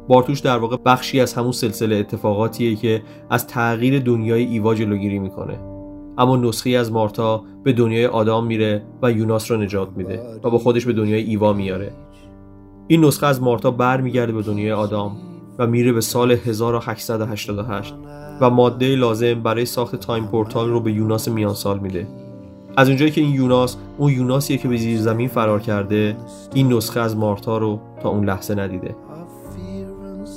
بارتوش 0.08 0.40
در 0.40 0.58
واقع 0.58 0.76
بخشی 0.84 1.20
از 1.20 1.34
همون 1.34 1.52
سلسله 1.52 1.96
اتفاقاتیه 1.96 2.76
که 2.76 3.02
از 3.30 3.46
تغییر 3.46 3.98
دنیای 3.98 4.44
ایوا 4.44 4.74
جلوگیری 4.74 5.18
می‌کنه. 5.18 5.58
اما 6.18 6.36
نسخه‌ای 6.36 6.70
از 6.70 6.92
مارتا 6.92 7.44
به 7.64 7.72
دنیای 7.72 8.06
آدام 8.06 8.46
میره 8.46 8.82
و 9.02 9.12
یوناس 9.12 9.50
رو 9.50 9.56
نجات 9.56 9.88
میده 9.96 10.20
و 10.44 10.50
با 10.50 10.58
خودش 10.58 10.86
به 10.86 10.92
دنیای 10.92 11.22
ایوا 11.22 11.52
میاره. 11.52 11.92
این 12.86 13.04
نسخه 13.04 13.26
از 13.26 13.42
مارتا 13.42 13.70
برمیگرده 13.70 14.32
به 14.32 14.42
دنیای 14.42 14.72
آدام 14.72 15.16
و 15.58 15.66
میره 15.66 15.92
به 15.92 16.00
سال 16.00 16.30
1888 16.30 17.94
و 18.40 18.50
ماده 18.50 18.96
لازم 18.96 19.34
برای 19.34 19.64
ساخت 19.64 19.96
time 19.96 20.26
portal 20.26 20.68
رو 20.68 20.80
به 20.80 20.92
یوناس 20.92 21.28
میان 21.28 21.54
سال 21.54 21.78
میده. 21.78 22.06
از 22.76 22.88
اونجایی 22.88 23.10
که 23.10 23.20
این 23.20 23.34
یوناس 23.34 23.76
اون 23.98 24.12
یوناسیه 24.12 24.56
که 24.56 24.68
به 24.68 24.76
زیر 24.76 25.00
زمین 25.00 25.28
فرار 25.28 25.60
کرده 25.60 26.16
این 26.54 26.72
نسخه 26.72 27.00
از 27.00 27.16
مارتا 27.16 27.58
رو 27.58 27.80
تا 28.02 28.08
اون 28.08 28.24
لحظه 28.24 28.54
ندیده. 28.54 28.94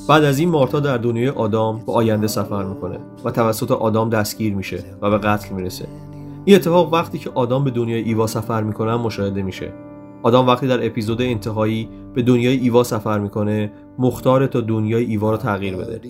بعد 0.07 0.23
از 0.23 0.39
این 0.39 0.49
مارتا 0.49 0.79
در 0.79 0.97
دنیای 0.97 1.29
آدام 1.29 1.81
به 1.85 1.93
آینده 1.93 2.27
سفر 2.27 2.63
می‌کنه 2.63 2.99
و 3.25 3.31
توسط 3.31 3.71
آدام 3.71 4.09
دستگیر 4.09 4.55
میشه 4.55 4.83
و 5.01 5.09
به 5.09 5.17
قتل 5.17 5.55
می‌رسه. 5.55 5.87
این 6.45 6.55
اتفاق 6.55 6.93
وقتی 6.93 7.17
که 7.17 7.31
آدام 7.35 7.63
به 7.63 7.71
دنیای 7.71 8.01
ایوا 8.01 8.27
سفر 8.27 8.63
می‌کنه 8.63 8.95
مشاهده 8.95 9.41
میشه. 9.41 9.73
آدام 10.23 10.47
وقتی 10.47 10.67
در 10.67 10.85
اپیزود 10.85 11.21
انتهایی 11.21 11.89
به 12.13 12.21
دنیای 12.21 12.57
ایوا 12.57 12.83
سفر 12.83 13.19
می‌کنه 13.19 13.71
مختار 13.99 14.47
تا 14.47 14.61
دنیای 14.61 15.05
ایوا 15.05 15.31
رو 15.31 15.37
تغییر 15.37 15.75
بده. 15.75 16.01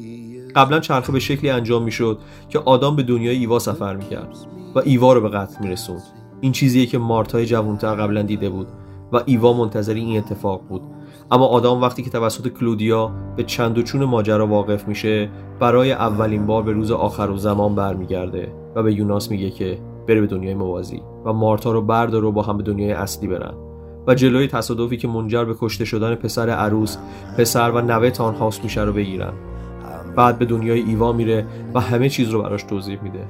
قبلا 0.56 0.80
چرخه 0.80 1.12
به 1.12 1.20
شکلی 1.20 1.50
انجام 1.50 1.84
می‌شد 1.84 2.20
که 2.50 2.60
آدام 2.60 2.96
به 2.96 3.04
دنیای 3.04 3.38
ایوا 3.38 3.60
سفر 3.60 3.96
می‌کرد 3.96 4.38
و 4.76 4.80
ایوا 4.80 5.14
رو 5.14 5.22
به 5.22 5.30
قتل 5.30 5.64
میرسوند. 5.64 6.04
این 6.42 6.52
چیزیه 6.52 6.86
که 6.86 6.98
مارتای 6.98 7.46
جوانتر 7.46 7.96
قبلا 7.96 8.22
دیده 8.22 8.50
بود 8.50 8.68
و 9.14 9.22
ایوا 9.26 9.54
منتظر 9.54 9.94
این 9.94 10.18
اتفاق 10.18 10.62
بود. 10.70 10.82
اما 11.32 11.46
آدام 11.46 11.82
وقتی 11.82 12.04
که 12.04 12.10
توسط 12.10 12.48
کلودیا 12.48 13.12
به 13.36 13.44
چند 13.44 13.78
و 13.78 13.82
چون 13.82 14.04
ماجرا 14.04 14.48
واقف 14.48 14.88
میشه 14.88 15.30
برای 15.60 15.92
اولین 15.92 16.46
بار 16.46 16.64
به 16.64 16.72
روز 16.72 16.92
آخر 16.92 17.30
و 17.30 17.38
زمان 17.38 17.76
برمیگرده 17.76 18.54
و 18.76 18.84
به 18.84 18.94
یوناس 18.94 19.32
میگه 19.32 19.50
که 19.50 19.78
بره 20.08 20.22
به 20.22 20.28
دنیای 20.28 20.54
موازی 20.54 21.02
و 21.26 21.34
مارتا 21.34 21.72
رو 21.72 21.82
بردار 21.82 22.26
و 22.26 22.32
با 22.32 22.42
هم 22.42 22.58
به 22.58 22.64
دنیای 22.64 22.92
اصلی 22.92 23.28
برن. 23.28 23.54
و 24.08 24.16
جلوی 24.16 24.48
تصادفی 24.48 24.98
که 24.98 25.08
منجر 25.08 25.46
به 25.46 25.56
کشته 25.60 25.86
شدن 25.86 26.16
پسر 26.16 26.50
عروس 26.50 26.98
پسر 27.38 27.72
و 27.72 27.82
نوه 27.82 28.10
تانهاست 28.10 28.64
میشه 28.64 28.82
رو 28.82 28.94
بگیرن. 28.94 29.34
بعد 30.16 30.40
به 30.40 30.46
دنیای 30.46 30.80
ایوا 30.82 31.12
میره 31.12 31.46
و 31.74 31.80
همه 31.80 32.10
چیز 32.10 32.30
رو 32.30 32.42
براش 32.42 32.64
توضیح 32.64 33.04
میده. 33.04 33.28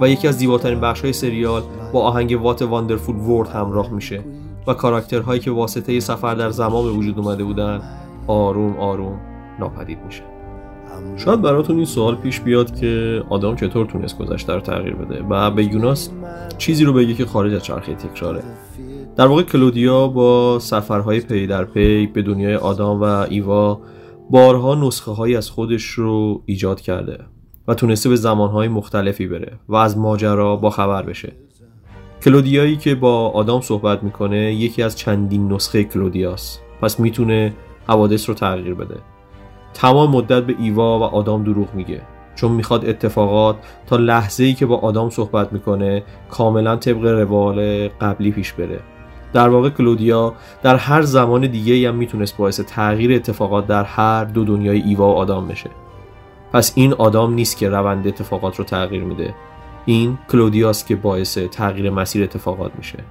و 0.00 0.08
یکی 0.08 0.28
از 0.28 0.38
زیباترین 0.38 0.80
بخش 0.80 1.00
های 1.00 1.12
سریال 1.12 1.62
با 1.92 2.02
آهنگ 2.02 2.38
What 2.42 2.62
a 2.62 2.67
Wonderful 2.67 3.16
World 3.16 3.48
همراه 3.48 3.90
میشه. 3.90 4.24
و 4.66 4.74
کاراکترهایی 4.74 5.40
که 5.40 5.50
واسطه 5.50 6.00
سفر 6.00 6.34
در 6.34 6.50
زمان 6.50 6.84
به 6.84 6.90
وجود 6.90 7.18
اومده 7.18 7.44
بودن 7.44 7.80
آروم 8.26 8.76
آروم 8.76 9.20
ناپدید 9.60 9.98
میشه. 10.06 10.22
شاید 11.16 11.42
براتون 11.42 11.76
این 11.76 11.84
سوال 11.84 12.14
پیش 12.14 12.40
بیاد 12.40 12.80
که 12.80 13.22
آدم 13.30 13.56
چطور 13.56 13.86
تونست 13.86 14.18
گذشته 14.18 14.54
رو 14.54 14.60
تغییر 14.60 14.94
بده 14.94 15.22
و 15.22 15.50
به 15.50 15.64
یوناس 15.64 16.10
چیزی 16.58 16.84
رو 16.84 16.92
بگه 16.92 17.14
که 17.14 17.26
خارج 17.26 17.54
از 17.54 17.64
چرخه 17.64 17.94
تکراره. 17.94 18.42
در 19.16 19.26
واقع 19.26 19.42
کلودیا 19.42 20.08
با 20.08 20.58
سفرهای 20.58 21.20
پی 21.20 21.46
در 21.46 21.64
پی 21.64 22.06
به 22.06 22.22
دنیای 22.22 22.54
آدام 22.54 23.00
و 23.00 23.04
ایوا 23.04 23.80
بارها 24.30 24.74
نسخه 24.74 25.12
هایی 25.12 25.36
از 25.36 25.50
خودش 25.50 25.84
رو 25.84 26.42
ایجاد 26.46 26.80
کرده 26.80 27.18
و 27.68 27.74
تونسته 27.74 28.08
به 28.08 28.16
زمانهای 28.16 28.68
مختلفی 28.68 29.26
بره 29.26 29.58
و 29.68 29.74
از 29.74 29.98
ماجرا 29.98 30.56
با 30.56 30.70
خبر 30.70 31.02
بشه. 31.02 31.32
کلودیایی 32.26 32.76
که 32.76 32.94
با 32.94 33.28
آدام 33.28 33.60
صحبت 33.60 34.02
می‌کنه 34.02 34.52
یکی 34.52 34.82
از 34.82 34.98
چندین 34.98 35.52
نسخه 35.52 35.84
کلودیاست. 35.84 36.62
پس 36.82 37.00
می‌تونه 37.00 37.52
حوادث 37.88 38.28
رو 38.28 38.34
تغییر 38.34 38.74
بده. 38.74 38.96
تمام 39.74 40.10
مدت 40.10 40.42
به 40.42 40.54
ایوا 40.58 40.98
و 40.98 41.02
آدام 41.02 41.44
دروغ 41.44 41.74
میگه. 41.74 42.02
چون 42.34 42.52
می‌خواد 42.52 42.88
اتفاقات 42.88 43.56
تا 43.86 43.96
لحظه 43.96 44.44
ای 44.44 44.54
که 44.54 44.66
با 44.66 44.76
آدام 44.76 45.10
صحبت 45.10 45.52
می‌کنه 45.52 46.02
کاملا 46.30 46.76
طبق 46.76 47.04
روال 47.04 47.88
قبلی 47.88 48.30
پیش 48.30 48.52
بره. 48.52 48.80
در 49.32 49.48
واقع 49.48 49.70
کلودیا 49.70 50.34
در 50.62 50.76
هر 50.76 51.02
زمان 51.02 51.46
دیگه 51.46 51.88
هم 51.88 51.94
می‌تونست 51.94 52.36
باعث 52.36 52.60
تغییر 52.60 53.12
اتفاقات 53.12 53.66
در 53.66 53.84
هر 53.84 54.24
دو 54.24 54.44
دنیای 54.44 54.80
ایوا 54.80 55.08
و 55.08 55.16
آدام 55.16 55.48
بشه. 55.48 55.70
پس 56.52 56.72
این 56.74 56.92
آدام 56.92 57.34
نیست 57.34 57.58
که 57.58 57.68
روند 57.68 58.06
اتفاقات 58.06 58.56
رو 58.56 58.64
تغییر 58.64 59.04
میده. 59.04 59.34
این 59.86 60.18
کلودیاست 60.28 60.86
که 60.86 60.96
باعث 60.96 61.38
تغییر 61.38 61.90
مسیر 61.90 62.22
اتفاقات 62.22 62.72
میشه. 62.78 63.04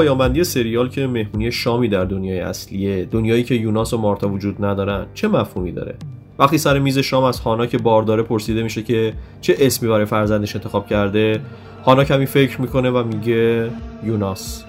اما 0.00 0.06
پایانبندی 0.06 0.44
سریال 0.44 0.88
که 0.88 1.06
مهمونی 1.06 1.52
شامی 1.52 1.88
در 1.88 2.04
دنیای 2.04 2.40
اصلیه 2.40 3.04
دنیایی 3.04 3.44
که 3.44 3.54
یوناس 3.54 3.92
و 3.92 3.98
مارتا 3.98 4.28
وجود 4.28 4.64
ندارن 4.64 5.06
چه 5.14 5.28
مفهومی 5.28 5.72
داره؟ 5.72 5.94
وقتی 6.38 6.58
سر 6.58 6.78
میز 6.78 6.98
شام 6.98 7.24
از 7.24 7.40
هانا 7.40 7.66
که 7.66 7.78
بارداره 7.78 8.22
پرسیده 8.22 8.62
میشه 8.62 8.82
که 8.82 9.12
چه 9.40 9.56
اسمی 9.58 9.88
برای 9.88 10.04
فرزندش 10.04 10.56
انتخاب 10.56 10.86
کرده 10.86 11.40
هانا 11.84 12.04
کمی 12.04 12.26
فکر 12.26 12.60
می‌کنه 12.60 12.90
و 12.90 13.04
میگه 13.04 13.70
یوناس. 14.04 14.64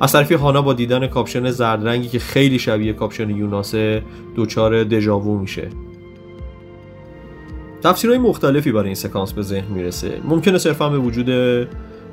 از 0.00 0.12
طرفی 0.12 0.34
هانا 0.34 0.62
با 0.62 0.72
دیدن 0.72 1.06
کاپشن 1.06 1.50
زرد 1.50 1.88
رنگی 1.88 2.08
که 2.08 2.18
خیلی 2.18 2.58
شبیه 2.58 2.92
کاپشن 2.92 3.30
یوناسه 3.30 4.02
دچار 4.36 4.84
دژاوو 4.84 5.38
میشه. 5.38 5.68
تفسیرهای 7.82 8.18
مختلفی 8.18 8.72
برای 8.72 8.86
این 8.86 8.94
سکانس 8.94 9.32
به 9.32 9.42
ذهن 9.42 9.74
می‌رسه. 9.74 10.20
ممکنه 10.24 10.58
صرفا 10.58 10.88
به 10.88 10.98
وجود 10.98 11.28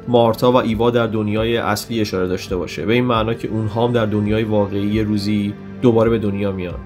مارتا 0.10 0.52
و 0.52 0.56
ایوا 0.56 0.92
در 0.92 1.08
دنیای 1.08 1.58
اصلی 1.58 2.02
اشاره 2.02 2.28
داشته 2.28 2.56
باشه 2.56 2.86
به 2.86 2.94
این 2.94 3.06
معنا 3.06 3.34
که 3.34 3.48
اونها 3.48 3.88
هم 3.88 3.94
در 3.94 4.06
دنیای 4.06 4.44
واقعی 4.44 5.02
روزی 5.02 5.54
دوباره 5.82 6.10
به 6.10 6.18
دنیا 6.18 6.52
میان. 6.52 6.80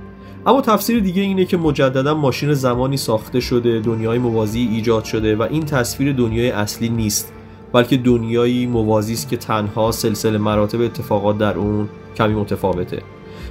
اما 0.45 0.61
تفسیر 0.61 0.99
دیگه 0.99 1.21
اینه 1.21 1.45
که 1.45 1.57
مجددا 1.57 2.13
ماشین 2.13 2.53
زمانی 2.53 2.97
ساخته 2.97 3.39
شده 3.39 3.79
دنیای 3.79 4.17
موازی 4.17 4.59
ایجاد 4.59 5.03
شده 5.03 5.35
و 5.35 5.41
این 5.41 5.65
تصویر 5.65 6.13
دنیای 6.13 6.51
اصلی 6.51 6.89
نیست 6.89 7.33
بلکه 7.73 7.97
دنیایی 7.97 8.65
موازی 8.65 9.13
است 9.13 9.29
که 9.29 9.37
تنها 9.37 9.91
سلسله 9.91 10.37
مراتب 10.37 10.81
اتفاقات 10.81 11.37
در 11.37 11.57
اون 11.57 11.89
کمی 12.15 12.33
متفاوته. 12.33 13.01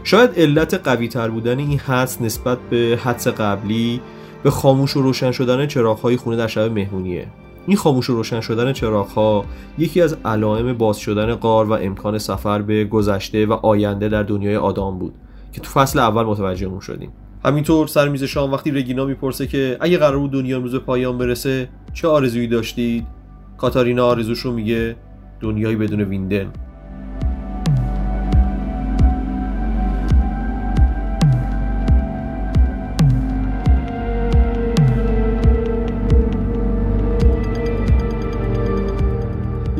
شاید 0.05 0.31
علت 0.37 0.75
قوی 0.75 1.09
تر 1.09 1.29
بودن 1.29 1.59
این 1.59 1.79
حدس 1.79 2.23
نسبت 2.23 2.59
به 2.71 2.99
حدس 3.05 3.29
قبلی 3.29 4.01
به 4.43 4.51
خاموش 4.51 4.97
و 4.97 5.03
روشن 5.03 5.33
شدن 5.33 5.67
چراغ‌های 5.67 6.17
خونه 6.17 6.37
در 6.37 6.47
شب 6.47 6.73
مهمونیه. 6.73 7.27
این 7.67 7.77
خاموش 7.77 8.11
و 8.11 8.15
روشن 8.15 8.41
شدن 8.41 8.73
چراغ‌ها 8.73 9.45
یکی 9.79 10.01
از 10.01 10.17
علائم 10.25 10.73
باز 10.73 10.97
شدن 10.97 11.35
قار 11.35 11.71
و 11.71 11.73
امکان 11.73 12.19
سفر 12.19 12.63
به 12.63 12.85
گذشته 12.85 13.47
و 13.47 13.53
آینده 13.53 14.09
در 14.09 14.23
دنیای 14.23 14.57
آدام 14.57 14.99
بود 14.99 15.15
که 15.53 15.61
تو 15.61 15.71
فصل 15.71 15.99
اول 15.99 16.23
متوجه 16.23 16.67
اون 16.67 16.81
شدیم. 16.81 17.13
همینطور 17.45 17.87
سر 17.87 18.09
میز 18.09 18.25
شام 18.25 18.53
وقتی 18.53 18.71
رگینا 18.71 19.05
می‌پرسه 19.05 19.47
که 19.47 19.77
اگه 19.81 19.99
قرار 19.99 20.19
بود 20.19 20.33
دنیا 20.33 20.57
امروز 20.57 20.77
پایان 20.77 21.19
برسه 21.19 21.69
چه 21.93 22.09
آرزویی 22.09 22.47
داشتید؟ 22.47 23.07
کاتارینا 23.59 24.07
آرزوشو 24.07 24.53
میگه 24.53 24.97
دنیایی 25.41 25.77
بدون 25.77 26.01
ویندن. 26.01 26.53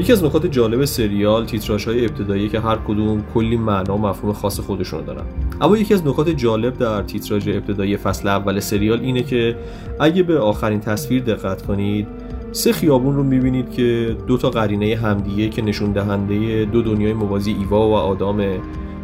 یکی 0.03 0.13
از 0.13 0.25
نکات 0.25 0.47
جالب 0.47 0.85
سریال 0.85 1.47
تیتراژ 1.47 1.89
های 1.89 2.05
ابتدایی 2.05 2.49
که 2.49 2.61
هر 2.61 2.77
کدوم 2.77 3.25
کلی 3.35 3.57
معنا 3.57 3.97
و 3.97 4.01
مفهوم 4.01 4.33
خاص 4.33 4.61
خودشون 4.61 5.05
دارن. 5.05 5.25
اما 5.61 5.77
یکی 5.77 5.95
از 5.95 6.07
نکات 6.07 6.29
جالب 6.29 6.79
در 6.79 7.03
تیتراژ 7.03 7.49
ابتدایی 7.49 7.97
فصل 7.97 8.29
اول 8.29 8.61
سریال 8.61 9.01
اینه 9.01 9.23
که 9.23 9.57
اگه 10.01 10.23
به 10.23 10.39
آخرین 10.39 10.81
تصویر 10.81 11.23
دقت 11.23 11.63
کنید 11.63 12.07
سه 12.53 12.73
خیابون 12.73 13.17
رو 13.17 13.23
می‌بینید 13.23 13.71
که 13.71 14.17
دو 14.27 14.37
تا 14.37 14.51
قرینه 14.51 14.97
همدیگه 14.97 15.49
که 15.49 15.63
نشون 15.63 15.93
دهنده 15.93 16.65
دو 16.65 16.83
دنیای 16.83 17.13
موازی 17.13 17.53
ایوا 17.53 17.89
و 17.89 17.95
آدامه 17.95 18.61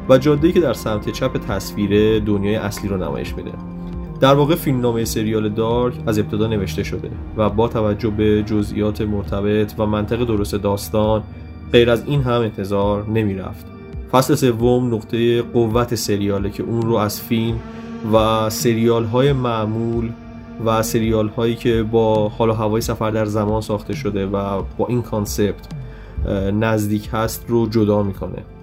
و 0.09 0.18
جاده‌ای 0.18 0.53
که 0.53 0.61
در 0.61 0.72
سمت 0.72 1.11
چپ 1.11 1.36
تصویر 1.49 2.18
دنیای 2.18 2.57
اصلی 2.57 2.88
رو 2.88 2.96
نمایش 2.96 3.34
میده. 3.34 3.77
در 4.20 4.34
واقع 4.34 4.54
فیلمنامه 4.54 5.04
سریال 5.04 5.48
دارک 5.48 5.94
از 6.06 6.18
ابتدا 6.18 6.46
نوشته 6.46 6.82
شده 6.82 7.10
و 7.36 7.50
با 7.50 7.68
توجه 7.68 8.10
به 8.10 8.42
جزئیات 8.42 9.00
مرتبط 9.00 9.72
و 9.78 9.86
منطق 9.86 10.24
درست 10.24 10.54
داستان 10.54 11.22
غیر 11.72 11.90
از 11.90 12.04
این 12.06 12.22
هم 12.22 12.40
انتظار 12.40 13.08
نمی 13.08 13.34
رفت 13.34 13.66
فصل 14.12 14.34
سوم 14.34 14.94
نقطه 14.94 15.42
قوت 15.42 15.94
سریاله 15.94 16.50
که 16.50 16.62
اون 16.62 16.82
رو 16.82 16.94
از 16.94 17.20
فیلم 17.20 17.58
و 18.12 18.50
سریال 18.50 19.04
های 19.04 19.32
معمول 19.32 20.10
و 20.64 20.82
سریال 20.82 21.28
هایی 21.28 21.54
که 21.54 21.82
با 21.82 22.28
حال 22.28 22.50
و 22.50 22.52
هوای 22.52 22.80
سفر 22.80 23.10
در 23.10 23.24
زمان 23.24 23.60
ساخته 23.60 23.94
شده 23.94 24.26
و 24.26 24.62
با 24.78 24.86
این 24.86 25.02
کانسپت 25.02 25.68
نزدیک 26.52 27.08
هست 27.12 27.44
رو 27.48 27.68
جدا 27.68 28.02
می‌کنه. 28.02 28.57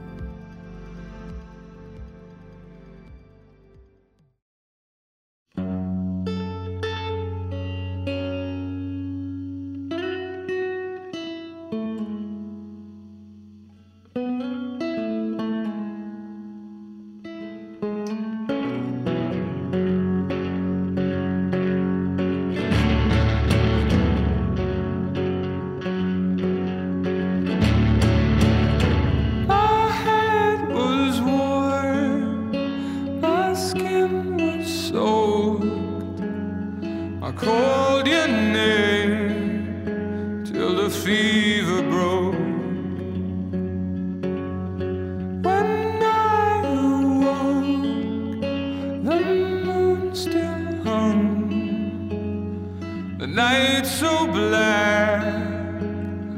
Night 53.35 53.85
so 53.85 54.25
black 54.27 55.21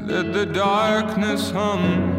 that 0.08 0.32
the 0.32 0.44
darkness 0.44 1.52
hum. 1.52 2.17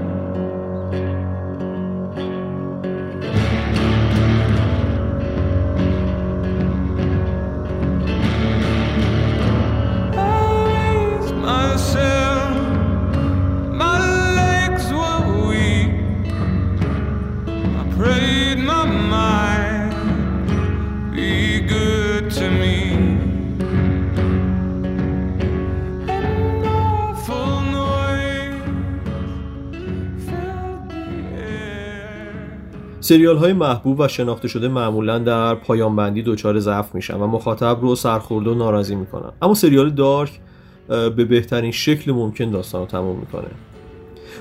سریال 33.10 33.38
های 33.38 33.54
محبوب 33.54 34.00
و 34.00 34.08
شناخته 34.08 34.48
شده 34.48 34.68
معمولا 34.68 35.20
در 35.20 35.56
پایان 35.56 35.96
بندی 35.96 36.24
دچار 36.24 36.60
ضعف 36.60 36.96
میشن 36.96 37.14
و 37.14 37.28
مخاطب 37.28 37.78
رو 37.82 37.96
سرخورده 37.96 38.50
و 38.50 38.54
ناراضی 38.54 38.96
می‌کنن. 38.96 39.32
اما 39.42 39.54
سریال 39.54 39.90
Dark 39.90 40.40
به 40.88 41.10
بهترین 41.10 41.72
شکل 41.72 42.12
ممکن 42.12 42.52
داستان 42.52 42.82
رو 42.82 42.88
تموم 42.88 43.20
می‌کنه. 43.20 43.48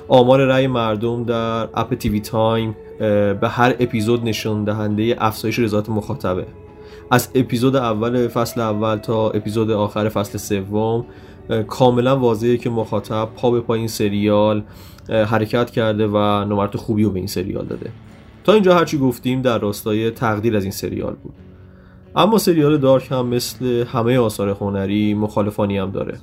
آمار 0.08 0.44
رأی 0.44 0.66
مردم 0.66 1.24
در 1.24 1.68
اپ 1.74 1.94
TV 1.94 2.20
Time 2.20 2.76
به 2.98 3.48
هر 3.48 3.74
اپیزود 3.80 4.24
نشان 4.24 4.64
دهنده 4.64 5.16
افزایش 5.18 5.58
رضایت 5.58 5.88
مخاطبه. 5.88 6.46
از 7.10 7.28
اپیزود 7.34 7.76
اول 7.76 8.28
فصل 8.28 8.60
اول 8.60 8.96
تا 8.96 9.30
اپیزود 9.30 9.70
آخر 9.70 10.08
فصل 10.08 10.38
سوم 10.38 11.04
کاملا 11.68 12.18
واضحه 12.18 12.56
که 12.56 12.70
مخاطب 12.70 13.28
پا 13.36 13.50
به 13.50 13.60
پای 13.60 13.74
این 13.74 13.88
سریال 13.88 14.62
حرکت 15.08 15.70
کرده 15.70 16.06
و 16.06 16.16
نمرات 16.44 16.76
خوبی 16.76 17.04
رو 17.04 17.10
به 17.10 17.18
این 17.18 17.28
سریال 17.28 17.64
داده. 17.64 17.90
تا 18.48 18.54
اینجا 18.54 18.74
هرچی 18.74 18.98
گفتیم 18.98 19.42
در 19.42 19.58
راستای 19.58 20.10
تقدیر 20.10 20.56
از 20.56 20.62
این 20.62 20.72
سریال 20.72 21.14
بود. 21.22 21.34
اما 22.16 22.38
سریال 22.38 22.78
دارک 22.78 23.12
هم 23.12 23.26
مثل 23.26 23.84
همه 23.84 24.18
آثار 24.18 24.48
هنری 24.48 25.14
مخالفانی 25.14 25.78
هم 25.78 25.90
داره. 25.90 26.18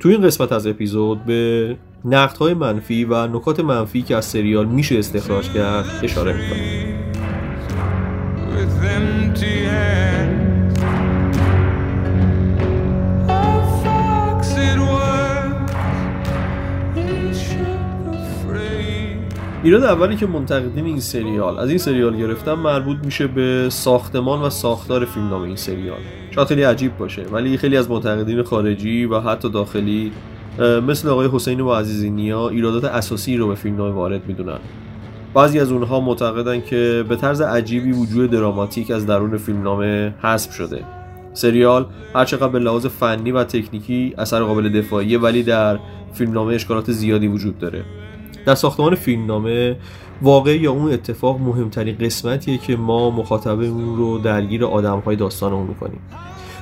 تو 0.00 0.08
این 0.08 0.22
قسمت 0.22 0.52
از 0.52 0.66
اپیزود 0.66 1.24
به 1.24 1.76
نقدهای 2.04 2.54
منفی 2.54 3.04
و 3.04 3.26
نکات 3.26 3.60
منفی 3.60 4.02
که 4.02 4.16
از 4.16 4.24
سریال 4.24 4.66
میشه 4.66 4.98
استخراج 4.98 5.52
کرد 5.52 6.00
اشاره 6.02 6.32
می‌کنیم. 6.32 6.96
ایراد 19.64 19.84
اولی 19.84 20.16
که 20.16 20.26
منتقدین 20.26 20.84
این 20.84 21.00
سریال 21.00 21.58
از 21.58 21.68
این 21.68 21.78
سریال 21.78 22.16
گرفتن 22.16 22.54
مربوط 22.54 22.96
میشه 23.04 23.26
به 23.26 23.66
ساختمان 23.70 24.42
و 24.42 24.50
ساختار 24.50 25.04
فیلمنامه 25.04 25.46
این 25.46 25.56
سریال. 25.56 25.98
شاید 26.30 26.48
خیلی 26.48 26.62
عجیب 26.62 26.96
باشه 26.96 27.22
ولی 27.22 27.56
خیلی 27.56 27.76
از 27.76 27.90
منتقدین 27.90 28.42
خارجی 28.42 29.04
و 29.04 29.20
حتی 29.20 29.50
داخلی 29.50 30.12
مثل 30.88 31.08
آقای 31.08 31.28
حسین 31.32 31.60
و 31.60 31.72
عزیزی 31.72 32.10
نیا 32.10 32.48
ایرادات 32.48 32.84
اساسی 32.84 33.36
رو 33.36 33.48
به 33.48 33.54
فیلمنامه 33.54 33.94
وارد 33.94 34.26
می‌دونن. 34.26 34.58
بعضی 35.34 35.60
از 35.60 35.72
اونها 35.72 36.00
معتقدن 36.00 36.60
که 36.60 37.04
به 37.08 37.16
طرز 37.16 37.40
عجیبی 37.40 37.92
وجود 37.92 38.30
دراماتیک 38.30 38.90
از 38.90 39.06
درون 39.06 39.36
فیلمنامه 39.36 40.14
حذف 40.22 40.54
شده. 40.54 40.84
سریال 41.32 41.86
هرچقدر 42.14 42.48
به 42.48 42.58
لحاظ 42.58 42.86
فنی 42.86 43.32
و 43.32 43.44
تکنیکی 43.44 44.14
اثر 44.18 44.42
قابل 44.42 44.68
دفاعیه 44.68 45.18
ولی 45.18 45.42
در 45.42 45.78
فیلمنامه 46.12 46.54
اشکالات 46.54 46.92
زیادی 46.92 47.26
وجود 47.26 47.58
داره. 47.58 47.84
در 48.46 48.54
ساختمان 48.54 48.94
فیلمنامه 48.94 49.76
واقع 50.22 50.56
یا 50.56 50.72
اون 50.72 50.92
اتفاق 50.92 51.40
مهمترین 51.40 51.96
قسمتیه 51.98 52.58
که 52.58 52.76
ما 52.76 53.10
مخاطبمون 53.10 53.96
رو 53.96 54.18
درگیر 54.18 54.64
آدمهای 54.64 55.16
داستانمون 55.16 55.66
می‌کنیم. 55.66 56.00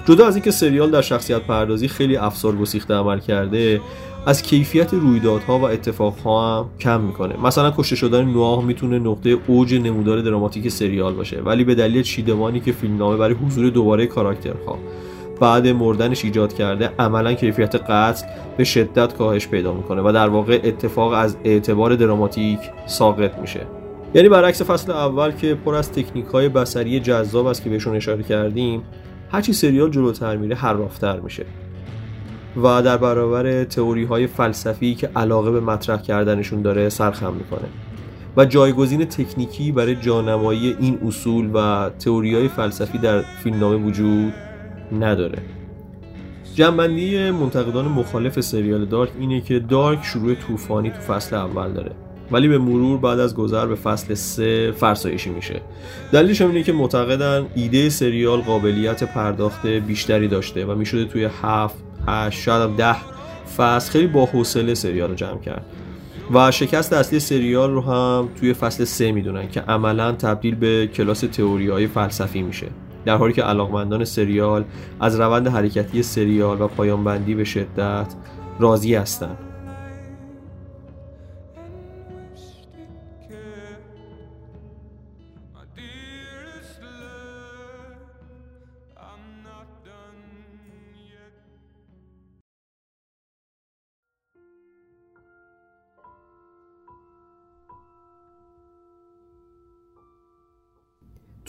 جدا 0.07 0.27
از 0.27 0.37
اینکه 0.37 0.51
سریال 0.51 0.91
در 0.91 1.03
شخصیت 1.03 1.41
پردازی 1.41 1.89
خیلی 1.89 2.17
افسار 2.17 2.57
گسیخته 2.57 2.95
عمل 2.95 3.19
کرده 3.19 3.81
از 4.27 4.43
کیفیت 4.43 4.95
رویدادها 4.95 5.59
و 5.59 5.65
اتفاقها 5.65 6.59
هم 6.59 6.71
کم 6.81 7.01
می‌کنه. 7.01 7.37
مثلا 7.43 7.71
کشته 7.71 7.97
شدن 7.97 8.25
نواه 8.25 8.65
می‌تونه 8.65 8.99
نقطه 8.99 9.39
اوج 9.47 9.75
نمودار 9.75 10.21
دراماتیک 10.21 10.69
سریال 10.69 11.15
باشه 11.15 11.41
ولی 11.41 11.65
به 11.65 11.75
دلیل 11.75 12.03
چیدمانی 12.03 12.61
که 12.61 12.73
فیلمنامه 12.73 13.17
برای 13.17 13.35
حضور 13.35 13.71
دوباره 13.71 14.07
کاراکترها. 14.07 14.79
بعد 15.41 15.69
مردنش 15.69 16.25
ایجاد 16.25 16.53
کرده 16.53 16.91
عملا 16.99 17.33
کیفیت 17.33 17.75
قتل 17.75 18.27
به 18.57 18.65
شدت 18.65 19.17
کاهش 19.17 19.49
پیدا 19.49 19.75
می‌کنه 19.75 20.03
و 20.03 20.13
در 20.13 20.29
واقع 20.29 20.61
اتفاق 20.65 21.13
از 21.13 21.37
اعتبار 21.45 21.95
دراماتیک 21.95 22.59
ساقط 22.87 23.39
میشه. 23.39 23.61
یعنی 24.15 24.29
برعکس 24.29 24.63
فصل 24.63 24.93
اول 24.93 25.31
که 25.31 25.55
پر 25.55 25.75
از 25.75 25.93
تکنیک 25.93 26.27
های 26.27 26.49
بسری 26.49 27.01
جذاب 27.01 27.47
است 27.47 27.63
که 27.63 27.71
بهشون 27.71 27.97
اشاره 27.97 28.23
کردیم 28.23 28.83
هرچی 29.33 29.53
سریال 29.53 29.91
جلوتر 29.91 30.37
میره 30.37 30.57
حرافتر 30.57 31.21
میشه. 31.21 31.47
و 32.57 32.83
در 32.83 32.97
برابر 32.97 33.65
تئوری 33.65 34.05
های 34.05 34.27
فلسفی 34.27 34.95
که 34.95 35.11
علاقه 35.17 35.51
به 35.51 35.61
مطرح 35.61 36.03
کردنشون 36.03 36.63
داره 36.63 36.89
سرخم 36.89 37.33
می‌کنه. 37.33 37.69
و 38.37 38.45
جایگزین 38.45 39.05
تکنیکی 39.05 39.73
برای 39.73 39.97
جانمایی 39.97 40.77
این 40.81 40.99
اصول 41.07 41.51
و 41.55 41.91
تئوری 41.99 42.35
های 42.35 42.49
فلسفی 42.49 42.99
در 42.99 43.21
فیلمنامه 43.21 43.77
وجود 43.77 44.33
نداره. 44.93 45.39
جنبندی 46.55 47.31
منتقدان 47.31 47.85
مخالف 47.85 48.41
سریال 48.41 48.85
دارک 48.85 49.11
اینه 49.21 49.41
که 49.41 49.59
دارک 49.59 50.05
شروع 50.05 50.35
طوفانی 50.35 50.91
تو 50.91 51.01
فصل 51.01 51.37
اول 51.37 51.73
داره. 51.73 51.93
ولی 52.31 52.49
به 52.49 52.59
مرور 52.59 52.99
بعد 52.99 53.19
از 53.19 53.35
گذر 53.35 53.67
به 53.67 53.75
فصل 53.75 54.15
سه 54.15 54.73
فرسایشی 54.73 55.31
میشه. 55.31 55.61
دلیلش 56.13 56.41
اینه 56.41 56.63
که 56.63 56.73
معتقدن 56.73 57.47
ایده 57.55 57.89
سریال 57.89 58.41
قابلیت 58.41 59.05
پرداخت 59.05 59.67
بیشتری 59.67 60.29
داشته 60.29 60.65
و 60.65 60.75
می‌شده 60.75 61.05
توی 61.05 61.29
هفت 61.43 61.85
هشت 62.09 62.41
شاید 62.41 62.63
هم 62.63 62.77
ده 62.77 62.97
فصل 63.57 63.93
خیلی 63.93 64.07
با 64.07 64.27
حوصله 64.27 64.75
سریال 64.75 65.09
رو 65.09 65.15
جمع 65.15 65.41
کرد. 65.41 65.65
و 66.35 66.51
شکست 66.51 66.93
اصلی 66.93 67.21
سریال 67.21 67.71
رو 67.71 67.81
هم 67.81 68.29
توی 68.41 68.55
فصل 68.55 68.85
سه 68.85 69.13
می‌دونن 69.13 69.49
که 69.49 69.61
عملا 69.61 70.13
تبدیل 70.13 70.55
به 70.55 70.87
کلاس 70.87 71.21
تئوری 71.21 71.69
های 71.69 71.87
فلسفی 71.87 72.43
میشه. 72.43 72.67
در 73.05 73.17
حالی 73.17 73.33
که 73.33 73.43
علاقمندان 73.43 74.05
سریال 74.05 74.65
از 75.01 75.21
روند 75.21 75.49
حرکتی 75.49 76.03
سریال 76.03 76.61
و 76.61 76.69
پایان 76.69 77.05
بندی 77.05 77.35
به 77.35 77.45
شدت 77.45 78.15
راضی 78.61 78.95
هستند. 78.95 79.50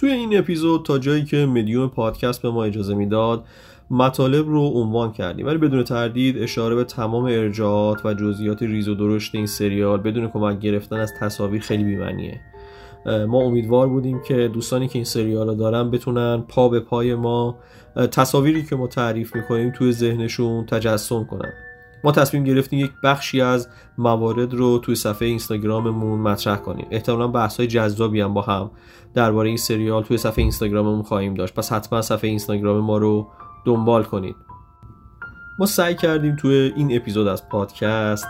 توی 0.01 0.11
این 0.11 0.37
اپیزود 0.37 0.85
تا 0.85 0.97
جایی 0.97 1.25
که 1.25 1.45
مدیوم 1.45 1.89
پادکست 1.89 2.41
به 2.41 2.49
ما 2.49 2.63
اجازه 2.63 2.95
می‌داد 2.95 3.43
مطالب 3.89 4.47
رو 4.47 4.61
عنوان 4.61 5.11
کردیم. 5.11 5.45
ولی 5.45 5.57
بدون 5.57 5.83
تردید 5.83 6.37
اشاره 6.37 6.75
به 6.75 6.83
تمام 6.83 7.23
ارجاعات 7.23 8.05
و 8.05 8.13
جزئیات 8.13 8.61
ریز 8.61 8.87
و 8.87 8.95
درشت 8.95 9.35
این 9.35 9.45
سریال 9.45 9.97
بدون 9.97 10.27
کمک 10.27 10.59
گرفتن 10.59 10.95
از 10.95 11.13
تصاویر 11.19 11.61
خیلی 11.61 11.83
بی‌معنیه. 11.83 12.39
ما 13.05 13.41
امیدوار 13.41 13.87
بودیم 13.87 14.21
که 14.21 14.47
دوستانی 14.47 14.87
که 14.87 14.95
این 14.95 15.05
سریال 15.05 15.47
رو 15.47 15.55
دارن 15.55 15.91
بتونن 15.91 16.43
پا 16.47 16.69
به 16.69 16.79
پای 16.79 17.15
ما 17.15 17.57
تصاویری 18.11 18.63
که 18.63 18.75
ما 18.75 18.87
تعریف 18.87 19.35
می‌کنیم 19.35 19.71
توی 19.71 19.91
ذهنشون 19.91 20.65
تجسم 20.65 21.23
کنن. 21.23 21.53
ما 22.03 22.11
تصمیم 22.11 22.43
گرفتیم 22.43 22.79
یک 22.79 22.91
بخشی 23.03 23.41
از 23.41 23.67
موارد 23.97 24.53
رو 24.53 24.79
توی 24.79 24.95
صفحه 24.95 25.27
اینستاگراممون 25.27 26.19
مطرح 26.19 26.57
کنیم. 26.57 26.87
احتمالا 26.91 27.27
بحث 27.27 27.57
های 27.57 27.67
جذابی 27.67 28.21
هم 28.21 28.33
با 28.33 28.41
هم 28.41 28.71
درباره 29.13 29.47
این 29.47 29.57
سریال 29.57 30.03
توی 30.03 30.17
صفحه 30.17 30.41
اینستاگراممون 30.41 31.03
خواهیم 31.03 31.33
داشت. 31.33 31.53
پس 31.53 31.73
حتما 31.73 32.01
صفحه 32.01 32.29
اینستاگرام 32.29 32.79
ما 32.79 32.97
رو 32.97 33.27
دنبال 33.65 34.03
کنید. 34.03 34.35
ما 35.59 35.65
سعی 35.65 35.95
کردیم 35.95 36.35
توی 36.35 36.73
این 36.75 36.95
اپیزود 36.95 37.27
از 37.27 37.49
پادکست 37.49 38.25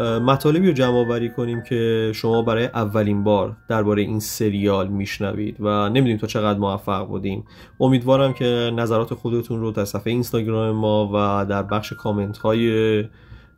مطالبی 0.00 0.66
رو 0.66 0.72
جمع 0.72 0.96
آوری 0.96 1.30
کنیم 1.30 1.62
که 1.62 2.12
شما 2.14 2.42
برای 2.42 2.64
اولین 2.64 3.24
بار 3.24 3.56
درباره 3.68 4.02
این 4.02 4.20
سریال 4.20 4.88
میشنوید 4.88 5.56
و 5.60 5.88
نمی‌دونیم 5.88 6.16
تا 6.16 6.26
چقدر 6.26 6.58
موفق 6.58 7.06
بودیم. 7.06 7.44
امیدوارم 7.80 8.32
که 8.32 8.72
نظرات 8.76 9.14
خودتون 9.14 9.60
رو 9.60 9.70
در 9.70 9.84
صفحه 9.84 10.12
اینستاگرام 10.12 10.76
ما 10.76 11.10
و 11.14 11.46
در 11.46 11.62
بخش 11.62 11.92
کامنت 11.92 12.38
های 12.38 13.04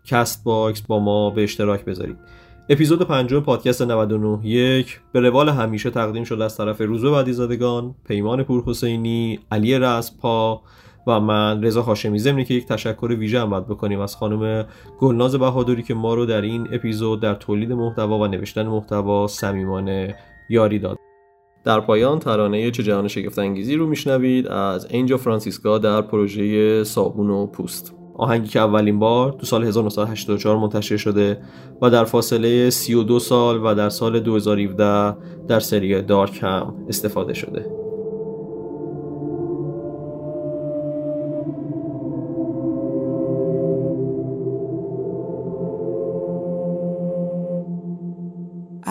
Castbox 0.05 0.83
با 0.83 0.99
ما 0.99 1.31
به 1.31 1.43
اشتراک 1.43 1.85
بذارید. 1.85 2.17
اپیزود 2.69 3.03
پنجم 3.03 3.41
پادکست 3.41 3.83
99 3.83 4.47
یک. 4.47 5.01
به 5.13 5.21
روال 5.21 5.49
همیشه 5.49 5.91
تقدیم 5.91 6.25
شده 6.25 6.45
از 6.45 6.57
طرف 6.57 6.81
روزبه 6.81 7.11
بعدیزادگان 7.11 7.95
پیمان 8.09 8.43
پور 8.43 8.63
حسینی 8.67 9.39
علی 9.51 9.79
رزپا 9.79 10.63
و 11.07 11.21
من 11.21 11.63
رضا 11.63 11.83
هاشمی 11.83 12.19
ضمن 12.19 12.45
که 12.45 12.55
یک 12.55 12.67
تشکر 12.67 13.07
ویژه 13.19 13.41
هم 13.41 13.61
بکنیم 13.61 14.01
از 14.01 14.17
خانم 14.17 14.67
گلناز 14.99 15.35
بهادری 15.35 15.83
که 15.83 15.95
ما 15.95 16.15
رو 16.15 16.27
در 16.27 16.43
این 16.43 16.69
اپیزود 16.73 17.21
در 17.21 17.35
تولید 17.35 17.73
محتوا 17.73 18.19
و 18.19 18.27
نوشتن 18.27 18.67
محتوا 18.67 19.27
صمیمانه 19.27 20.17
یاری 20.51 20.79
داد. 20.79 20.99
در 21.65 21.81
پایان 21.81 22.19
ترانه 22.19 22.71
چه 22.71 22.83
جهان 22.83 23.09
شگفت 23.09 23.39
انگیزی 23.39 23.77
رو 23.77 23.87
میشنوید 23.87 24.49
از 24.49 24.87
اینجا 24.91 25.17
فرانسیسکا 25.17 25.79
در 25.79 26.03
پروژه 26.03 26.85
صابون 26.85 27.31
و 27.31 27.47
پوست. 27.47 27.95
آهنگی 28.15 28.49
که 28.49 28.61
اولین 28.61 28.99
بار 28.99 29.33
تو 29.33 29.47
سال 29.47 29.65
1984 29.65 30.59
منتشر 30.59 30.97
شده 30.97 31.39
و 31.83 31.91
در 31.91 32.05
فاصله 32.05 32.71
32 32.71 33.19
سال 33.19 33.61
و 33.65 33.75
در 33.75 33.89
سال 33.89 34.21
2017 34.21 35.17
در 35.49 35.61
سری 35.61 36.03
دارک 36.03 36.39
هم 36.43 36.75
استفاده 36.89 37.35
شده. 37.35 37.67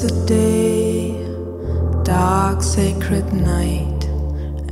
bright 0.00 0.10
blessed 0.10 0.26
day, 0.26 1.12
dark 2.04 2.62
sacred 2.62 3.32
night, 3.32 4.04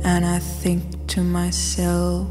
and 0.03 0.25
I 0.25 0.39
think 0.39 1.07
to 1.07 1.21
myself, 1.21 2.27